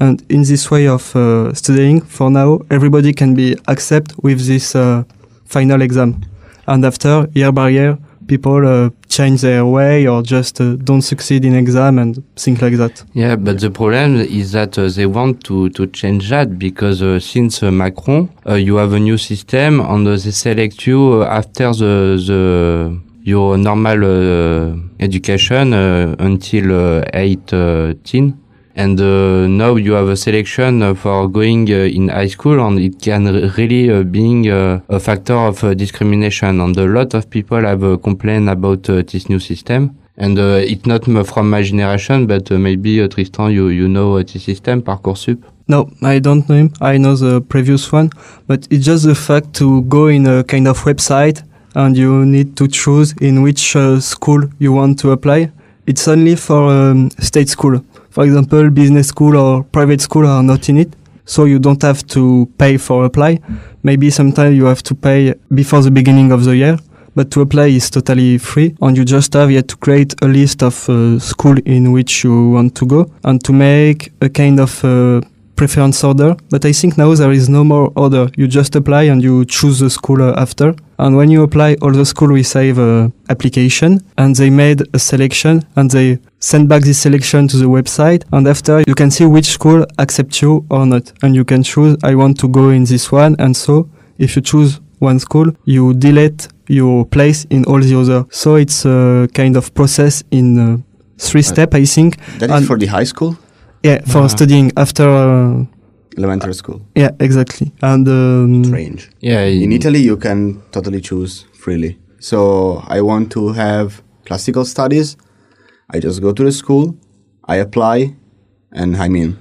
And 0.00 0.24
in 0.28 0.42
this 0.42 0.70
way 0.70 0.86
of 0.86 1.14
uh, 1.16 1.52
studying, 1.54 2.00
for 2.00 2.30
now, 2.30 2.60
everybody 2.70 3.12
can 3.12 3.34
be 3.34 3.56
accepted 3.66 4.16
with 4.22 4.46
this 4.46 4.74
uh, 4.74 5.02
final 5.44 5.82
exam. 5.82 6.24
And 6.66 6.84
after, 6.84 7.26
year 7.34 7.50
by 7.50 7.70
year, 7.70 7.98
people 8.28 8.66
uh, 8.66 8.90
change 9.08 9.40
their 9.40 9.64
way 9.64 10.06
or 10.06 10.22
just 10.22 10.60
uh, 10.60 10.76
don't 10.76 11.02
succeed 11.02 11.44
in 11.44 11.54
exam 11.54 11.98
and 11.98 12.22
things 12.36 12.62
like 12.62 12.76
that. 12.76 13.02
Yeah, 13.14 13.36
but 13.36 13.58
the 13.58 13.70
problem 13.70 14.16
is 14.16 14.52
that 14.52 14.78
uh, 14.78 14.88
they 14.88 15.06
want 15.06 15.42
to, 15.44 15.70
to 15.70 15.86
change 15.88 16.28
that 16.28 16.58
because 16.58 17.02
uh, 17.02 17.18
since 17.18 17.62
uh, 17.62 17.70
Macron, 17.72 18.28
uh, 18.46 18.54
you 18.54 18.76
have 18.76 18.92
a 18.92 19.00
new 19.00 19.18
system 19.18 19.80
and 19.80 20.06
they 20.06 20.30
select 20.30 20.86
you 20.86 21.24
after 21.24 21.72
the, 21.72 22.22
the 22.26 23.00
your 23.24 23.58
normal 23.58 24.80
education 25.00 25.74
until 25.74 27.00
uh, 27.00 27.04
18 27.12 28.47
and 28.78 29.00
uh, 29.00 29.48
now 29.48 29.74
you 29.74 29.92
have 29.92 30.08
a 30.08 30.16
selection 30.16 30.94
for 30.94 31.28
going 31.28 31.68
uh, 31.68 31.78
in 31.98 32.08
high 32.08 32.28
school 32.28 32.64
and 32.64 32.78
it 32.78 33.02
can 33.02 33.24
really 33.56 33.90
uh, 33.90 34.04
being 34.04 34.48
a 34.48 35.00
factor 35.00 35.34
of 35.34 35.76
discrimination 35.76 36.60
and 36.60 36.76
a 36.76 36.86
lot 36.86 37.12
of 37.14 37.28
people 37.28 37.60
have 37.60 38.00
complained 38.02 38.48
about 38.48 38.84
this 38.84 39.28
new 39.28 39.40
system 39.40 39.98
and 40.16 40.38
uh, 40.38 40.60
it's 40.62 40.86
not 40.86 41.04
from 41.26 41.50
my 41.50 41.60
generation 41.60 42.28
but 42.28 42.52
uh, 42.52 42.58
maybe 42.58 43.02
uh, 43.02 43.08
Tristan 43.08 43.50
you 43.50 43.68
you 43.68 43.88
know 43.88 44.22
this 44.22 44.44
system 44.44 44.82
Parcoursup 44.82 45.42
No, 45.66 45.90
I 46.00 46.18
don't 46.18 46.48
know 46.48 46.56
him. 46.56 46.72
I 46.80 46.96
know 46.96 47.14
the 47.14 47.42
previous 47.42 47.92
one, 47.92 48.08
but 48.46 48.66
it's 48.70 48.86
just 48.86 49.04
the 49.04 49.14
fact 49.14 49.52
to 49.56 49.82
go 49.82 50.06
in 50.06 50.26
a 50.26 50.42
kind 50.42 50.66
of 50.66 50.78
website 50.84 51.42
and 51.74 51.94
you 51.94 52.24
need 52.24 52.56
to 52.56 52.68
choose 52.68 53.12
in 53.20 53.42
which 53.42 53.76
uh, 53.76 54.00
school 54.00 54.48
you 54.58 54.72
want 54.72 54.98
to 55.00 55.10
apply. 55.10 55.50
It's 55.86 56.08
only 56.08 56.36
for 56.36 56.70
um, 56.70 57.10
state 57.20 57.50
school. 57.50 57.84
For 58.18 58.24
example, 58.24 58.68
business 58.70 59.06
school 59.06 59.36
or 59.36 59.62
private 59.62 60.00
school 60.00 60.26
are 60.26 60.42
not 60.42 60.68
in 60.68 60.78
it. 60.78 60.92
So 61.24 61.44
you 61.44 61.60
don't 61.60 61.80
have 61.82 62.04
to 62.08 62.50
pay 62.58 62.76
for 62.76 63.04
apply. 63.04 63.38
Maybe 63.84 64.10
sometimes 64.10 64.56
you 64.56 64.64
have 64.64 64.82
to 64.90 64.94
pay 64.96 65.34
before 65.54 65.82
the 65.82 65.92
beginning 65.92 66.32
of 66.32 66.42
the 66.42 66.56
year. 66.56 66.78
But 67.14 67.30
to 67.30 67.42
apply 67.42 67.66
is 67.66 67.90
totally 67.90 68.38
free 68.38 68.74
and 68.80 68.96
you 68.96 69.04
just 69.04 69.34
have 69.34 69.52
yet 69.52 69.68
to 69.68 69.76
create 69.76 70.20
a 70.20 70.26
list 70.26 70.64
of 70.64 70.90
uh, 70.90 71.20
school 71.20 71.58
in 71.64 71.92
which 71.92 72.24
you 72.24 72.50
want 72.50 72.74
to 72.78 72.86
go 72.86 73.08
and 73.22 73.40
to 73.44 73.52
make 73.52 74.10
a 74.20 74.28
kind 74.28 74.58
of 74.58 74.84
uh, 74.84 75.20
preference 75.58 75.98
order. 76.10 76.30
But 76.52 76.64
I 76.64 76.72
think 76.72 76.96
now 76.96 77.10
there 77.14 77.32
is 77.40 77.48
no 77.48 77.62
more 77.64 77.86
order. 77.96 78.24
You 78.40 78.46
just 78.60 78.72
apply 78.80 79.02
and 79.12 79.20
you 79.22 79.44
choose 79.44 79.78
the 79.80 79.90
school 79.90 80.20
uh, 80.22 80.34
after. 80.44 80.68
And 80.98 81.16
when 81.18 81.28
you 81.34 81.42
apply, 81.42 81.76
all 81.82 81.92
the 81.92 82.04
school 82.12 82.28
receive 82.28 82.78
a 82.78 83.12
application 83.28 83.90
and 84.16 84.34
they 84.36 84.50
made 84.50 84.80
a 84.94 84.98
selection 84.98 85.54
and 85.76 85.90
they 85.90 86.18
send 86.40 86.68
back 86.68 86.82
this 86.82 86.98
selection 87.06 87.48
to 87.48 87.56
the 87.56 87.66
website. 87.78 88.22
And 88.32 88.46
after 88.48 88.74
you 88.86 88.94
can 88.94 89.10
see 89.10 89.26
which 89.26 89.46
school 89.58 89.84
accepts 89.98 90.40
you 90.42 90.64
or 90.70 90.86
not. 90.86 91.12
And 91.22 91.34
you 91.34 91.44
can 91.44 91.62
choose, 91.62 91.96
I 92.02 92.14
want 92.14 92.38
to 92.40 92.48
go 92.48 92.70
in 92.70 92.84
this 92.84 93.12
one. 93.12 93.36
And 93.38 93.56
so 93.56 93.88
if 94.18 94.36
you 94.36 94.42
choose 94.42 94.80
one 95.00 95.18
school, 95.18 95.46
you 95.64 95.94
delete 95.94 96.48
your 96.68 97.04
place 97.06 97.46
in 97.50 97.64
all 97.64 97.80
the 97.80 97.94
other. 98.00 98.20
So 98.30 98.56
it's 98.56 98.84
a 98.84 99.28
kind 99.34 99.56
of 99.56 99.72
process 99.74 100.22
in 100.30 100.46
uh, 100.58 100.76
three 101.18 101.42
step, 101.42 101.74
I 101.74 101.84
think. 101.84 102.16
That 102.38 102.50
is 102.50 102.56
And- 102.56 102.66
for 102.66 102.76
the 102.78 102.86
high 102.86 103.04
school, 103.06 103.36
Yeah, 103.82 104.00
for 104.06 104.22
Ah. 104.22 104.28
studying 104.28 104.72
after. 104.76 105.08
Uh, 105.08 105.64
elementary 106.18 106.54
school. 106.54 106.80
yeah, 106.96 107.10
exactly. 107.20 107.70
And 107.80 108.08
um, 108.08 108.64
Strange. 108.64 109.08
yeah 109.20 109.44
In 109.44 109.70
Italy, 109.72 110.00
you 110.00 110.16
can 110.16 110.60
totally 110.72 111.00
choose 111.00 111.44
freely. 111.54 111.96
So 112.18 112.82
I 112.88 113.00
want 113.02 113.30
to 113.32 113.52
have 113.52 114.02
classical 114.26 114.64
studies. 114.64 115.16
I 115.94 116.00
just 116.00 116.20
go 116.20 116.32
to 116.32 116.42
the 116.44 116.50
school, 116.52 116.96
I 117.48 117.56
apply, 117.60 118.14
and 118.72 118.96
I'm 118.96 119.14
in. 119.16 119.36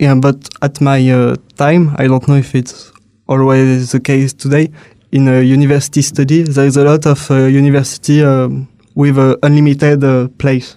yeah, 0.00 0.14
but 0.20 0.48
at 0.62 0.80
my 0.80 0.98
uh, 1.10 1.36
time, 1.56 1.94
I 1.96 2.08
don't 2.08 2.26
know 2.28 2.34
if 2.38 2.54
it's 2.56 2.92
always 3.28 3.92
the 3.92 4.00
case 4.00 4.32
today. 4.34 4.70
In 5.12 5.28
a 5.28 5.40
university 5.42 6.02
study, 6.02 6.42
there 6.42 6.66
is 6.66 6.76
a 6.76 6.82
lot 6.84 7.06
of 7.06 7.30
uh, 7.30 7.34
university 7.46 8.22
um, 8.24 8.66
with 8.96 9.16
a 9.16 9.38
unlimited 9.44 10.02
uh, 10.02 10.26
place. 10.38 10.76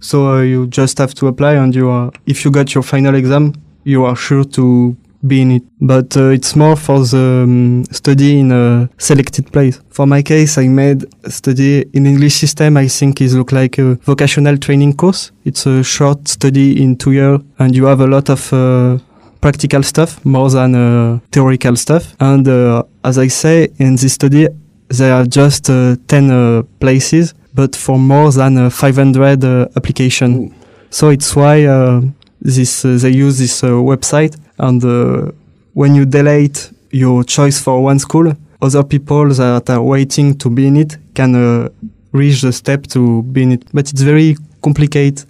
So 0.00 0.28
uh, 0.28 0.42
you 0.42 0.66
just 0.66 0.98
have 0.98 1.14
to 1.14 1.28
apply, 1.28 1.54
and 1.54 1.74
you 1.74 1.88
are. 1.88 2.12
If 2.26 2.44
you 2.44 2.50
got 2.50 2.74
your 2.74 2.82
final 2.82 3.14
exam, 3.14 3.54
you 3.84 4.04
are 4.04 4.16
sure 4.16 4.44
to 4.44 4.96
be 5.26 5.40
in 5.40 5.50
it. 5.52 5.62
But 5.80 6.16
uh, 6.16 6.28
it's 6.28 6.54
more 6.54 6.76
for 6.76 7.00
the 7.00 7.42
um, 7.44 7.84
study 7.90 8.40
in 8.40 8.52
a 8.52 8.88
selected 8.98 9.50
place. 9.52 9.80
For 9.90 10.06
my 10.06 10.22
case, 10.22 10.58
I 10.58 10.68
made 10.68 11.04
study 11.28 11.84
in 11.92 12.06
English 12.06 12.34
system. 12.34 12.76
I 12.76 12.88
think 12.88 13.20
it 13.20 13.32
look 13.32 13.52
like 13.52 13.78
a 13.78 13.94
vocational 14.04 14.56
training 14.58 14.94
course. 14.94 15.32
It's 15.44 15.66
a 15.66 15.82
short 15.82 16.28
study 16.28 16.82
in 16.82 16.96
two 16.96 17.12
years, 17.12 17.40
and 17.58 17.74
you 17.74 17.86
have 17.86 18.00
a 18.00 18.06
lot 18.06 18.28
of 18.28 18.52
uh, 18.52 18.98
practical 19.40 19.82
stuff 19.82 20.24
more 20.24 20.50
than 20.50 20.74
uh, 20.74 21.18
theoretical 21.32 21.76
stuff. 21.76 22.14
And 22.20 22.46
uh, 22.48 22.82
as 23.04 23.18
I 23.18 23.28
say, 23.28 23.68
in 23.78 23.96
this 23.96 24.14
study, 24.14 24.48
there 24.88 25.14
are 25.14 25.24
just 25.24 25.68
uh, 25.70 25.96
10 26.08 26.30
uh, 26.30 26.62
places, 26.80 27.34
but 27.56 27.74
for 27.74 27.98
more 27.98 28.30
than 28.30 28.58
uh, 28.58 28.70
500 28.70 29.42
uh, 29.42 29.68
application. 29.76 30.54
So 30.90 31.08
it's 31.08 31.34
why 31.34 31.64
uh, 31.64 32.02
this 32.40 32.84
uh, 32.84 32.98
they 33.00 33.10
use 33.10 33.38
this 33.38 33.64
uh, 33.64 33.68
website. 33.68 34.38
And 34.58 34.84
uh, 34.84 35.32
when 35.72 35.94
you 35.94 36.04
delete 36.04 36.70
your 36.90 37.24
choice 37.24 37.58
for 37.60 37.82
one 37.82 37.98
school, 37.98 38.32
other 38.60 38.84
people 38.84 39.28
that 39.28 39.70
are 39.70 39.82
waiting 39.82 40.36
to 40.38 40.50
be 40.50 40.66
in 40.66 40.76
it 40.76 40.96
can 41.14 41.34
uh, 41.34 41.68
reach 42.12 42.42
the 42.42 42.52
step 42.52 42.86
to 42.88 43.22
be 43.22 43.42
in 43.42 43.52
it. 43.52 43.64
But 43.72 43.90
it's 43.90 44.02
very 44.02 44.36
complicated. 44.62 45.24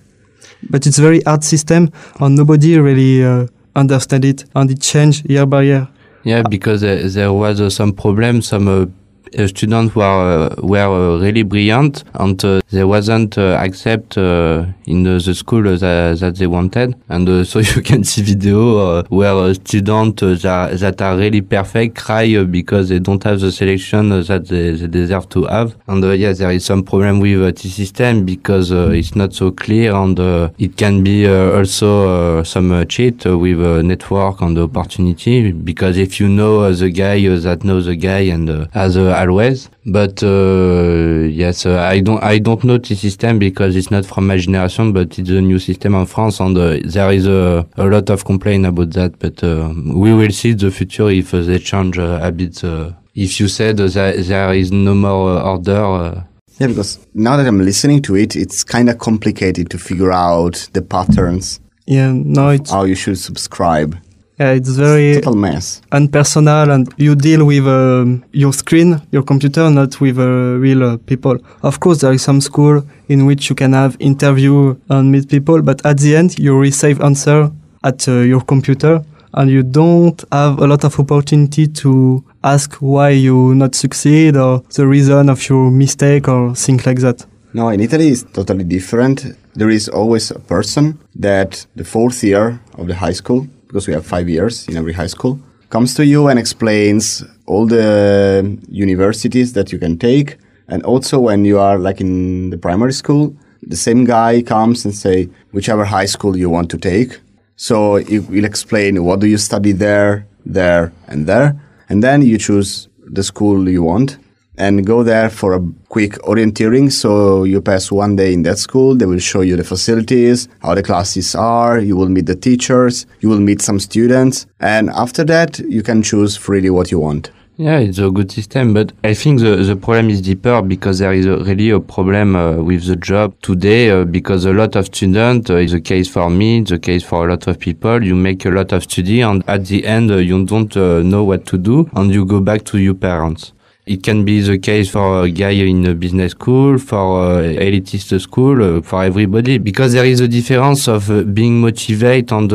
But 0.68 0.86
it's 0.86 0.98
very 0.98 1.20
hard 1.20 1.44
system, 1.44 1.92
and 2.18 2.34
nobody 2.34 2.78
really 2.78 3.22
uh, 3.22 3.46
understand 3.76 4.24
it, 4.24 4.44
and 4.54 4.70
it 4.70 4.80
change 4.80 5.24
year 5.26 5.46
by 5.46 5.62
year. 5.62 5.88
Yeah, 6.24 6.42
because 6.42 6.82
uh, 6.82 7.08
there 7.12 7.32
was 7.32 7.60
uh, 7.60 7.70
some 7.70 7.92
problem. 7.92 8.42
Some 8.42 8.92
uh, 9.38 9.46
students 9.46 9.94
were 9.94 10.02
uh, 10.04 10.54
were 10.62 11.16
uh, 11.16 11.18
really 11.18 11.42
brilliant, 11.42 12.04
and 12.14 12.42
uh, 12.44 12.60
they 12.70 12.84
wasn't 12.84 13.38
uh, 13.38 13.58
accept 13.60 14.18
uh, 14.18 14.64
in 14.86 15.02
the, 15.02 15.34
school 15.34 15.62
that, 15.62 16.18
that 16.20 16.36
they 16.36 16.46
wanted. 16.46 16.94
And 17.08 17.46
so 17.46 17.58
you 17.74 17.82
can 17.82 18.04
see 18.04 18.22
video 18.22 19.02
where 19.04 19.54
students 19.54 20.20
that, 20.42 20.78
that 20.78 21.02
are 21.02 21.16
really 21.16 21.40
perfect 21.40 21.96
cry 21.96 22.44
because 22.44 22.88
they 22.88 22.98
don't 22.98 23.22
have 23.24 23.40
the 23.40 23.52
selection 23.52 24.10
that 24.10 24.46
they, 24.48 24.70
they 24.72 24.86
deserve 24.86 25.28
to 25.30 25.44
have. 25.44 25.76
And 25.86 26.04
yeah, 26.18 26.32
there 26.32 26.50
is 26.50 26.64
some 26.64 26.82
problem 26.82 27.20
with 27.20 27.42
uh, 27.42 27.46
this 27.50 27.74
system 27.74 28.24
because 28.24 28.70
it's 28.70 29.14
not 29.14 29.34
so 29.34 29.50
clear, 29.50 29.94
and 29.94 30.18
it 30.58 30.76
can 30.76 31.02
be 31.02 31.28
also 31.28 32.42
some 32.42 32.86
cheat 32.86 33.24
with 33.24 33.84
network 33.84 34.40
and 34.40 34.58
opportunity 34.58 35.52
because 35.52 35.98
if 35.98 36.20
you 36.20 36.28
know 36.28 36.72
the 36.72 36.90
guy 36.90 37.20
that 37.28 37.64
knows 37.64 37.86
the 37.86 37.96
guy 37.96 38.20
and 38.20 38.48
uh, 38.48 38.66
as 38.74 38.96
uh, 38.96 39.15
always 39.20 39.68
but 39.84 40.22
uh, 40.22 41.26
yes 41.42 41.66
uh, 41.66 41.78
i 41.80 42.00
don't 42.00 42.22
i 42.22 42.38
don't 42.38 42.64
know 42.64 42.78
the 42.78 42.94
system 42.94 43.38
because 43.38 43.76
it's 43.76 43.90
not 43.90 44.04
from 44.04 44.26
my 44.26 44.36
generation 44.36 44.92
but 44.92 45.18
it's 45.18 45.30
a 45.30 45.40
new 45.40 45.58
system 45.58 45.94
in 45.94 46.06
france 46.06 46.40
and 46.40 46.56
uh, 46.56 46.78
there 46.84 47.10
is 47.12 47.26
a, 47.26 47.66
a 47.76 47.84
lot 47.84 48.08
of 48.10 48.24
complaint 48.24 48.66
about 48.66 48.90
that 48.92 49.18
but 49.18 49.42
uh, 49.42 49.72
we 49.94 50.12
will 50.14 50.30
see 50.30 50.52
the 50.52 50.70
future 50.70 51.10
if 51.10 51.32
uh, 51.34 51.40
they 51.40 51.58
change 51.58 51.98
uh, 51.98 52.18
a 52.22 52.30
bit 52.32 52.62
uh, 52.64 52.90
if 53.14 53.40
you 53.40 53.48
said 53.48 53.80
uh, 53.80 53.88
that 53.88 54.16
there 54.26 54.52
is 54.52 54.70
no 54.70 54.94
more 54.94 55.38
uh, 55.38 55.42
order 55.42 55.82
uh, 55.82 56.22
Yeah, 56.58 56.68
because 56.68 56.98
now 57.14 57.36
that 57.36 57.46
I'm 57.46 57.60
listening 57.64 58.00
to 58.02 58.16
it, 58.16 58.34
it's 58.34 58.64
kind 58.64 58.88
of 58.88 58.98
complicated 58.98 59.68
to 59.70 59.78
figure 59.78 60.12
out 60.12 60.68
the 60.72 60.82
patterns, 60.82 61.60
Yeah, 61.86 62.12
no, 62.12 62.48
it's 62.50 62.70
how 62.70 62.84
you 62.84 62.94
should 62.94 63.18
subscribe. 63.18 63.96
Yeah, 64.39 64.51
it's 64.53 64.68
very 64.70 65.14
Total 65.14 65.34
mess. 65.34 65.80
unpersonal, 65.93 66.72
and 66.72 66.93
you 66.99 67.14
deal 67.14 67.45
with 67.45 67.66
um, 67.66 68.24
your 68.32 68.53
screen, 68.53 69.01
your 69.11 69.22
computer, 69.22 69.70
not 69.70 70.01
with 70.01 70.18
uh, 70.18 70.59
real 70.59 70.82
uh, 70.84 70.97
people. 71.07 71.39
Of 71.62 71.80
course, 71.80 72.01
there 72.01 72.12
is 72.12 72.22
some 72.22 72.41
school 72.41 72.82
in 73.09 73.26
which 73.26 73.49
you 73.49 73.57
can 73.57 73.72
have 73.72 73.97
interview 73.99 74.76
and 74.91 75.11
meet 75.11 75.28
people, 75.28 75.62
but 75.62 75.84
at 75.87 75.99
the 75.99 76.16
end, 76.16 76.39
you 76.39 76.59
receive 76.59 77.01
answer 77.01 77.51
at 77.82 78.07
uh, 78.09 78.12
your 78.20 78.41
computer, 78.43 79.03
and 79.34 79.51
you 79.51 79.62
don't 79.62 80.22
have 80.32 80.59
a 80.59 80.66
lot 80.66 80.84
of 80.84 80.99
opportunity 80.99 81.66
to 81.66 82.22
ask 82.45 82.74
why 82.76 83.11
you 83.11 83.55
not 83.55 83.74
succeed 83.74 84.37
or 84.37 84.62
the 84.74 84.87
reason 84.87 85.28
of 85.28 85.49
your 85.49 85.70
mistake 85.70 86.28
or 86.28 86.55
things 86.55 86.84
like 86.87 87.01
that. 87.01 87.24
No, 87.53 87.70
in 87.70 87.80
Italy 87.80 88.09
it's 88.09 88.22
totally 88.22 88.64
different. 88.64 89.24
There 89.55 89.70
is 89.70 89.89
always 89.89 90.30
a 90.30 90.39
person 90.39 90.99
that 91.14 91.66
the 91.74 91.84
fourth 91.84 92.22
year 92.22 92.61
of 92.76 92.87
the 92.87 92.95
high 92.95 93.12
school, 93.14 93.47
because 93.66 93.86
we 93.86 93.92
have 93.92 94.06
five 94.06 94.28
years 94.28 94.68
in 94.68 94.76
every 94.76 94.92
high 94.92 95.06
school, 95.06 95.38
comes 95.70 95.94
to 95.94 96.04
you 96.04 96.28
and 96.28 96.38
explains 96.38 97.24
all 97.46 97.66
the 97.66 98.58
universities 98.68 99.52
that 99.54 99.72
you 99.72 99.78
can 99.78 99.98
take. 99.98 100.38
And 100.68 100.82
also 100.84 101.18
when 101.18 101.44
you 101.44 101.58
are 101.58 101.78
like 101.78 102.00
in 102.00 102.50
the 102.50 102.58
primary 102.58 102.92
school, 102.92 103.34
the 103.62 103.76
same 103.76 104.04
guy 104.04 104.42
comes 104.42 104.84
and 104.84 104.94
say 104.94 105.28
whichever 105.52 105.84
high 105.84 106.06
school 106.06 106.36
you 106.36 106.50
want 106.50 106.70
to 106.70 106.78
take. 106.78 107.20
So 107.56 107.96
he 107.96 108.18
will 108.18 108.44
explain 108.44 109.04
what 109.04 109.20
do 109.20 109.26
you 109.26 109.38
study 109.38 109.72
there, 109.72 110.26
there, 110.44 110.92
and 111.08 111.26
there. 111.26 111.60
And 111.88 112.02
then 112.02 112.22
you 112.22 112.38
choose 112.38 112.88
the 113.06 113.22
school 113.22 113.68
you 113.68 113.82
want. 113.82 114.18
And 114.59 114.86
go 114.86 115.02
there 115.02 115.30
for 115.30 115.54
a 115.54 115.61
quick 115.88 116.12
orienteering. 116.22 116.90
So 116.92 117.44
you 117.44 117.61
pass 117.61 117.90
one 117.90 118.16
day 118.16 118.32
in 118.32 118.42
that 118.42 118.59
school. 118.59 118.94
They 118.94 119.07
will 119.07 119.18
show 119.18 119.40
you 119.40 119.57
the 119.57 119.64
facilities, 119.64 120.48
how 120.61 120.74
the 120.74 120.82
classes 120.82 121.34
are. 121.34 121.78
You 121.78 121.96
will 121.96 122.09
meet 122.09 122.26
the 122.26 122.36
teachers. 122.36 123.07
You 123.20 123.28
will 123.28 123.40
meet 123.40 123.62
some 123.62 123.80
students. 123.80 124.46
And 124.61 124.90
after 124.90 125.24
that, 125.24 125.59
you 125.59 125.82
can 125.82 126.02
choose 126.02 126.36
freely 126.36 126.70
what 126.70 126.90
you 126.90 127.00
want. 127.00 127.30
Yeah, 127.59 127.78
it's 127.78 127.98
a 127.98 128.11
good 128.11 128.30
system, 128.30 128.74
but 128.74 128.92
I 129.02 129.14
think 129.14 129.40
the, 129.40 129.57
the 129.57 129.76
problem 129.76 130.11
is 130.11 130.20
deeper 130.20 130.61
because 130.61 130.98
there 130.98 131.14
is 131.14 131.24
a, 131.24 131.38
really 131.38 131.70
a 131.70 131.80
problem 131.80 132.36
uh, 132.36 132.57
with 132.57 132.84
the 132.84 132.96
job 132.96 133.34
today 133.40 133.88
uh, 133.88 134.04
because 134.04 134.44
a 134.44 134.52
lot 134.52 134.76
of 134.76 134.84
students, 134.84 135.48
uh, 135.48 135.57
is 135.57 135.72
the 135.72 135.80
case 135.80 136.07
for 136.07 136.28
me, 136.28 136.61
the 136.61 136.78
case 136.78 137.02
for 137.02 137.26
a 137.26 137.30
lot 137.30 137.46
of 137.46 137.59
people, 137.59 138.04
you 138.04 138.14
make 138.14 138.44
a 138.44 138.50
lot 138.50 138.72
of 138.72 138.82
study 138.82 139.22
and 139.22 139.42
at 139.48 139.64
the 139.64 139.86
end 139.86 140.11
uh, 140.11 140.16
you 140.16 140.44
don't 140.44 140.76
uh, 140.76 141.00
know 141.02 141.24
what 141.24 141.46
to 141.46 141.57
do 141.57 141.88
and 141.94 142.12
you 142.12 142.26
go 142.26 142.40
back 142.40 142.62
to 142.64 142.76
your 142.76 142.92
parents. 142.92 143.54
It 143.87 144.03
can 144.03 144.24
be 144.24 144.41
the 144.41 144.59
case 144.59 144.91
for 144.91 145.22
a 145.22 145.30
guy 145.30 145.51
in 145.51 145.87
a 145.87 145.95
business 145.95 146.32
school, 146.32 146.76
for 146.76 147.41
a 147.41 147.57
elitist 147.57 148.20
school, 148.20 148.78
uh, 148.78 148.82
for 148.82 149.05
everybody, 149.05 149.59
because 149.59 149.93
there 149.93 150.05
is 150.05 150.18
a 150.18 150.26
difference 150.26 150.89
of 150.89 151.09
uh, 151.09 151.22
being 151.22 151.61
motivated 151.61 152.51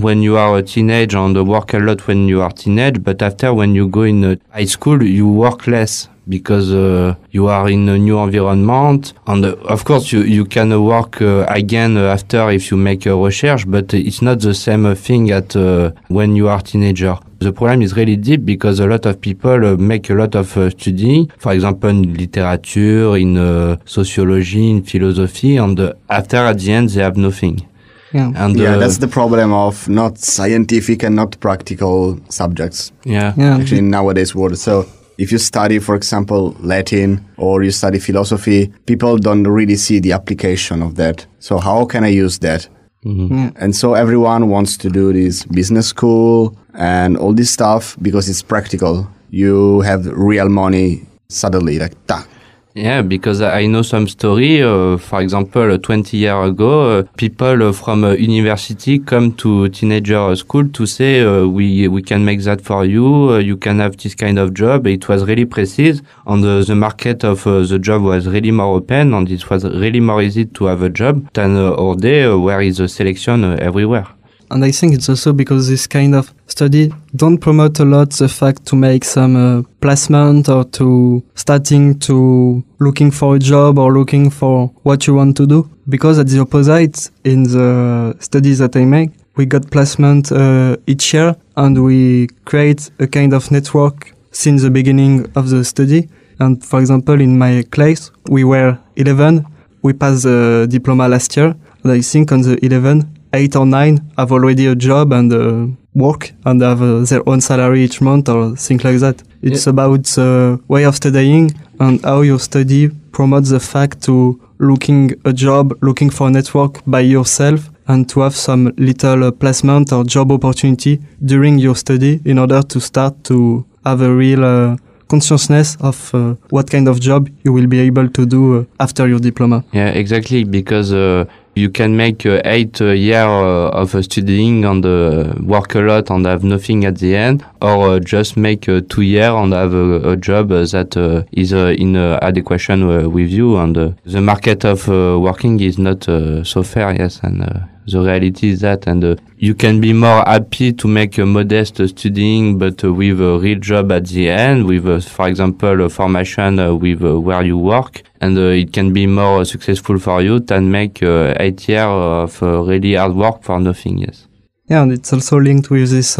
when 0.00 0.22
you 0.22 0.38
are 0.38 0.56
a 0.56 0.62
teenage 0.62 1.14
and 1.14 1.46
work 1.46 1.74
a 1.74 1.78
lot 1.78 2.06
when 2.06 2.26
you 2.26 2.40
are 2.40 2.50
teenage, 2.50 3.02
but 3.02 3.20
after 3.20 3.52
when 3.52 3.74
you 3.74 3.86
go 3.86 4.04
in 4.04 4.40
high 4.50 4.64
school, 4.64 5.02
you 5.02 5.28
work 5.28 5.66
less 5.66 6.08
because 6.28 6.72
uh, 6.72 7.14
you 7.30 7.48
are 7.48 7.68
in 7.68 7.88
a 7.88 7.98
new 7.98 8.18
environment 8.18 9.12
and 9.26 9.44
uh, 9.44 9.52
of 9.64 9.84
course 9.84 10.12
you, 10.12 10.22
you 10.22 10.44
can 10.44 10.70
work 10.84 11.20
uh, 11.20 11.44
again 11.48 11.96
after 11.96 12.50
if 12.50 12.70
you 12.70 12.76
make 12.76 13.06
a 13.06 13.16
research 13.16 13.68
but 13.68 13.92
it's 13.94 14.22
not 14.22 14.40
the 14.40 14.54
same 14.54 14.94
thing 14.94 15.30
at 15.30 15.56
uh, 15.56 15.90
when 16.08 16.36
you 16.36 16.48
are 16.48 16.60
teenager 16.60 17.18
the 17.40 17.52
problem 17.52 17.82
is 17.82 17.96
really 17.96 18.16
deep 18.16 18.44
because 18.44 18.78
a 18.78 18.86
lot 18.86 19.04
of 19.04 19.20
people 19.20 19.66
uh, 19.66 19.76
make 19.76 20.08
a 20.10 20.14
lot 20.14 20.34
of 20.34 20.56
uh, 20.56 20.70
study 20.70 21.28
for 21.38 21.52
example 21.52 21.90
in 21.90 22.14
literature 22.14 23.16
in 23.16 23.78
sociology 23.84 24.70
in 24.70 24.82
philosophy 24.82 25.56
and 25.56 25.92
after 26.08 26.36
at 26.38 26.58
the 26.58 26.72
end 26.72 26.88
they 26.90 27.02
have 27.02 27.16
nothing 27.16 27.66
yeah. 28.14 28.30
And 28.34 28.58
yeah, 28.58 28.74
uh, 28.74 28.78
that's 28.78 28.98
the 28.98 29.08
problem 29.08 29.54
of 29.54 29.88
not 29.88 30.18
scientific 30.18 31.02
and 31.02 31.16
not 31.16 31.40
practical 31.40 32.20
subjects. 32.28 32.92
Yeah. 33.04 33.32
yeah. 33.38 33.56
Actually, 33.56 33.78
in 33.78 33.88
nowadays 33.88 34.34
world. 34.34 34.58
So 34.58 34.86
if 35.18 35.30
you 35.32 35.38
study, 35.38 35.78
for 35.78 35.94
example, 35.94 36.56
Latin 36.60 37.24
or 37.36 37.62
you 37.62 37.70
study 37.70 37.98
philosophy, 37.98 38.72
people 38.86 39.18
don't 39.18 39.44
really 39.44 39.76
see 39.76 40.00
the 40.00 40.12
application 40.12 40.82
of 40.82 40.94
that. 40.96 41.26
So 41.38 41.58
how 41.58 41.84
can 41.84 42.04
I 42.04 42.08
use 42.08 42.38
that? 42.40 42.68
Mm-hmm. 43.04 43.36
Yeah. 43.36 43.50
And 43.56 43.74
so 43.74 43.94
everyone 43.94 44.48
wants 44.48 44.76
to 44.78 44.88
do 44.88 45.12
this 45.12 45.44
business 45.44 45.88
school 45.88 46.56
and 46.74 47.16
all 47.16 47.34
this 47.34 47.50
stuff 47.50 47.96
because 48.00 48.28
it's 48.28 48.42
practical. 48.42 49.08
You 49.30 49.80
have 49.80 50.06
real 50.06 50.48
money 50.48 51.06
suddenly, 51.28 51.78
like, 51.78 51.94
ta, 52.06 52.26
yeah, 52.74 53.02
because 53.02 53.42
I 53.42 53.66
know 53.66 53.82
some 53.82 54.08
story. 54.08 54.62
Uh, 54.62 54.96
for 54.96 55.20
example, 55.20 55.78
20 55.78 56.16
years 56.16 56.48
ago, 56.50 56.98
uh, 56.98 57.02
people 57.16 57.68
uh, 57.68 57.72
from 57.72 58.04
uh, 58.04 58.12
university 58.12 58.98
come 58.98 59.32
to 59.34 59.68
teenager 59.68 60.34
school 60.36 60.68
to 60.68 60.86
say, 60.86 61.20
uh, 61.22 61.46
we 61.46 61.88
we 61.88 62.02
can 62.02 62.24
make 62.24 62.40
that 62.42 62.62
for 62.62 62.84
you. 62.84 63.32
Uh, 63.32 63.38
you 63.38 63.56
can 63.56 63.78
have 63.80 63.96
this 63.98 64.14
kind 64.14 64.38
of 64.38 64.54
job. 64.54 64.86
It 64.86 65.08
was 65.08 65.24
really 65.24 65.44
precise, 65.44 66.00
and 66.26 66.42
the 66.42 66.74
market 66.74 67.24
of 67.24 67.44
the 67.44 67.78
job 67.78 68.02
was 68.02 68.26
really 68.26 68.50
more 68.50 68.76
open, 68.76 69.12
and 69.12 69.30
it 69.30 69.50
was 69.50 69.64
really 69.64 70.00
more 70.00 70.22
easy 70.22 70.46
to 70.46 70.64
have 70.66 70.82
a 70.82 70.88
job 70.88 71.30
than 71.34 71.56
our 71.56 71.94
day, 71.96 72.32
where 72.34 72.62
is 72.62 72.80
a 72.80 72.88
selection 72.88 73.44
everywhere. 73.60 74.06
And 74.52 74.64
I 74.66 74.70
think 74.70 74.92
it's 74.92 75.08
also 75.08 75.32
because 75.32 75.66
this 75.68 75.86
kind 75.86 76.14
of 76.14 76.32
study 76.46 76.92
don't 77.16 77.38
promote 77.38 77.80
a 77.80 77.86
lot 77.86 78.10
the 78.10 78.28
fact 78.28 78.66
to 78.66 78.76
make 78.76 79.02
some 79.02 79.34
uh, 79.34 79.62
placement 79.80 80.50
or 80.50 80.64
to 80.64 81.24
starting 81.34 81.98
to 82.00 82.62
looking 82.78 83.10
for 83.10 83.36
a 83.36 83.38
job 83.38 83.78
or 83.78 83.92
looking 83.92 84.28
for 84.28 84.68
what 84.82 85.06
you 85.06 85.14
want 85.14 85.38
to 85.38 85.46
do. 85.46 85.70
Because 85.88 86.18
at 86.18 86.28
the 86.28 86.40
opposite, 86.40 87.10
in 87.24 87.44
the 87.44 88.14
studies 88.20 88.58
that 88.58 88.76
I 88.76 88.84
make, 88.84 89.10
we 89.36 89.46
got 89.46 89.70
placement 89.70 90.30
uh, 90.30 90.76
each 90.86 91.14
year 91.14 91.34
and 91.56 91.82
we 91.82 92.28
create 92.44 92.90
a 92.98 93.06
kind 93.06 93.32
of 93.32 93.50
network 93.50 94.14
since 94.32 94.62
the 94.62 94.70
beginning 94.70 95.32
of 95.34 95.48
the 95.48 95.64
study. 95.64 96.10
And 96.38 96.62
for 96.62 96.80
example, 96.80 97.20
in 97.20 97.38
my 97.38 97.62
class, 97.70 98.10
we 98.28 98.44
were 98.44 98.78
11. 98.96 99.46
We 99.80 99.94
passed 99.94 100.24
the 100.24 100.66
diploma 100.68 101.08
last 101.08 101.36
year. 101.38 101.54
And 101.82 101.92
I 101.92 102.02
think 102.02 102.32
on 102.32 102.42
the 102.42 102.62
11, 102.64 103.21
eight 103.34 103.56
or 103.56 103.66
nine 103.66 104.00
have 104.16 104.32
already 104.32 104.66
a 104.66 104.74
job 104.74 105.12
and 105.12 105.32
uh, 105.32 105.66
work 105.94 106.32
and 106.44 106.62
have 106.62 106.82
uh, 106.82 107.00
their 107.00 107.26
own 107.28 107.40
salary 107.40 107.84
each 107.84 108.00
month 108.00 108.28
or 108.28 108.56
things 108.56 108.84
like 108.84 108.98
that. 108.98 109.22
It's 109.42 109.66
yeah. 109.66 109.70
about 109.70 110.04
the 110.04 110.60
way 110.68 110.84
of 110.84 110.96
studying 110.96 111.52
and 111.80 112.02
how 112.02 112.20
your 112.22 112.38
study 112.38 112.90
promotes 113.12 113.50
the 113.50 113.60
fact 113.60 114.02
to 114.04 114.40
looking 114.58 115.12
a 115.24 115.32
job, 115.32 115.76
looking 115.82 116.10
for 116.10 116.28
a 116.28 116.30
network 116.30 116.80
by 116.86 117.00
yourself 117.00 117.70
and 117.88 118.08
to 118.08 118.20
have 118.20 118.36
some 118.36 118.72
little 118.76 119.24
uh, 119.24 119.30
placement 119.30 119.92
or 119.92 120.04
job 120.04 120.30
opportunity 120.30 121.00
during 121.24 121.58
your 121.58 121.74
study 121.74 122.20
in 122.24 122.38
order 122.38 122.62
to 122.62 122.80
start 122.80 123.24
to 123.24 123.64
have 123.84 124.00
a 124.00 124.14
real 124.14 124.44
uh, 124.44 124.76
consciousness 125.08 125.76
of 125.80 126.14
uh, 126.14 126.34
what 126.50 126.70
kind 126.70 126.88
of 126.88 127.00
job 127.00 127.28
you 127.44 127.52
will 127.52 127.66
be 127.66 127.80
able 127.80 128.08
to 128.08 128.24
do 128.24 128.60
uh, 128.60 128.64
after 128.80 129.06
your 129.08 129.18
diploma. 129.18 129.64
Yeah, 129.72 129.88
exactly. 129.88 130.44
Because 130.44 130.92
uh, 130.92 131.24
you 131.54 131.68
can 131.70 131.96
make 131.96 132.24
uh, 132.24 132.40
eight 132.44 132.80
uh, 132.80 132.86
years 132.86 133.26
uh, 133.26 133.68
of 133.68 133.94
uh, 133.94 134.02
studying 134.02 134.64
and 134.64 134.84
uh, 134.86 135.34
work 135.42 135.74
a 135.74 135.80
lot 135.80 136.10
and 136.10 136.26
have 136.26 136.44
nothing 136.44 136.84
at 136.84 136.98
the 136.98 137.14
end, 137.14 137.44
or 137.60 137.88
uh, 137.90 137.98
just 137.98 138.36
make 138.36 138.62
two 138.88 139.02
years 139.02 139.34
and 139.34 139.52
have 139.52 139.74
a, 139.74 140.10
a 140.12 140.16
job 140.16 140.48
that 140.48 141.26
is 141.32 141.52
in 141.52 141.96
adequation 141.96 143.12
with 143.12 143.30
you. 143.30 143.56
And 143.56 143.76
the 143.76 144.20
market 144.20 144.64
of 144.64 144.88
working 144.88 145.60
is 145.60 145.78
not 145.78 146.04
so 146.04 146.62
fair, 146.62 146.94
yes, 146.94 147.20
and 147.22 147.68
the 147.86 148.00
reality 148.00 148.50
is 148.50 148.60
that, 148.60 148.86
and 148.86 149.04
uh, 149.04 149.16
you 149.36 149.54
can 149.54 149.80
be 149.80 149.92
more 149.92 150.22
happy 150.26 150.72
to 150.72 150.88
make 150.88 151.18
a 151.18 151.26
modest 151.26 151.80
uh, 151.80 151.86
studying, 151.86 152.58
but 152.58 152.84
uh, 152.84 152.92
with 152.92 153.20
a 153.20 153.38
real 153.38 153.58
job 153.58 153.92
at 153.92 154.06
the 154.06 154.30
end, 154.30 154.66
with, 154.66 154.86
uh, 154.86 155.00
for 155.00 155.28
example, 155.28 155.84
a 155.84 155.88
formation 155.88 156.56
with 156.78 157.02
where 157.02 157.42
you 157.42 157.58
work, 157.58 158.02
and 158.20 158.38
it 158.38 158.72
can 158.72 158.92
be 158.92 159.06
more 159.06 159.44
successful 159.44 159.98
for 159.98 160.22
you 160.22 160.38
than 160.40 160.70
make 160.70 161.02
eight 161.02 161.68
years 161.68 161.86
of 161.86 162.42
really 162.42 162.94
hard 162.94 163.14
work 163.14 163.42
for 163.42 163.58
nothing. 163.60 163.98
Yes. 163.98 164.26
Yeah, 164.68 164.82
and 164.82 164.92
it's 164.92 165.12
also 165.12 165.38
linked 165.38 165.70
with 165.70 165.90
this 165.90 166.18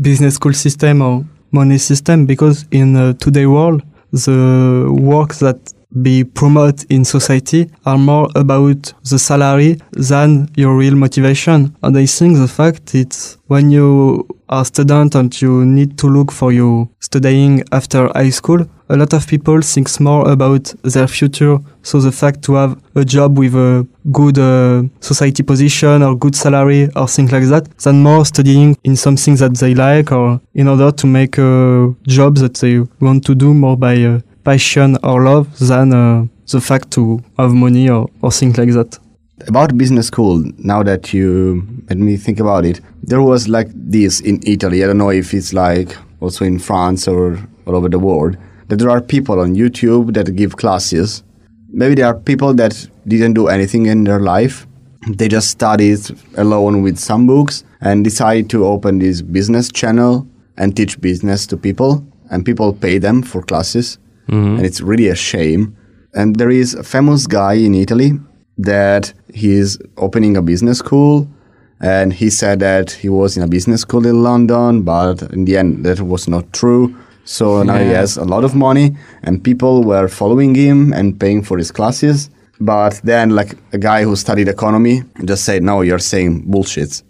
business 0.00 0.34
school 0.34 0.54
system 0.54 1.02
or 1.02 1.24
money 1.50 1.78
system 1.78 2.26
because 2.26 2.64
in 2.70 2.96
uh, 2.96 3.12
today 3.14 3.46
world, 3.46 3.82
the 4.12 4.88
work 4.90 5.34
that 5.36 5.72
be 6.02 6.24
promoted 6.24 6.90
in 6.90 7.04
society 7.04 7.70
are 7.84 7.98
more 7.98 8.28
about 8.34 8.92
the 9.10 9.18
salary 9.18 9.80
than 9.92 10.48
your 10.56 10.76
real 10.76 10.94
motivation. 10.94 11.74
And 11.82 11.96
I 11.96 12.06
think 12.06 12.36
the 12.36 12.48
fact 12.48 12.94
it's 12.94 13.38
when 13.48 13.70
you 13.70 14.26
are 14.48 14.64
student 14.64 15.14
and 15.14 15.40
you 15.40 15.64
need 15.64 15.98
to 15.98 16.06
look 16.06 16.30
for 16.32 16.52
your 16.52 16.88
studying 17.00 17.62
after 17.72 18.10
high 18.14 18.30
school, 18.30 18.66
a 18.88 18.96
lot 18.96 19.12
of 19.12 19.26
people 19.26 19.60
think 19.62 19.88
more 20.00 20.28
about 20.28 20.74
their 20.82 21.06
future. 21.06 21.58
So 21.82 22.00
the 22.00 22.12
fact 22.12 22.42
to 22.42 22.54
have 22.54 22.80
a 22.94 23.04
job 23.04 23.38
with 23.38 23.54
a 23.54 23.86
good 24.10 24.38
uh, 24.38 24.82
society 25.00 25.42
position 25.42 26.02
or 26.02 26.16
good 26.16 26.34
salary 26.34 26.88
or 26.96 27.06
things 27.08 27.32
like 27.32 27.44
that, 27.44 27.78
than 27.78 28.02
more 28.02 28.24
studying 28.24 28.76
in 28.82 28.96
something 28.96 29.36
that 29.36 29.56
they 29.58 29.74
like 29.74 30.12
or 30.12 30.40
in 30.54 30.68
order 30.68 30.90
to 30.90 31.06
make 31.06 31.38
a 31.38 31.94
job 32.02 32.36
that 32.38 32.54
they 32.54 32.80
want 33.00 33.24
to 33.26 33.34
do 33.34 33.54
more 33.54 33.76
by 33.76 34.02
uh, 34.02 34.20
passion 34.50 34.96
or 35.04 35.22
love 35.22 35.46
than 35.60 35.92
uh, 35.92 36.26
the 36.50 36.60
fact 36.60 36.90
to 36.90 37.22
have 37.38 37.52
money 37.52 37.88
or, 37.88 38.10
or 38.20 38.32
things 38.32 38.58
like 38.58 38.72
that. 38.72 38.98
About 39.46 39.78
business 39.78 40.08
school, 40.08 40.42
now 40.58 40.82
that 40.82 41.14
you 41.14 41.64
made 41.88 41.98
me 41.98 42.16
think 42.16 42.40
about 42.40 42.64
it, 42.64 42.80
there 43.04 43.22
was 43.22 43.46
like 43.46 43.68
this 43.72 44.18
in 44.20 44.40
Italy. 44.44 44.82
I 44.82 44.88
don't 44.88 44.98
know 44.98 45.10
if 45.10 45.32
it's 45.32 45.52
like 45.52 45.96
also 46.18 46.44
in 46.44 46.58
France 46.58 47.06
or 47.06 47.38
all 47.66 47.76
over 47.76 47.88
the 47.88 48.00
world, 48.00 48.36
that 48.66 48.80
there 48.80 48.90
are 48.90 49.00
people 49.00 49.38
on 49.38 49.54
YouTube 49.54 50.14
that 50.14 50.34
give 50.34 50.56
classes. 50.56 51.22
Maybe 51.68 51.94
there 51.94 52.06
are 52.06 52.18
people 52.18 52.52
that 52.54 52.74
didn't 53.06 53.34
do 53.34 53.46
anything 53.46 53.86
in 53.86 54.02
their 54.02 54.18
life. 54.18 54.66
They 55.08 55.28
just 55.28 55.48
studied 55.48 56.00
alone 56.36 56.82
with 56.82 56.98
some 56.98 57.28
books 57.28 57.62
and 57.80 58.02
decide 58.02 58.50
to 58.50 58.66
open 58.66 58.98
this 58.98 59.22
business 59.22 59.70
channel 59.70 60.26
and 60.56 60.76
teach 60.76 61.00
business 61.00 61.46
to 61.46 61.56
people. 61.56 62.04
And 62.32 62.44
people 62.44 62.72
pay 62.72 62.98
them 62.98 63.22
for 63.22 63.42
classes 63.42 63.98
mm-hmm. 64.28 64.56
and 64.56 64.66
it's 64.66 64.80
really 64.80 65.08
a 65.08 65.14
shame. 65.14 65.76
And 66.14 66.36
there 66.36 66.50
is 66.50 66.74
a 66.74 66.82
famous 66.82 67.26
guy 67.26 67.54
in 67.54 67.74
Italy 67.74 68.12
that 68.58 69.12
he's 69.32 69.78
opening 69.96 70.36
a 70.36 70.42
business 70.42 70.78
school, 70.78 71.28
and 71.80 72.12
he 72.12 72.28
said 72.28 72.60
that 72.60 72.90
he 72.90 73.08
was 73.08 73.36
in 73.36 73.42
a 73.42 73.48
business 73.48 73.82
school 73.82 74.06
in 74.06 74.22
London, 74.22 74.82
but 74.82 75.22
in 75.32 75.44
the 75.44 75.56
end, 75.56 75.84
that 75.86 76.00
was 76.00 76.28
not 76.28 76.52
true. 76.52 76.94
So 77.24 77.58
yeah. 77.58 77.62
now 77.64 77.78
he 77.78 77.90
has 77.90 78.16
a 78.16 78.24
lot 78.24 78.44
of 78.44 78.54
money, 78.54 78.96
and 79.22 79.42
people 79.42 79.84
were 79.84 80.08
following 80.08 80.54
him 80.54 80.92
and 80.92 81.18
paying 81.18 81.42
for 81.42 81.58
his 81.58 81.70
classes. 81.70 82.30
But 82.60 83.00
then, 83.04 83.30
like 83.30 83.54
a 83.72 83.78
guy 83.78 84.02
who 84.02 84.16
studied 84.16 84.48
economy 84.48 85.02
just 85.24 85.44
said, 85.44 85.62
"No, 85.62 85.80
you're 85.80 85.98
saying 85.98 86.50
bullshit. 86.50 87.02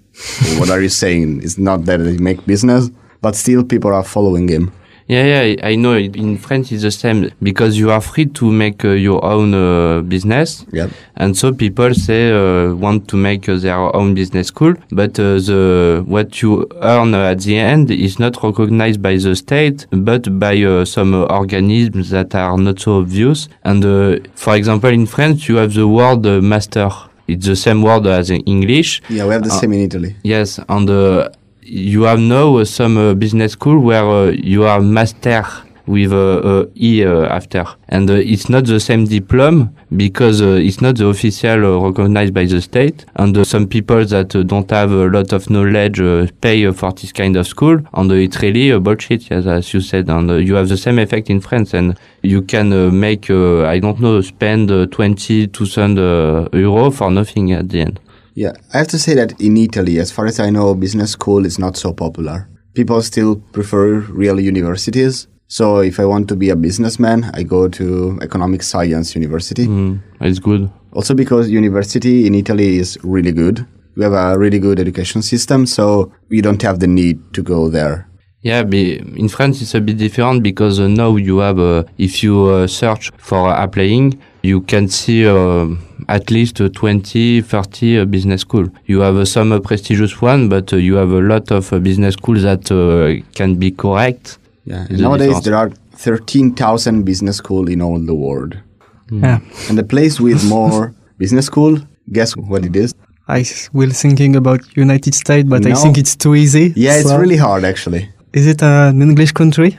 what 0.59 0.71
are 0.71 0.81
you 0.81 0.89
saying? 0.89 1.43
It's 1.43 1.59
not 1.59 1.87
that 1.87 1.99
they 1.99 2.19
make 2.19 2.47
business." 2.47 2.91
But 3.21 3.35
still, 3.35 3.65
people 3.65 3.93
are 3.93 4.05
following 4.05 4.49
him. 4.49 4.73
Yeah, 5.11 5.25
yeah, 5.43 5.67
I 5.67 5.75
know. 5.75 5.97
In 5.99 6.39
France, 6.39 6.71
it's 6.71 6.83
the 6.83 6.91
same 6.93 7.31
because 7.43 7.73
you 7.77 7.91
are 7.91 8.01
free 8.01 8.27
to 8.27 8.45
make 8.53 8.85
uh, 8.85 8.91
your 8.91 9.21
own 9.25 9.53
uh, 9.55 10.03
business, 10.03 10.65
Yeah. 10.73 10.87
and 11.17 11.37
so 11.37 11.53
people 11.53 11.93
say 11.95 12.31
uh, 12.31 12.75
want 12.85 13.09
to 13.09 13.17
make 13.17 13.49
uh, 13.49 13.57
their 13.59 13.81
own 13.97 14.15
business 14.15 14.47
school, 14.49 14.75
but 14.93 15.19
uh, 15.19 15.25
the 15.49 16.05
what 16.07 16.41
you 16.43 16.53
earn 16.81 17.15
at 17.15 17.41
the 17.41 17.57
end 17.59 17.91
is 17.91 18.21
not 18.21 18.41
recognized 18.45 19.01
by 19.03 19.17
the 19.17 19.35
state, 19.35 19.79
but 19.91 20.23
by 20.39 20.55
uh, 20.63 20.85
some 20.85 21.13
uh, 21.15 21.25
organisms 21.41 22.11
that 22.11 22.33
are 22.37 22.57
not 22.57 22.79
so 22.79 22.99
obvious. 23.01 23.49
And 23.65 23.85
uh, 23.85 24.19
for 24.37 24.55
example, 24.55 24.91
in 24.91 25.07
France, 25.07 25.49
you 25.49 25.57
have 25.57 25.75
the 25.75 25.89
word 25.89 26.25
uh, 26.25 26.41
master. 26.41 26.89
It's 27.27 27.47
the 27.47 27.55
same 27.57 27.83
word 27.83 28.07
as 28.09 28.31
in 28.31 28.41
English, 28.43 29.03
Yeah, 29.09 29.25
we 29.27 29.33
have 29.35 29.43
the 29.45 29.51
Uh, 29.55 29.61
same 29.61 29.73
in 29.75 29.81
Italy. 29.89 30.15
Yes, 30.25 30.59
and 30.69 30.89
uh, 30.91 31.29
you 31.63 32.03
have 32.03 32.19
now 32.21 32.57
uh, 32.57 32.65
some 32.65 32.97
uh, 32.97 33.15
business 33.15 33.53
school 33.53 33.79
where 33.81 34.05
uh, 34.05 34.27
you 34.31 34.65
are 34.65 34.81
master 34.81 35.45
with 35.87 36.13
uh, 36.13 36.17
uh 36.17 36.67
e 36.77 37.05
uh, 37.05 37.25
after, 37.25 37.65
and 37.89 38.09
uh, 38.11 38.15
it's 38.15 38.49
not 38.49 38.65
the 38.65 38.79
same 38.79 39.07
diploma 39.07 39.73
because 39.97 40.41
it's 40.41 40.81
not 40.81 40.97
the 40.97 41.07
official 41.07 41.83
recognized 41.83 42.33
by 42.33 42.45
the 42.45 42.61
state. 42.61 43.05
And 43.17 43.45
some 43.45 43.67
people 43.67 44.05
that 44.05 44.29
don't 44.29 44.71
have 44.71 44.93
a 44.93 45.09
lot 45.09 45.33
of 45.33 45.51
knowledge 45.51 46.01
pay 46.41 46.71
for 46.73 46.93
this 46.93 47.13
kind 47.13 47.37
of 47.37 47.47
school, 47.47 47.81
and 47.93 48.13
it's 48.13 48.41
really 48.41 48.79
bullshit, 48.79 49.33
as 49.33 49.75
you 49.75 49.81
said. 49.81 50.09
And 50.09 50.47
you 50.47 50.55
have 50.55 50.69
the 50.69 50.77
same 50.77 51.01
effect 51.01 51.29
in 51.29 51.41
France, 51.41 51.75
and 51.75 51.99
you 52.23 52.43
can 52.43 52.99
make 52.99 53.29
I 53.31 53.81
don't 53.81 53.99
know 54.01 54.21
spend 54.21 54.71
uh, 54.71 54.87
twenty 54.87 55.47
thousand 55.47 55.99
uh, 55.99 56.49
euro 56.53 56.91
for 56.93 57.11
nothing 57.11 57.51
at 57.53 57.69
the 57.69 57.81
end. 57.81 58.01
Yeah, 58.41 58.55
I 58.73 58.79
have 58.79 58.89
to 58.89 58.99
say 58.99 59.15
that 59.17 59.39
in 59.39 59.59
Italy, 59.59 59.99
as 59.99 60.11
far 60.11 60.25
as 60.25 60.41
I 60.41 60.49
know, 60.49 60.75
business 60.75 61.11
school 61.11 61.45
is 61.45 61.59
not 61.59 61.77
so 61.77 61.93
popular. 61.93 62.49
People 62.73 63.03
still 63.03 63.37
prefer 63.53 63.99
real 64.09 64.41
universities. 64.41 65.29
So 65.49 65.81
if 65.81 66.01
I 66.01 66.07
want 66.07 66.27
to 66.29 66.37
be 66.37 66.49
a 66.49 66.57
businessman, 66.57 67.31
I 67.35 67.43
go 67.43 67.69
to 67.69 68.19
economic 68.23 68.63
science 68.63 69.15
university. 69.15 69.67
Mm, 69.67 70.01
it's 70.23 70.39
good. 70.39 70.71
Also 70.95 71.13
because 71.13 71.51
university 71.51 72.27
in 72.27 72.35
Italy 72.35 72.79
is 72.79 72.97
really 73.03 73.33
good. 73.33 73.67
We 73.95 74.05
have 74.05 74.15
a 74.15 74.39
really 74.39 74.59
good 74.59 74.81
education 74.81 75.21
system, 75.21 75.67
so 75.67 76.11
you 76.31 76.41
don't 76.41 76.63
have 76.63 76.81
the 76.81 76.87
need 76.87 77.21
to 77.35 77.43
go 77.43 77.69
there. 77.69 78.09
Yeah, 78.43 78.63
be, 78.63 78.97
in 79.17 79.29
France 79.29 79.61
it's 79.61 79.75
a 79.75 79.81
bit 79.81 79.99
different 79.99 80.43
because 80.43 80.81
uh, 80.81 80.89
now 80.89 81.17
you 81.17 81.39
have, 81.39 81.59
uh, 81.59 81.85
if 81.99 82.23
you 82.23 82.47
uh, 82.47 82.67
search 82.67 83.11
for 83.19 83.53
applying, 83.53 84.19
you 84.43 84.63
can 84.63 84.89
see 84.89 85.27
uh, 85.27 85.67
at 86.09 86.31
least 86.31 86.59
uh, 86.61 86.71
20, 86.71 87.43
30 87.43 87.99
uh, 87.99 88.05
business 88.07 88.41
school. 88.41 88.67
You 88.87 89.01
have 89.01 89.17
uh, 89.17 89.27
some 89.27 89.53
uh, 89.53 89.61
prestigious 89.61 90.23
one, 90.23 90.49
but 90.49 90.73
uh, 90.73 90.77
you 90.77 90.95
have 90.95 91.11
a 91.11 91.21
lot 91.21 91.51
of 91.51 91.71
uh, 91.71 91.79
business 91.81 92.15
schools 92.15 92.43
that 92.43 92.71
uh, 92.73 93.23
can 93.35 93.57
be 93.57 93.73
correct. 93.73 94.39
Yeah. 94.65 94.87
Is 94.89 95.01
Nowadays 95.03 95.27
different? 95.27 95.45
there 95.45 95.57
are 95.57 95.71
13,000 95.97 97.03
business 97.05 97.37
school 97.37 97.69
in 97.69 97.83
all 97.83 97.99
the 97.99 98.15
world. 98.15 98.57
Yeah. 99.11 99.41
And 99.69 99.77
the 99.77 99.85
place 99.85 100.19
with 100.19 100.43
more 100.49 100.95
business 101.19 101.45
school, 101.47 101.79
guess 102.11 102.35
what 102.37 102.65
it 102.65 102.75
I 103.29 103.37
I 103.37 103.41
s- 103.41 103.69
will 103.75 103.91
thinking 103.91 104.35
about 104.35 104.61
United 104.77 105.15
States, 105.15 105.47
but 105.49 105.67
I 105.67 105.75
think 105.75 105.99
it's 105.99 106.17
too 106.17 106.35
easy. 106.35 106.73
Yeah, 106.75 106.97
it's 106.97 107.13
really 107.13 107.37
hard 107.37 107.65
actually. 107.65 108.09
Is 108.33 108.47
it 108.47 108.63
an 108.63 109.03
English 109.03 109.33
country? 109.33 109.79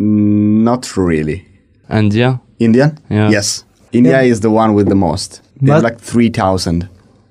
Mm, 0.00 0.62
Not 0.64 0.96
really. 0.96 1.44
India? 1.90 2.40
Indian? 2.58 2.98
Yeah. 3.10 3.30
Yes. 3.30 3.64
India 3.92 4.22
Yeah. 4.22 4.30
is 4.32 4.40
the 4.40 4.50
one 4.50 4.74
with 4.74 4.88
the 4.88 4.94
most. 4.94 5.40
They 5.60 5.70
have 5.72 5.82
But- 5.82 5.92
like 5.92 5.98
3,000. 6.00 6.88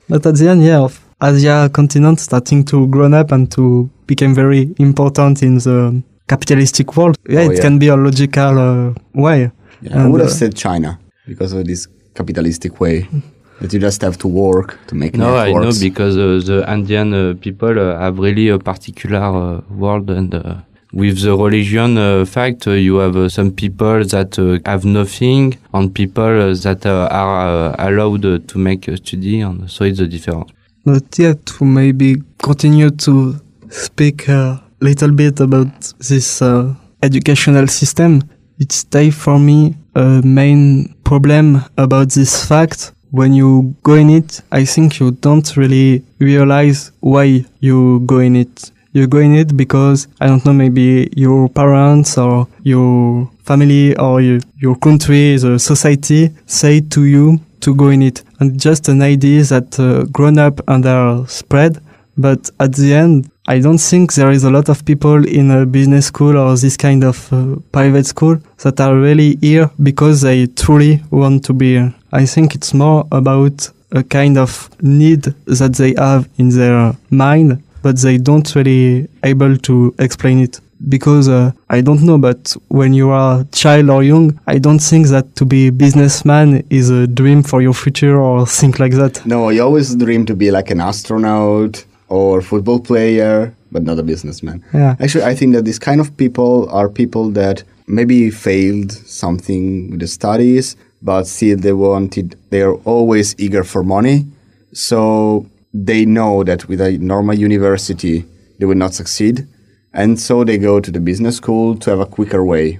But 0.10 0.26
at 0.26 0.36
the 0.36 0.50
end, 0.50 0.64
yeah, 0.64 0.80
of 0.80 1.00
Asia 1.22 1.70
continent 1.74 2.20
starting 2.20 2.64
to 2.66 2.88
grow 2.88 3.12
up 3.14 3.32
and 3.32 3.50
to 3.52 3.90
become 4.08 4.34
very 4.34 4.70
important 4.80 5.42
in 5.44 5.58
the 5.58 6.02
capitalistic 6.28 6.96
world. 6.98 7.16
Yeah, 7.30 7.42
Oh, 7.42 7.52
it 7.52 7.56
yeah. 7.58 7.62
can 7.62 7.80
be 7.80 7.88
a 7.88 7.96
logical 7.96 8.58
uh, 8.58 8.94
way. 9.14 9.52
Yeah, 9.82 10.04
I 10.04 10.08
would 10.08 10.22
have 10.22 10.30
uh, 10.30 10.34
said 10.34 10.56
China 10.56 11.00
because 11.28 11.54
of 11.54 11.66
this 11.66 11.88
capitalistic 12.14 12.80
way 12.80 13.08
that 13.62 13.72
you 13.74 13.80
just 13.80 14.02
have 14.02 14.18
to 14.18 14.28
work 14.28 14.78
to 14.88 14.96
make 14.96 15.16
No, 15.16 15.36
I 15.36 15.52
know 15.54 15.72
because 15.80 16.18
uh, 16.18 16.42
the 16.46 16.66
Indian 16.74 17.14
uh, 17.14 17.34
people 17.40 17.80
uh, 17.80 18.00
have 18.00 18.18
really 18.20 18.50
a 18.50 18.58
particular 18.60 19.20
uh, 19.22 19.62
world 19.70 20.10
and 20.10 20.34
uh, 20.34 20.56
with 20.94 21.22
the 21.22 21.34
religion 21.38 21.98
uh, 21.98 22.26
fact, 22.26 22.68
uh, 22.68 22.72
you 22.72 22.96
have 22.98 23.16
uh, 23.16 23.30
some 23.30 23.52
people 23.52 24.04
that 24.04 24.38
uh, 24.38 24.60
have 24.70 24.84
nothing 24.84 25.58
and 25.74 25.94
people 25.94 26.24
uh, 26.24 26.54
that 26.56 26.86
uh, 26.86 27.08
are 27.10 27.72
uh, 27.72 27.76
allowed 27.88 28.26
uh, 28.26 28.40
to 28.48 28.58
make 28.58 28.88
a 28.90 28.98
study 28.98 29.40
and 29.42 29.70
so 29.72 29.86
it's 29.86 30.00
a 30.00 30.08
difference. 30.08 30.52
But 30.84 31.18
yet, 31.18 31.46
to 31.46 31.64
maybe 31.66 32.16
continue 32.42 32.90
to 32.90 33.36
speak 33.70 34.28
a 34.28 34.62
little 34.82 35.12
bit 35.12 35.40
about 35.40 35.94
this 36.10 36.42
uh, 36.42 36.74
educational 37.04 37.68
system, 37.68 38.24
it's 38.60 38.84
time 38.84 39.12
for 39.12 39.40
me 39.40 39.76
a 39.96 40.22
main 40.26 40.94
problem 41.04 41.64
about 41.78 42.10
this 42.12 42.46
fact. 42.46 42.92
When 43.12 43.34
you 43.34 43.76
go 43.84 43.96
in 43.96 44.10
it, 44.10 44.42
I 44.52 44.64
think 44.64 45.00
you 45.00 45.12
don't 45.12 45.58
really 45.58 46.04
realize 46.20 46.92
why 47.02 47.46
you 47.60 48.00
go 48.06 48.20
in 48.20 48.38
it. 48.38 48.72
You 48.94 49.08
go 49.08 49.20
in 49.20 49.36
it 49.36 49.56
because, 49.56 50.08
I 50.20 50.28
don't 50.28 50.46
know, 50.46 50.54
maybe 50.54 51.10
your 51.16 51.50
parents 51.50 52.18
or 52.18 52.48
your 52.64 53.30
family 53.44 53.96
or 53.98 54.22
your, 54.22 54.40
your 54.60 54.76
country, 54.76 55.38
the 55.38 55.60
society 55.60 56.32
say 56.46 56.80
to 56.80 57.06
you 57.06 57.40
to 57.62 57.76
go 57.76 57.90
in 57.90 58.02
it. 58.02 58.24
And 58.40 58.60
just 58.60 58.88
an 58.88 59.02
idea 59.02 59.44
that 59.44 59.80
uh, 59.80 60.04
grown 60.06 60.38
up 60.40 60.62
and 60.68 60.86
are 60.86 61.28
spread. 61.28 61.82
But 62.18 62.50
at 62.60 62.74
the 62.76 62.94
end, 62.94 63.30
I 63.48 63.60
don't 63.60 63.78
think 63.78 64.14
there 64.14 64.32
is 64.32 64.44
a 64.44 64.50
lot 64.50 64.70
of 64.70 64.86
people 64.86 65.28
in 65.28 65.52
a 65.52 65.66
business 65.66 66.06
school 66.06 66.38
or 66.38 66.56
this 66.56 66.78
kind 66.78 67.04
of 67.04 67.32
uh, 67.34 67.56
private 67.72 68.06
school 68.06 68.38
that 68.64 68.80
are 68.80 68.96
really 68.96 69.38
here 69.42 69.70
because 69.82 70.22
they 70.22 70.48
truly 70.48 71.02
want 71.12 71.44
to 71.46 71.54
be 71.54 71.74
here. 71.74 71.94
I 72.12 72.26
think 72.26 72.56
it's 72.56 72.74
more 72.74 73.08
about 73.12 73.70
a 73.92 74.04
kind 74.04 74.38
of 74.38 74.70
need 74.82 75.24
that 75.46 75.76
they 75.76 75.94
have 75.98 76.28
in 76.38 76.50
their 76.50 76.96
mind, 77.10 77.62
but 77.82 77.98
they 77.98 78.18
don't 78.18 78.54
really 78.56 79.08
able 79.24 79.58
to 79.58 79.94
explain 80.00 80.40
it. 80.40 80.60
Because 80.90 81.30
uh, 81.30 81.52
I 81.70 81.82
don't 81.82 82.02
know, 82.02 82.18
but 82.18 82.56
when 82.70 82.94
you 82.94 83.12
are 83.12 83.44
child 83.52 83.92
or 83.92 84.02
young, 84.02 84.40
I 84.48 84.58
don't 84.58 84.80
think 84.80 85.08
that 85.08 85.36
to 85.36 85.46
be 85.46 85.68
a 85.68 85.72
businessman 85.72 86.66
is 86.72 86.90
a 86.90 87.06
dream 87.06 87.44
for 87.44 87.62
your 87.62 87.74
future 87.74 88.20
or 88.20 88.48
think 88.48 88.80
like 88.80 88.94
that. 88.94 89.24
No, 89.26 89.50
you 89.50 89.62
always 89.62 89.96
dream 89.96 90.26
to 90.26 90.36
be 90.36 90.50
like 90.50 90.72
an 90.72 90.82
astronaut 90.82 91.86
or 92.10 92.42
football 92.42 92.80
player, 92.80 93.54
but 93.72 93.84
not 93.84 94.00
a 94.00 94.04
businessman. 94.04 94.64
Yeah. 94.74 94.96
Actually, 95.00 95.26
I 95.26 95.36
think 95.36 95.54
that 95.54 95.66
these 95.66 95.78
kind 95.78 96.02
of 96.02 96.18
people 96.18 96.68
are 96.72 96.90
people 96.90 97.30
that 97.32 97.64
maybe 97.88 98.32
failed 98.32 98.92
something 98.92 99.92
with 99.92 100.00
the 100.00 100.08
studies, 100.08 100.76
but 101.02 101.26
still 101.28 101.58
they 101.58 101.74
wanted, 101.74 102.36
they 102.50 102.62
are 102.62 102.76
always 102.86 103.36
eager 103.40 103.64
for 103.64 103.84
money. 103.84 104.26
So 104.74 105.46
they 105.74 106.06
know 106.06 106.44
that 106.44 106.68
with 106.68 106.82
a 106.82 106.98
normal 106.98 107.36
university, 107.36 108.26
they 108.60 108.66
will 108.66 108.76
not 108.78 108.94
succeed. 108.94 109.48
And 109.94 110.20
so 110.20 110.44
they 110.44 110.58
go 110.58 110.80
to 110.80 110.92
the 110.92 111.00
business 111.00 111.38
school 111.38 111.76
to 111.80 111.90
have 111.90 112.00
a 112.00 112.06
quicker 112.06 112.44
way. 112.46 112.80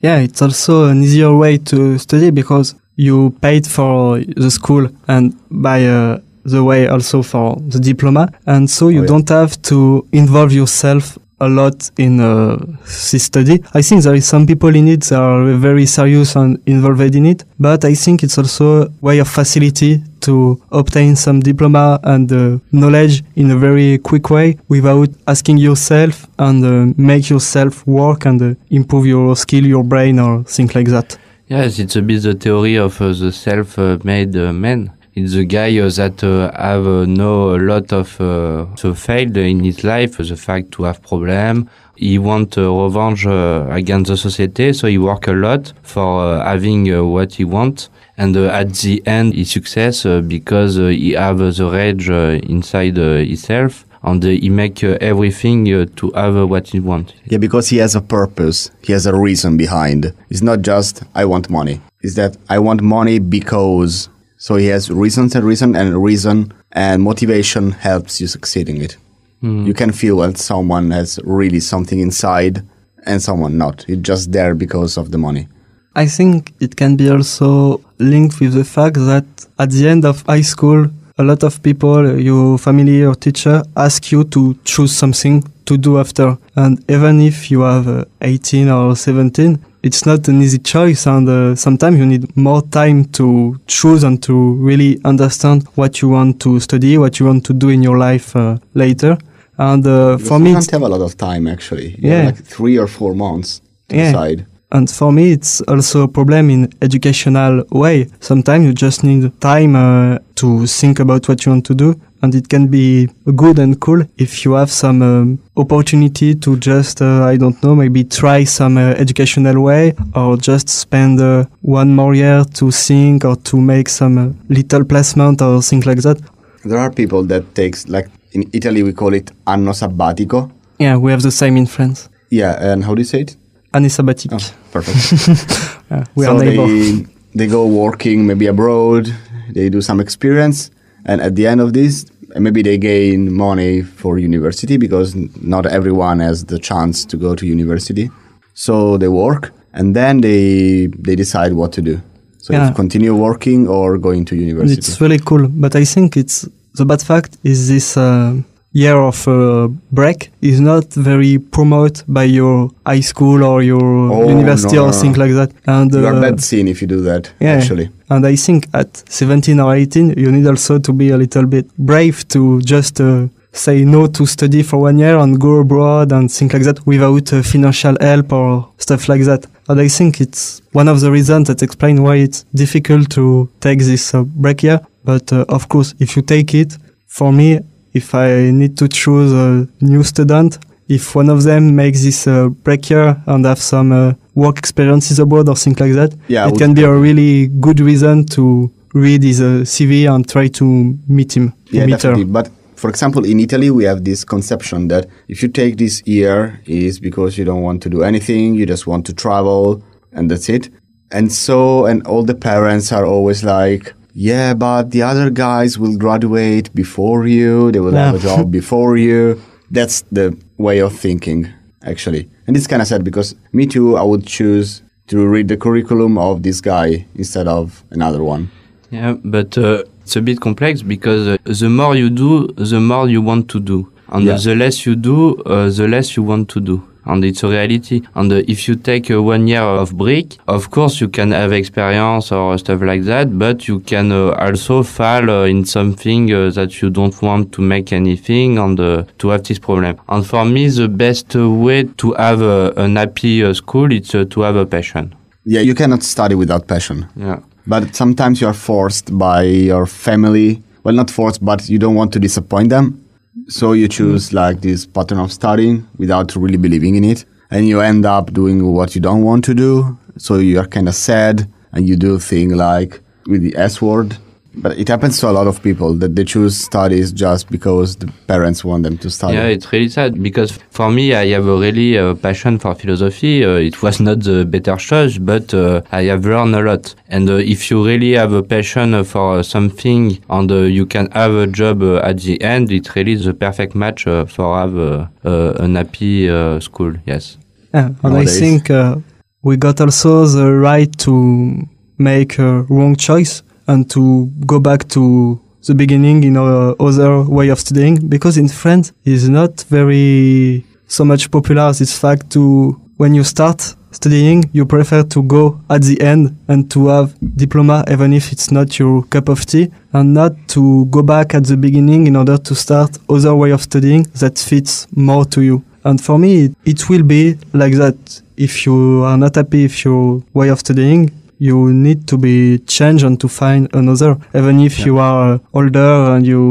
Yeah, 0.00 0.18
it's 0.18 0.42
also 0.42 0.84
an 0.84 1.02
easier 1.02 1.34
way 1.36 1.58
to 1.58 1.98
study 1.98 2.30
because 2.30 2.74
you 2.96 3.30
paid 3.40 3.66
for 3.66 4.20
the 4.20 4.50
school 4.50 4.88
and 5.08 5.34
by 5.50 5.84
uh, 5.86 6.18
the 6.44 6.62
way 6.62 6.88
also 6.88 7.22
for 7.22 7.56
the 7.68 7.78
diploma. 7.80 8.28
And 8.46 8.68
so 8.68 8.88
you 8.88 9.00
Oh, 9.00 9.02
yeah. 9.02 9.08
don't 9.08 9.28
have 9.28 9.60
to 9.62 10.06
involve 10.12 10.52
yourself 10.52 11.18
a 11.42 11.48
lot 11.48 11.90
in 11.98 12.20
uh, 12.20 12.56
this 12.84 13.24
study. 13.24 13.62
I 13.74 13.82
think 13.82 14.02
there 14.04 14.14
is 14.14 14.26
some 14.26 14.46
people 14.46 14.74
in 14.74 14.88
it 14.88 15.02
that 15.10 15.18
are 15.18 15.54
very 15.56 15.86
serious 15.86 16.36
and 16.36 16.58
involved 16.66 17.14
in 17.14 17.26
it, 17.26 17.44
but 17.58 17.84
I 17.84 17.94
think 17.94 18.22
it's 18.22 18.38
also 18.38 18.82
a 18.82 18.90
way 19.00 19.18
of 19.18 19.28
facility 19.28 20.02
to 20.20 20.62
obtain 20.70 21.16
some 21.16 21.40
diploma 21.40 21.98
and 22.04 22.32
uh, 22.32 22.58
knowledge 22.70 23.24
in 23.34 23.50
a 23.50 23.56
very 23.56 23.98
quick 23.98 24.30
way 24.30 24.56
without 24.68 25.08
asking 25.26 25.58
yourself 25.58 26.28
and 26.38 26.64
uh, 26.64 26.94
make 26.96 27.28
yourself 27.28 27.84
work 27.86 28.24
and 28.24 28.40
uh, 28.40 28.54
improve 28.70 29.06
your 29.06 29.34
skill, 29.34 29.66
your 29.66 29.82
brain 29.82 30.20
or 30.20 30.44
things 30.44 30.74
like 30.74 30.86
that. 30.88 31.18
Yes, 31.48 31.78
it's 31.80 31.96
a 31.96 32.02
bit 32.02 32.22
the 32.22 32.34
theory 32.34 32.76
of 32.76 33.00
uh, 33.00 33.12
the 33.12 33.32
self-made 33.32 34.36
uh, 34.36 34.52
man. 34.52 34.92
It's 35.14 35.34
the 35.34 35.44
guy 35.44 35.76
uh, 35.78 35.90
that 35.90 36.24
uh, 36.24 36.50
have 36.58 36.86
uh, 36.86 37.04
know 37.04 37.54
a 37.54 37.58
lot 37.58 37.92
of 37.92 38.18
uh, 38.20 38.74
so 38.76 38.94
failed 38.94 39.36
in 39.36 39.62
his 39.62 39.84
life, 39.84 40.16
the 40.16 40.36
fact 40.36 40.72
to 40.72 40.84
have 40.84 41.02
problem. 41.02 41.68
He 41.96 42.18
want 42.18 42.56
uh, 42.56 42.72
revenge 42.72 43.26
uh, 43.26 43.66
against 43.70 44.08
the 44.08 44.16
society, 44.16 44.72
so 44.72 44.88
he 44.88 44.96
work 44.96 45.28
a 45.28 45.32
lot 45.32 45.72
for 45.82 46.24
uh, 46.24 46.44
having 46.44 46.90
uh, 46.92 47.04
what 47.04 47.34
he 47.34 47.44
want. 47.44 47.90
And 48.16 48.34
uh, 48.36 48.46
at 48.46 48.72
the 48.76 49.02
end, 49.06 49.34
he 49.34 49.44
success 49.44 50.06
uh, 50.06 50.22
because 50.22 50.78
uh, 50.78 50.86
he 50.86 51.10
have 51.12 51.42
uh, 51.42 51.50
the 51.50 51.68
rage 51.70 52.08
uh, 52.08 52.40
inside 52.48 52.98
uh, 52.98 53.16
himself, 53.16 53.84
and 54.02 54.24
uh, 54.24 54.28
he 54.28 54.48
make 54.48 54.82
uh, 54.82 54.96
everything 55.02 55.70
uh, 55.74 55.84
to 55.96 56.10
have 56.12 56.36
uh, 56.38 56.46
what 56.46 56.68
he 56.68 56.80
want. 56.80 57.12
Yeah, 57.26 57.36
because 57.38 57.68
he 57.68 57.76
has 57.78 57.94
a 57.94 58.00
purpose. 58.00 58.70
He 58.82 58.92
has 58.94 59.04
a 59.04 59.14
reason 59.14 59.58
behind. 59.58 60.14
It's 60.30 60.40
not 60.42 60.62
just 60.62 61.02
I 61.14 61.26
want 61.26 61.50
money. 61.50 61.82
It's 62.00 62.14
that 62.14 62.38
I 62.48 62.58
want 62.60 62.80
money 62.80 63.18
because. 63.18 64.08
So 64.42 64.56
he 64.56 64.66
has 64.66 64.90
reasons 64.90 65.36
and 65.36 65.44
reason 65.46 65.76
and 65.76 66.02
reason 66.02 66.52
and 66.72 67.00
motivation 67.00 67.70
helps 67.70 68.20
you 68.20 68.26
succeeding 68.26 68.82
it. 68.82 68.96
You 69.40 69.72
can 69.72 69.92
feel 69.92 70.16
that 70.16 70.36
someone 70.36 70.90
has 70.90 71.20
really 71.22 71.60
something 71.60 72.00
inside 72.00 72.60
and 73.06 73.22
someone 73.22 73.56
not. 73.56 73.84
It's 73.88 74.02
just 74.02 74.32
there 74.32 74.56
because 74.56 74.96
of 74.96 75.12
the 75.12 75.18
money. 75.18 75.46
I 75.94 76.06
think 76.06 76.52
it 76.58 76.74
can 76.74 76.96
be 76.96 77.08
also 77.08 77.80
linked 78.00 78.40
with 78.40 78.54
the 78.54 78.64
fact 78.64 78.96
that 78.96 79.26
at 79.60 79.70
the 79.70 79.88
end 79.88 80.04
of 80.04 80.22
high 80.26 80.42
school, 80.42 80.90
a 81.18 81.22
lot 81.22 81.44
of 81.44 81.62
people, 81.62 82.18
your 82.18 82.58
family 82.58 83.04
or 83.04 83.14
teacher, 83.14 83.62
ask 83.76 84.10
you 84.10 84.24
to 84.24 84.58
choose 84.64 84.92
something 84.92 85.44
to 85.66 85.78
do 85.78 86.00
after. 86.00 86.36
And 86.56 86.84
even 86.90 87.20
if 87.20 87.48
you 87.48 87.60
have 87.60 87.86
uh, 87.86 88.04
18 88.20 88.68
or 88.68 88.96
17, 88.96 89.64
it's 89.82 90.06
not 90.06 90.28
an 90.28 90.42
easy 90.42 90.58
choice. 90.58 91.06
And 91.06 91.28
uh, 91.28 91.56
sometimes 91.56 91.98
you 91.98 92.06
need 92.06 92.36
more 92.36 92.62
time 92.62 93.04
to 93.12 93.58
choose 93.66 94.04
and 94.04 94.22
to 94.22 94.54
really 94.54 95.00
understand 95.04 95.66
what 95.74 96.00
you 96.00 96.08
want 96.08 96.40
to 96.40 96.60
study, 96.60 96.98
what 96.98 97.18
you 97.18 97.26
want 97.26 97.44
to 97.46 97.52
do 97.52 97.68
in 97.68 97.82
your 97.82 97.98
life 97.98 98.34
uh, 98.36 98.58
later. 98.74 99.18
And 99.58 99.86
uh, 99.86 100.18
for 100.18 100.38
you 100.38 100.44
me, 100.44 100.52
don't 100.52 100.70
have 100.70 100.82
a 100.82 100.88
lot 100.88 101.00
of 101.02 101.16
time 101.16 101.46
actually. 101.46 101.88
You 101.98 102.10
Yeah. 102.10 102.22
have 102.22 102.26
like 102.36 102.44
three 102.44 102.78
or 102.78 102.86
four 102.86 103.14
months 103.14 103.60
to 103.88 103.96
Yeah. 103.96 104.12
decide. 104.12 104.46
And 104.72 104.90
for 104.90 105.12
me, 105.12 105.32
it's 105.32 105.60
also 105.62 106.04
a 106.04 106.08
problem 106.08 106.48
in 106.48 106.72
educational 106.80 107.62
way. 107.70 108.08
Sometimes 108.20 108.64
you 108.64 108.72
just 108.72 109.04
need 109.04 109.38
time 109.40 109.76
uh, 109.76 110.18
to 110.36 110.66
think 110.66 110.98
about 110.98 111.28
what 111.28 111.44
you 111.44 111.52
want 111.52 111.66
to 111.66 111.74
do. 111.74 112.00
And 112.22 112.34
it 112.34 112.48
can 112.48 112.68
be 112.68 113.08
good 113.36 113.58
and 113.58 113.78
cool 113.80 114.02
if 114.16 114.44
you 114.44 114.52
have 114.52 114.70
some 114.70 115.02
um, 115.02 115.38
opportunity 115.56 116.34
to 116.36 116.56
just, 116.56 117.02
uh, 117.02 117.24
I 117.24 117.36
don't 117.36 117.62
know, 117.62 117.74
maybe 117.74 118.04
try 118.04 118.44
some 118.44 118.78
uh, 118.78 118.92
educational 118.92 119.60
way 119.60 119.94
or 120.14 120.36
just 120.38 120.68
spend 120.70 121.20
uh, 121.20 121.44
one 121.60 121.94
more 121.94 122.14
year 122.14 122.44
to 122.54 122.70
think 122.70 123.24
or 123.26 123.36
to 123.36 123.60
make 123.60 123.88
some 123.90 124.18
uh, 124.18 124.32
little 124.48 124.84
placement 124.84 125.42
or 125.42 125.60
things 125.60 125.84
like 125.84 125.98
that. 126.02 126.18
There 126.64 126.78
are 126.78 126.90
people 126.90 127.24
that 127.24 127.54
takes 127.54 127.88
like 127.88 128.08
in 128.30 128.48
Italy 128.52 128.82
we 128.82 128.92
call 128.92 129.12
it 129.12 129.32
anno 129.46 129.72
sabbatico. 129.72 130.50
Yeah, 130.78 130.96
we 130.96 131.10
have 131.10 131.22
the 131.22 131.32
same 131.32 131.56
in 131.56 131.66
France. 131.66 132.08
Yeah, 132.30 132.56
and 132.72 132.84
how 132.84 132.94
do 132.94 133.00
you 133.00 133.04
say 133.04 133.22
it? 133.22 133.36
Année 133.72 133.88
sabbatique. 133.88 134.32
Oh, 134.32 134.52
perfect. 134.72 134.96
Uh, 135.92 136.04
we 136.14 136.24
so 136.24 136.30
are 136.36 136.42
neighbor. 136.44 136.66
they 136.66 137.04
they 137.34 137.46
go 137.46 137.66
working 137.66 138.26
maybe 138.26 138.46
abroad. 138.46 139.12
They 139.52 139.68
do 139.68 139.82
some 139.82 140.00
experience, 140.00 140.70
and 141.04 141.20
at 141.20 141.34
the 141.36 141.46
end 141.46 141.60
of 141.60 141.72
this, 141.74 142.06
maybe 142.40 142.62
they 142.62 142.78
gain 142.78 143.30
money 143.30 143.82
for 143.82 144.18
university 144.18 144.78
because 144.78 145.14
not 145.42 145.66
everyone 145.66 146.20
has 146.20 146.46
the 146.46 146.58
chance 146.58 147.04
to 147.10 147.18
go 147.18 147.34
to 147.34 147.44
university. 147.46 148.10
So 148.54 148.96
they 148.96 149.08
work, 149.08 149.52
and 149.74 149.94
then 149.94 150.22
they 150.22 150.88
they 151.06 151.14
decide 151.14 151.52
what 151.52 151.72
to 151.72 151.82
do. 151.82 152.00
So 152.38 152.54
Yeah. 152.54 152.68
if 152.70 152.74
continue 152.74 153.14
working 153.14 153.68
or 153.68 153.98
going 153.98 154.24
to 154.30 154.34
university. 154.34 154.78
It's 154.78 154.98
really 155.00 155.18
cool, 155.18 155.46
but 155.48 155.76
I 155.76 155.84
think 155.84 156.16
it's 156.16 156.48
the 156.78 156.84
bad 156.86 157.02
fact 157.02 157.36
is 157.44 157.68
this 157.68 157.96
uh, 157.98 158.32
year 158.72 158.96
of 158.96 159.28
uh, 159.28 159.68
break 159.90 160.30
is 160.40 160.60
not 160.60 160.84
very 160.94 161.38
promoted 161.38 162.04
by 162.08 162.24
your 162.24 162.70
high 162.86 163.00
school 163.00 163.44
or 163.44 163.62
your 163.62 163.82
Oh, 164.12 164.28
university 164.28 164.76
no, 164.76 164.84
or 164.84 164.92
no, 164.92 164.92
things 164.92 165.18
like 165.18 165.32
that. 165.32 165.50
And 165.66 165.92
you 165.92 166.06
are 166.06 166.14
uh, 166.14 166.20
bad 166.20 166.40
seen 166.40 166.68
if 166.68 166.80
you 166.80 166.88
do 166.88 167.00
that. 167.02 167.30
yeah. 167.40 167.52
Actually, 167.56 167.90
and 168.10 168.26
I 168.26 168.36
think 168.36 168.68
at 168.74 169.02
17 169.10 169.60
or 169.60 169.74
18, 169.74 170.14
you 170.18 170.32
need 170.32 170.46
also 170.46 170.78
to 170.78 170.92
be 170.92 171.10
a 171.10 171.16
little 171.16 171.46
bit 171.46 171.66
brave 171.76 172.26
to 172.28 172.60
just 172.62 173.00
uh, 173.00 173.26
say 173.52 173.84
no 173.84 174.06
to 174.06 174.24
study 174.26 174.62
for 174.62 174.78
one 174.78 174.98
year 174.98 175.18
and 175.18 175.38
go 175.38 175.58
abroad 175.58 176.10
and 176.12 176.30
things 176.32 176.52
like 176.54 176.62
that 176.64 176.86
without 176.86 177.32
uh, 177.32 177.42
financial 177.42 177.94
help 178.00 178.32
or 178.32 178.68
stuff 178.78 179.08
like 179.08 179.22
that. 179.24 179.46
And 179.68 179.80
I 179.80 179.88
think 179.88 180.20
it's 180.20 180.62
one 180.72 180.88
of 180.88 181.00
the 181.00 181.10
reasons 181.10 181.48
that 181.48 181.62
explain 181.62 182.02
why 182.02 182.16
it's 182.16 182.44
difficult 182.54 183.10
to 183.10 183.48
take 183.60 183.80
this 183.80 184.14
uh, 184.14 184.22
break 184.24 184.62
year. 184.62 184.80
But 185.04 185.30
uh, 185.32 185.44
of 185.50 185.68
course, 185.68 185.94
if 185.98 186.16
you 186.16 186.22
take 186.22 186.54
it, 186.54 186.78
for 187.06 187.30
me, 187.32 187.60
if 187.94 188.14
I 188.14 188.50
need 188.50 188.76
to 188.78 188.88
choose 188.88 189.32
a 189.32 189.68
new 189.80 190.02
student, 190.02 190.58
if 190.88 191.14
one 191.14 191.30
of 191.30 191.42
them 191.42 191.74
makes 191.74 192.02
this 192.02 192.26
uh, 192.26 192.48
break 192.48 192.90
year 192.90 193.22
and 193.26 193.44
have 193.46 193.58
some 193.58 193.92
uh, 193.92 194.14
work 194.34 194.58
experiences 194.58 195.18
abroad 195.18 195.48
or 195.48 195.56
things 195.56 195.78
like 195.80 195.92
that, 195.92 196.14
Yeah, 196.28 196.48
it 196.48 196.58
can 196.58 196.74
be 196.74 196.82
a 196.82 196.92
really 196.92 197.48
good 197.48 197.80
reason 197.80 198.26
to 198.26 198.70
read 198.94 199.22
his 199.22 199.40
uh, 199.40 199.64
CV 199.64 200.12
and 200.12 200.28
try 200.28 200.48
to 200.48 200.64
meet 201.08 201.36
him. 201.36 201.54
Yeah, 201.70 201.86
meet 201.86 201.92
her. 202.02 202.10
definitely. 202.12 202.24
But 202.24 202.50
for 202.76 202.90
example, 202.90 203.24
in 203.24 203.40
Italy, 203.40 203.70
we 203.70 203.84
have 203.84 204.04
this 204.04 204.24
conception 204.24 204.88
that 204.88 205.06
if 205.28 205.42
you 205.42 205.48
take 205.48 205.76
this 205.76 206.02
year, 206.04 206.60
is 206.66 206.98
because 206.98 207.38
you 207.38 207.44
don't 207.44 207.62
want 207.62 207.82
to 207.84 207.88
do 207.88 208.02
anything, 208.02 208.54
you 208.54 208.66
just 208.66 208.86
want 208.86 209.06
to 209.06 209.12
travel, 209.14 209.82
and 210.12 210.30
that's 210.30 210.48
it. 210.48 210.68
And 211.10 211.30
so, 211.30 211.86
and 211.86 212.04
all 212.06 212.24
the 212.24 212.34
parents 212.34 212.90
are 212.90 213.06
always 213.06 213.44
like, 213.44 213.94
yeah, 214.14 214.54
but 214.54 214.90
the 214.90 215.02
other 215.02 215.30
guys 215.30 215.78
will 215.78 215.96
graduate 215.96 216.74
before 216.74 217.26
you, 217.26 217.70
they 217.72 217.80
will 217.80 217.92
have 217.94 218.14
a 218.16 218.18
job 218.18 218.50
before 218.60 218.96
you. 218.96 219.40
That's 219.70 220.02
the 220.12 220.36
way 220.58 220.80
of 220.80 220.92
thinking, 220.94 221.48
actually. 221.82 222.28
And 222.46 222.56
it's 222.56 222.66
kind 222.66 222.82
of 222.82 222.88
sad 222.88 223.04
because 223.04 223.34
me 223.52 223.66
too, 223.66 223.96
I 223.96 224.02
would 224.02 224.26
choose 224.26 224.82
to 225.08 225.26
read 225.26 225.48
the 225.48 225.56
curriculum 225.56 226.18
of 226.18 226.42
this 226.42 226.60
guy 226.60 227.06
instead 227.14 227.48
of 227.48 227.82
another 227.90 228.22
one. 228.22 228.50
Yeah, 228.90 229.16
but 229.24 229.56
uh, 229.56 229.84
it's 230.02 230.16
a 230.16 230.20
bit 230.20 230.40
complex 230.40 230.82
because 230.82 231.26
uh, 231.26 231.38
the 231.44 231.68
more 231.70 231.96
you 231.96 232.10
do, 232.10 232.48
the 232.48 232.80
more 232.80 233.08
you 233.08 233.22
want 233.22 233.48
to 233.50 233.60
do. 233.60 233.90
And 234.08 234.24
Yeah. 234.24 234.36
the 234.36 234.54
less 234.54 234.84
you 234.84 234.94
do, 234.94 235.36
uh, 235.44 235.70
the 235.70 235.88
less 235.88 236.16
you 236.16 236.22
want 236.22 236.50
to 236.50 236.60
do. 236.60 236.82
And 237.04 237.24
it's 237.24 237.42
a 237.42 237.48
reality. 237.48 238.02
And 238.14 238.32
uh, 238.32 238.42
if 238.46 238.68
you 238.68 238.76
take 238.76 239.10
uh, 239.10 239.22
one 239.22 239.48
year 239.48 239.62
of 239.62 239.96
break, 239.96 240.38
of 240.46 240.70
course 240.70 241.00
you 241.00 241.08
can 241.08 241.32
have 241.32 241.52
experience 241.52 242.30
or 242.32 242.56
stuff 242.58 242.80
like 242.82 243.02
that, 243.04 243.38
but 243.38 243.66
you 243.68 243.80
can 243.80 244.12
uh, 244.12 244.30
also 244.38 244.82
fall 244.82 245.30
uh, 245.30 245.44
in 245.44 245.64
something 245.64 246.32
uh, 246.32 246.50
that 246.50 246.80
you 246.80 246.90
don't 246.90 247.20
want 247.22 247.52
to 247.52 247.62
make 247.62 247.92
anything 247.92 248.58
and 248.58 248.78
uh, 248.78 249.04
to 249.18 249.28
have 249.28 249.42
this 249.44 249.58
problem. 249.58 249.98
And 250.08 250.26
for 250.26 250.44
me, 250.44 250.68
the 250.68 250.88
best 250.88 251.34
way 251.34 251.84
to 251.84 252.12
have 252.12 252.42
uh, 252.42 252.72
an 252.76 252.96
happy 252.96 253.44
uh, 253.44 253.52
school 253.54 253.92
is 253.92 254.14
uh, 254.14 254.24
to 254.30 254.40
have 254.42 254.56
a 254.56 254.66
passion. 254.66 255.14
Yeah, 255.44 255.60
you 255.60 255.74
cannot 255.74 256.02
study 256.02 256.34
without 256.34 256.68
passion. 256.68 257.08
Yeah. 257.16 257.40
But 257.66 257.94
sometimes 257.94 258.40
you 258.40 258.46
are 258.46 258.54
forced 258.54 259.16
by 259.16 259.42
your 259.42 259.86
family. 259.86 260.62
Well, 260.84 260.94
not 260.94 261.10
forced, 261.10 261.44
but 261.44 261.68
you 261.68 261.78
don't 261.78 261.94
want 261.94 262.12
to 262.12 262.18
disappoint 262.20 262.70
them. 262.70 263.01
So 263.48 263.72
you 263.72 263.88
choose 263.88 264.32
like 264.32 264.60
this 264.60 264.86
pattern 264.86 265.18
of 265.18 265.32
studying 265.32 265.88
without 265.96 266.34
really 266.36 266.56
believing 266.56 266.94
in 266.94 267.04
it. 267.04 267.24
And 267.50 267.66
you 267.66 267.80
end 267.80 268.06
up 268.06 268.32
doing 268.32 268.64
what 268.72 268.94
you 268.94 269.00
don't 269.00 269.22
want 269.22 269.44
to 269.44 269.54
do. 269.54 269.98
So 270.16 270.36
you 270.36 270.58
are 270.60 270.66
kind 270.66 270.88
of 270.88 270.94
sad 270.94 271.50
and 271.72 271.88
you 271.88 271.96
do 271.96 272.18
things 272.18 272.54
like 272.54 273.00
with 273.26 273.42
the 273.42 273.56
S 273.56 273.82
word. 273.82 274.16
But 274.54 274.78
it 274.78 274.88
happens 274.88 275.18
to 275.20 275.30
a 275.30 275.32
lot 275.32 275.46
of 275.46 275.62
people 275.62 275.94
that 275.94 276.14
they 276.14 276.24
choose 276.24 276.58
studies 276.58 277.10
just 277.12 277.50
because 277.50 277.96
the 277.96 278.12
parents 278.26 278.64
want 278.64 278.82
them 278.82 278.98
to 278.98 279.10
study. 279.10 279.34
Yeah, 279.34 279.46
it's 279.46 279.72
really 279.72 279.88
sad 279.88 280.22
because 280.22 280.52
for 280.70 280.90
me, 280.90 281.14
I 281.14 281.28
have 281.28 281.46
a 281.46 281.56
really 281.56 281.96
uh, 281.96 282.14
passion 282.14 282.58
for 282.58 282.74
philosophy. 282.74 283.44
Uh, 283.44 283.54
it 283.54 283.82
was 283.82 284.00
not 284.00 284.20
the 284.20 284.44
better 284.44 284.76
choice, 284.76 285.16
but 285.18 285.54
uh, 285.54 285.80
I 285.90 286.04
have 286.04 286.26
learned 286.26 286.54
a 286.54 286.62
lot. 286.62 286.94
And 287.08 287.30
uh, 287.30 287.34
if 287.36 287.70
you 287.70 287.84
really 287.84 288.12
have 288.12 288.32
a 288.32 288.42
passion 288.42 288.94
uh, 288.94 289.04
for 289.04 289.38
uh, 289.38 289.42
something 289.42 290.18
and 290.28 290.52
uh, 290.52 290.56
you 290.56 290.84
can 290.86 291.10
have 291.12 291.32
a 291.32 291.46
job 291.46 291.82
uh, 291.82 291.96
at 291.98 292.18
the 292.18 292.40
end, 292.42 292.70
it's 292.70 292.94
really 292.94 293.12
is 293.12 293.24
the 293.24 293.34
perfect 293.34 293.74
match 293.74 294.06
uh, 294.06 294.26
for 294.26 294.58
have 294.58 294.76
uh, 294.76 295.06
uh, 295.24 295.54
an 295.60 295.76
happy 295.76 296.28
uh, 296.28 296.60
school. 296.60 296.94
Yes. 297.06 297.38
Yeah, 297.72 297.90
and 298.02 298.16
I 298.18 298.26
think 298.26 298.68
uh, 298.68 298.96
we 299.42 299.56
got 299.56 299.80
also 299.80 300.26
the 300.26 300.52
right 300.52 300.90
to 300.98 301.66
make 301.96 302.38
a 302.38 302.62
wrong 302.62 302.96
choice 302.96 303.42
and 303.72 303.88
to 303.90 304.26
go 304.46 304.60
back 304.60 304.86
to 304.88 305.40
the 305.66 305.74
beginning 305.74 306.24
in 306.24 306.36
our 306.36 306.72
uh, 306.72 306.84
other 306.88 307.22
way 307.22 307.48
of 307.48 307.58
studying 307.58 307.94
because 308.08 308.36
in 308.36 308.48
France 308.48 308.92
it's 309.04 309.28
not 309.28 309.62
very 309.68 310.64
so 310.88 311.04
much 311.04 311.30
popular 311.30 311.72
this 311.72 311.98
fact 311.98 312.30
to 312.30 312.72
when 312.96 313.14
you 313.14 313.24
start 313.24 313.74
studying 313.92 314.38
you 314.52 314.66
prefer 314.66 315.02
to 315.04 315.22
go 315.22 315.60
at 315.70 315.82
the 315.82 316.00
end 316.00 316.36
and 316.48 316.70
to 316.70 316.88
have 316.88 317.14
diploma 317.36 317.84
even 317.90 318.12
if 318.12 318.32
it's 318.32 318.50
not 318.50 318.78
your 318.78 319.04
cup 319.04 319.28
of 319.28 319.46
tea 319.46 319.70
and 319.92 320.12
not 320.12 320.32
to 320.48 320.84
go 320.86 321.02
back 321.02 321.34
at 321.34 321.44
the 321.44 321.56
beginning 321.56 322.06
in 322.06 322.16
order 322.16 322.36
to 322.36 322.54
start 322.54 322.98
other 323.08 323.34
way 323.34 323.50
of 323.52 323.62
studying 323.62 324.02
that 324.20 324.38
fits 324.38 324.86
more 324.96 325.24
to 325.24 325.42
you 325.42 325.62
and 325.84 326.00
for 326.00 326.18
me, 326.18 326.44
it, 326.44 326.54
it 326.64 326.88
will 326.88 327.02
be 327.02 327.36
like 327.52 327.74
that. 327.74 328.22
If 328.36 328.66
you 328.66 329.02
are 329.04 329.16
not 329.16 329.34
happy 329.34 329.64
with 329.64 329.84
your 329.84 330.22
way 330.32 330.48
of 330.48 330.60
studying, 330.60 331.10
you 331.48 331.72
need 331.72 332.06
to 332.06 332.16
be 332.16 332.58
changed 332.76 333.04
and 333.04 333.18
to 333.20 333.28
find 333.28 333.62
another. 333.74 334.12
Even 334.40 334.60
if 334.60 334.78
Yeah. 334.78 334.86
you 334.86 334.98
are 334.98 335.40
older 335.52 335.90
and 336.14 336.24
you 336.32 336.42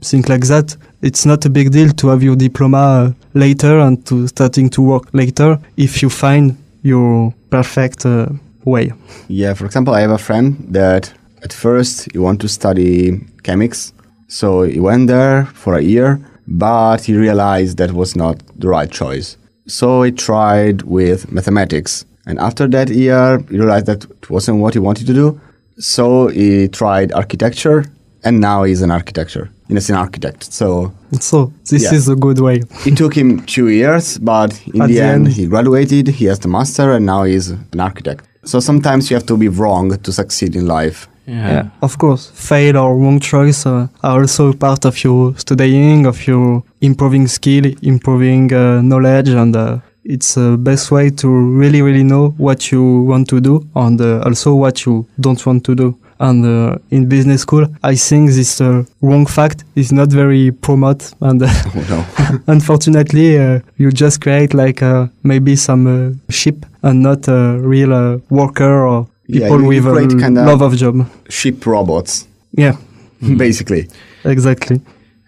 think 0.00 0.28
like 0.28 0.46
that, 0.46 0.76
it's 1.02 1.26
not 1.26 1.44
a 1.44 1.50
big 1.50 1.70
deal 1.70 1.90
to 2.00 2.08
have 2.08 2.22
your 2.22 2.36
diploma 2.36 2.78
uh, 2.78 3.12
later 3.34 3.74
and 3.86 3.94
to 4.06 4.26
starting 4.26 4.70
to 4.70 4.80
work 4.82 5.04
later 5.12 5.58
if 5.76 6.02
you 6.02 6.08
find 6.10 6.56
your 6.82 7.34
perfect 7.50 8.06
uh, 8.06 8.26
way. 8.64 8.92
Yeah, 9.28 9.52
for 9.54 9.66
example, 9.66 9.92
I 9.94 10.00
have 10.00 10.14
a 10.14 10.18
friend 10.28 10.46
that 10.70 11.12
at 11.42 11.52
first 11.52 12.08
he 12.12 12.18
wanted 12.18 12.40
to 12.40 12.48
study 12.48 13.20
chemics. 13.44 13.92
So 14.28 14.62
he 14.62 14.80
went 14.80 15.08
there 15.08 15.44
for 15.52 15.74
a 15.74 15.82
year, 15.82 16.18
but 16.46 17.04
he 17.06 17.14
realized 17.26 17.76
that 17.76 17.92
was 17.92 18.16
not 18.16 18.36
the 18.58 18.68
right 18.68 18.90
choice. 18.90 19.36
So 19.66 20.02
he 20.04 20.10
tried 20.12 20.82
with 20.82 21.30
mathematics. 21.30 22.06
And 22.26 22.38
after 22.38 22.68
that 22.68 22.88
year, 22.90 23.38
he 23.50 23.58
realized 23.58 23.86
that 23.86 24.04
it 24.04 24.30
wasn't 24.30 24.58
what 24.58 24.74
he 24.74 24.80
wanted 24.80 25.06
to 25.06 25.14
do. 25.14 25.40
So 25.78 26.28
he 26.28 26.68
tried 26.68 27.12
architecture, 27.12 27.84
and 28.24 28.40
now 28.40 28.62
he's 28.64 28.82
an 28.82 28.90
architecture. 28.90 29.48
in 29.68 29.78
as 29.78 29.88
an 29.90 29.96
architect. 29.96 30.52
So 30.52 30.92
So 31.20 31.50
this 31.70 31.82
Yeah. 31.82 31.94
is 31.98 32.08
a 32.08 32.14
good 32.14 32.38
way. 32.40 32.56
it 32.84 32.94
took 32.96 33.14
him 33.16 33.40
two 33.46 33.68
years, 33.68 34.18
but 34.18 34.50
in 34.74 34.82
At 34.82 34.88
the, 34.88 34.94
the 34.94 35.00
end, 35.00 35.26
end- 35.26 35.34
he 35.36 35.46
graduated. 35.46 36.08
He 36.08 36.26
has 36.30 36.38
the 36.40 36.48
master, 36.48 36.92
and 36.92 37.06
now 37.06 37.22
he's 37.24 37.48
an 37.74 37.80
architect. 37.80 38.20
So 38.44 38.60
sometimes 38.60 39.10
you 39.10 39.16
have 39.16 39.26
to 39.26 39.36
be 39.36 39.48
wrong 39.48 39.96
to 40.06 40.12
succeed 40.12 40.54
in 40.56 40.66
life. 40.66 41.08
Yeah. 41.26 41.68
Of 41.80 41.96
course, 41.96 42.30
fail 42.34 42.76
or 42.76 42.90
wrong 43.00 43.18
choice 43.20 43.64
uh, 43.64 43.86
are 44.02 44.20
also 44.20 44.52
part 44.52 44.84
of 44.84 44.94
your 45.04 45.34
studying, 45.38 46.06
of 46.06 46.26
your 46.26 46.62
improving 46.80 47.26
skill, 47.28 47.64
improving 47.82 48.52
uh, 48.52 48.82
knowledge, 48.82 49.28
and 49.42 49.56
uh, 49.56 49.78
it's 50.04 50.34
the 50.34 50.56
best 50.58 50.90
way 50.90 51.10
to 51.10 51.28
really, 51.28 51.82
really 51.82 52.02
know 52.02 52.30
what 52.38 52.72
you 52.72 53.02
want 53.02 53.28
to 53.28 53.40
do 53.40 53.66
and 53.76 54.00
uh, 54.00 54.20
also 54.24 54.54
what 54.54 54.84
you 54.84 55.06
don't 55.20 55.44
want 55.46 55.64
to 55.64 55.74
do. 55.74 55.96
And 56.18 56.44
uh, 56.46 56.78
in 56.90 57.08
business 57.08 57.42
school, 57.42 57.66
I 57.82 57.96
think 57.96 58.30
this 58.30 58.60
uh, 58.60 58.84
wrong 59.00 59.26
fact 59.26 59.64
is 59.74 59.90
not 59.92 60.08
very 60.10 60.52
promote, 60.52 61.12
and 61.20 61.42
uh, 61.42 61.48
Oh 61.74 61.84
no. 61.88 62.38
unfortunately, 62.46 63.38
uh, 63.38 63.58
you 63.76 63.90
just 63.90 64.20
create 64.20 64.54
like 64.54 64.82
uh, 64.82 65.08
maybe 65.24 65.56
some 65.56 65.86
uh, 65.88 66.32
ship 66.32 66.64
and 66.82 67.02
not 67.02 67.26
a 67.26 67.58
real 67.58 67.92
uh, 67.92 68.18
worker 68.30 68.86
or 68.86 69.08
Yeah, 69.26 69.48
people 69.48 69.62
you- 69.62 69.68
with 69.68 69.86
a 69.86 69.90
create 69.92 70.10
kinda- 70.18 70.44
love 70.46 70.62
of 70.62 70.76
job. 70.76 71.08
Ship 71.28 71.66
robots, 71.66 72.28
Yeah, 72.56 72.76
basically. 73.36 73.88
exactly. 74.24 74.80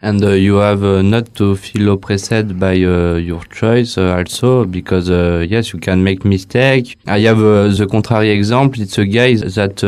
And 0.05 0.23
uh, 0.23 0.33
you 0.33 0.57
have 0.57 0.85
uh, 0.85 1.01
not 1.01 1.35
to 1.37 1.57
feel 1.57 1.95
oppressed 1.95 2.59
by 2.59 2.75
uh, 2.75 3.15
your 3.15 3.43
choice 3.45 3.97
also 3.97 4.67
because 4.67 5.09
yes, 5.09 5.73
you 5.73 5.79
can 5.81 6.05
make 6.05 6.27
mistake. 6.27 6.99
I 7.07 7.21
have 7.21 7.39
the 7.39 7.89
contrary 7.91 8.29
example. 8.31 8.83
It's 8.83 8.99
a 8.99 9.07
guy 9.07 9.35
that 9.37 9.81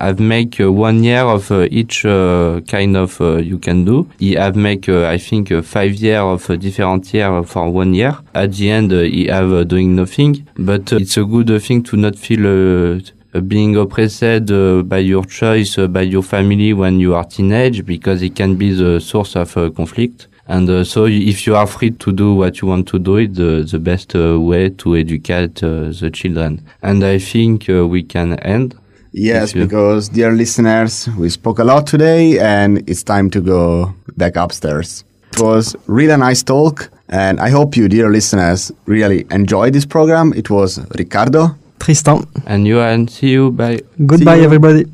have 0.00 0.20
make 0.20 0.54
one 0.60 1.02
year 1.02 1.22
of 1.22 1.50
each 1.72 2.04
kind 2.04 2.96
of 2.96 3.20
you 3.50 3.58
can 3.58 3.84
do. 3.84 4.08
He 4.20 4.34
have 4.34 4.54
make 4.54 4.88
I 4.88 5.18
think 5.18 5.52
five 5.64 5.94
year 5.94 6.20
of 6.20 6.46
different 6.60 7.12
year 7.12 7.42
for 7.42 7.68
one 7.68 7.94
year. 7.94 8.16
At 8.34 8.52
the 8.52 8.70
end, 8.70 8.92
he 8.92 9.26
have 9.26 9.66
doing 9.66 9.96
nothing. 9.96 10.46
But 10.56 10.92
it's 10.92 11.16
a 11.16 11.24
good 11.24 11.50
thing 11.60 11.82
to 11.82 11.96
not 11.96 12.14
feel. 12.16 13.00
Being 13.46 13.76
oppressed 13.76 14.22
uh, 14.22 14.82
by 14.82 14.98
your 14.98 15.24
choice, 15.24 15.76
uh, 15.78 15.86
by 15.86 16.02
your 16.02 16.22
family 16.22 16.72
when 16.72 16.98
you 16.98 17.14
are 17.14 17.24
teenage, 17.24 17.84
because 17.84 18.22
it 18.22 18.34
can 18.34 18.56
be 18.56 18.72
the 18.72 19.00
source 19.00 19.36
of 19.36 19.56
uh, 19.56 19.70
conflict. 19.70 20.28
And 20.46 20.68
uh, 20.70 20.82
so, 20.82 21.04
if 21.04 21.46
you 21.46 21.54
are 21.54 21.66
free 21.66 21.90
to 21.90 22.12
do 22.12 22.34
what 22.34 22.62
you 22.62 22.68
want 22.68 22.88
to 22.88 22.98
do, 22.98 23.16
it's 23.16 23.36
the, 23.36 23.68
the 23.70 23.78
best 23.78 24.16
uh, 24.16 24.40
way 24.40 24.70
to 24.70 24.96
educate 24.96 25.62
uh, 25.62 25.92
the 26.00 26.10
children. 26.10 26.64
And 26.82 27.04
I 27.04 27.18
think 27.18 27.68
we 27.68 28.02
can 28.02 28.38
end. 28.40 28.74
Yes, 29.12 29.52
because 29.52 30.08
dear 30.08 30.32
listeners, 30.32 31.08
we 31.18 31.28
spoke 31.28 31.58
a 31.58 31.64
lot 31.64 31.86
today 31.86 32.38
and 32.38 32.88
it's 32.88 33.02
time 33.02 33.30
to 33.30 33.40
go 33.40 33.94
back 34.16 34.36
upstairs. 34.36 35.04
It 35.32 35.40
was 35.40 35.76
really 35.86 36.12
a 36.12 36.16
nice 36.16 36.42
talk 36.42 36.90
and 37.08 37.40
I 37.40 37.48
hope 37.48 37.76
you, 37.76 37.88
dear 37.88 38.10
listeners, 38.10 38.70
really 38.86 39.26
enjoyed 39.30 39.72
this 39.72 39.86
program. 39.86 40.32
It 40.34 40.50
was 40.50 40.78
Ricardo. 40.98 41.56
Tristan, 41.78 42.26
And 42.46 42.66
you 42.66 42.80
and 42.80 43.10
see 43.10 43.30
you. 43.30 43.50
Bye. 43.50 43.80
goodbye 44.06 44.36
you. 44.36 44.44
everybody. 44.44 44.86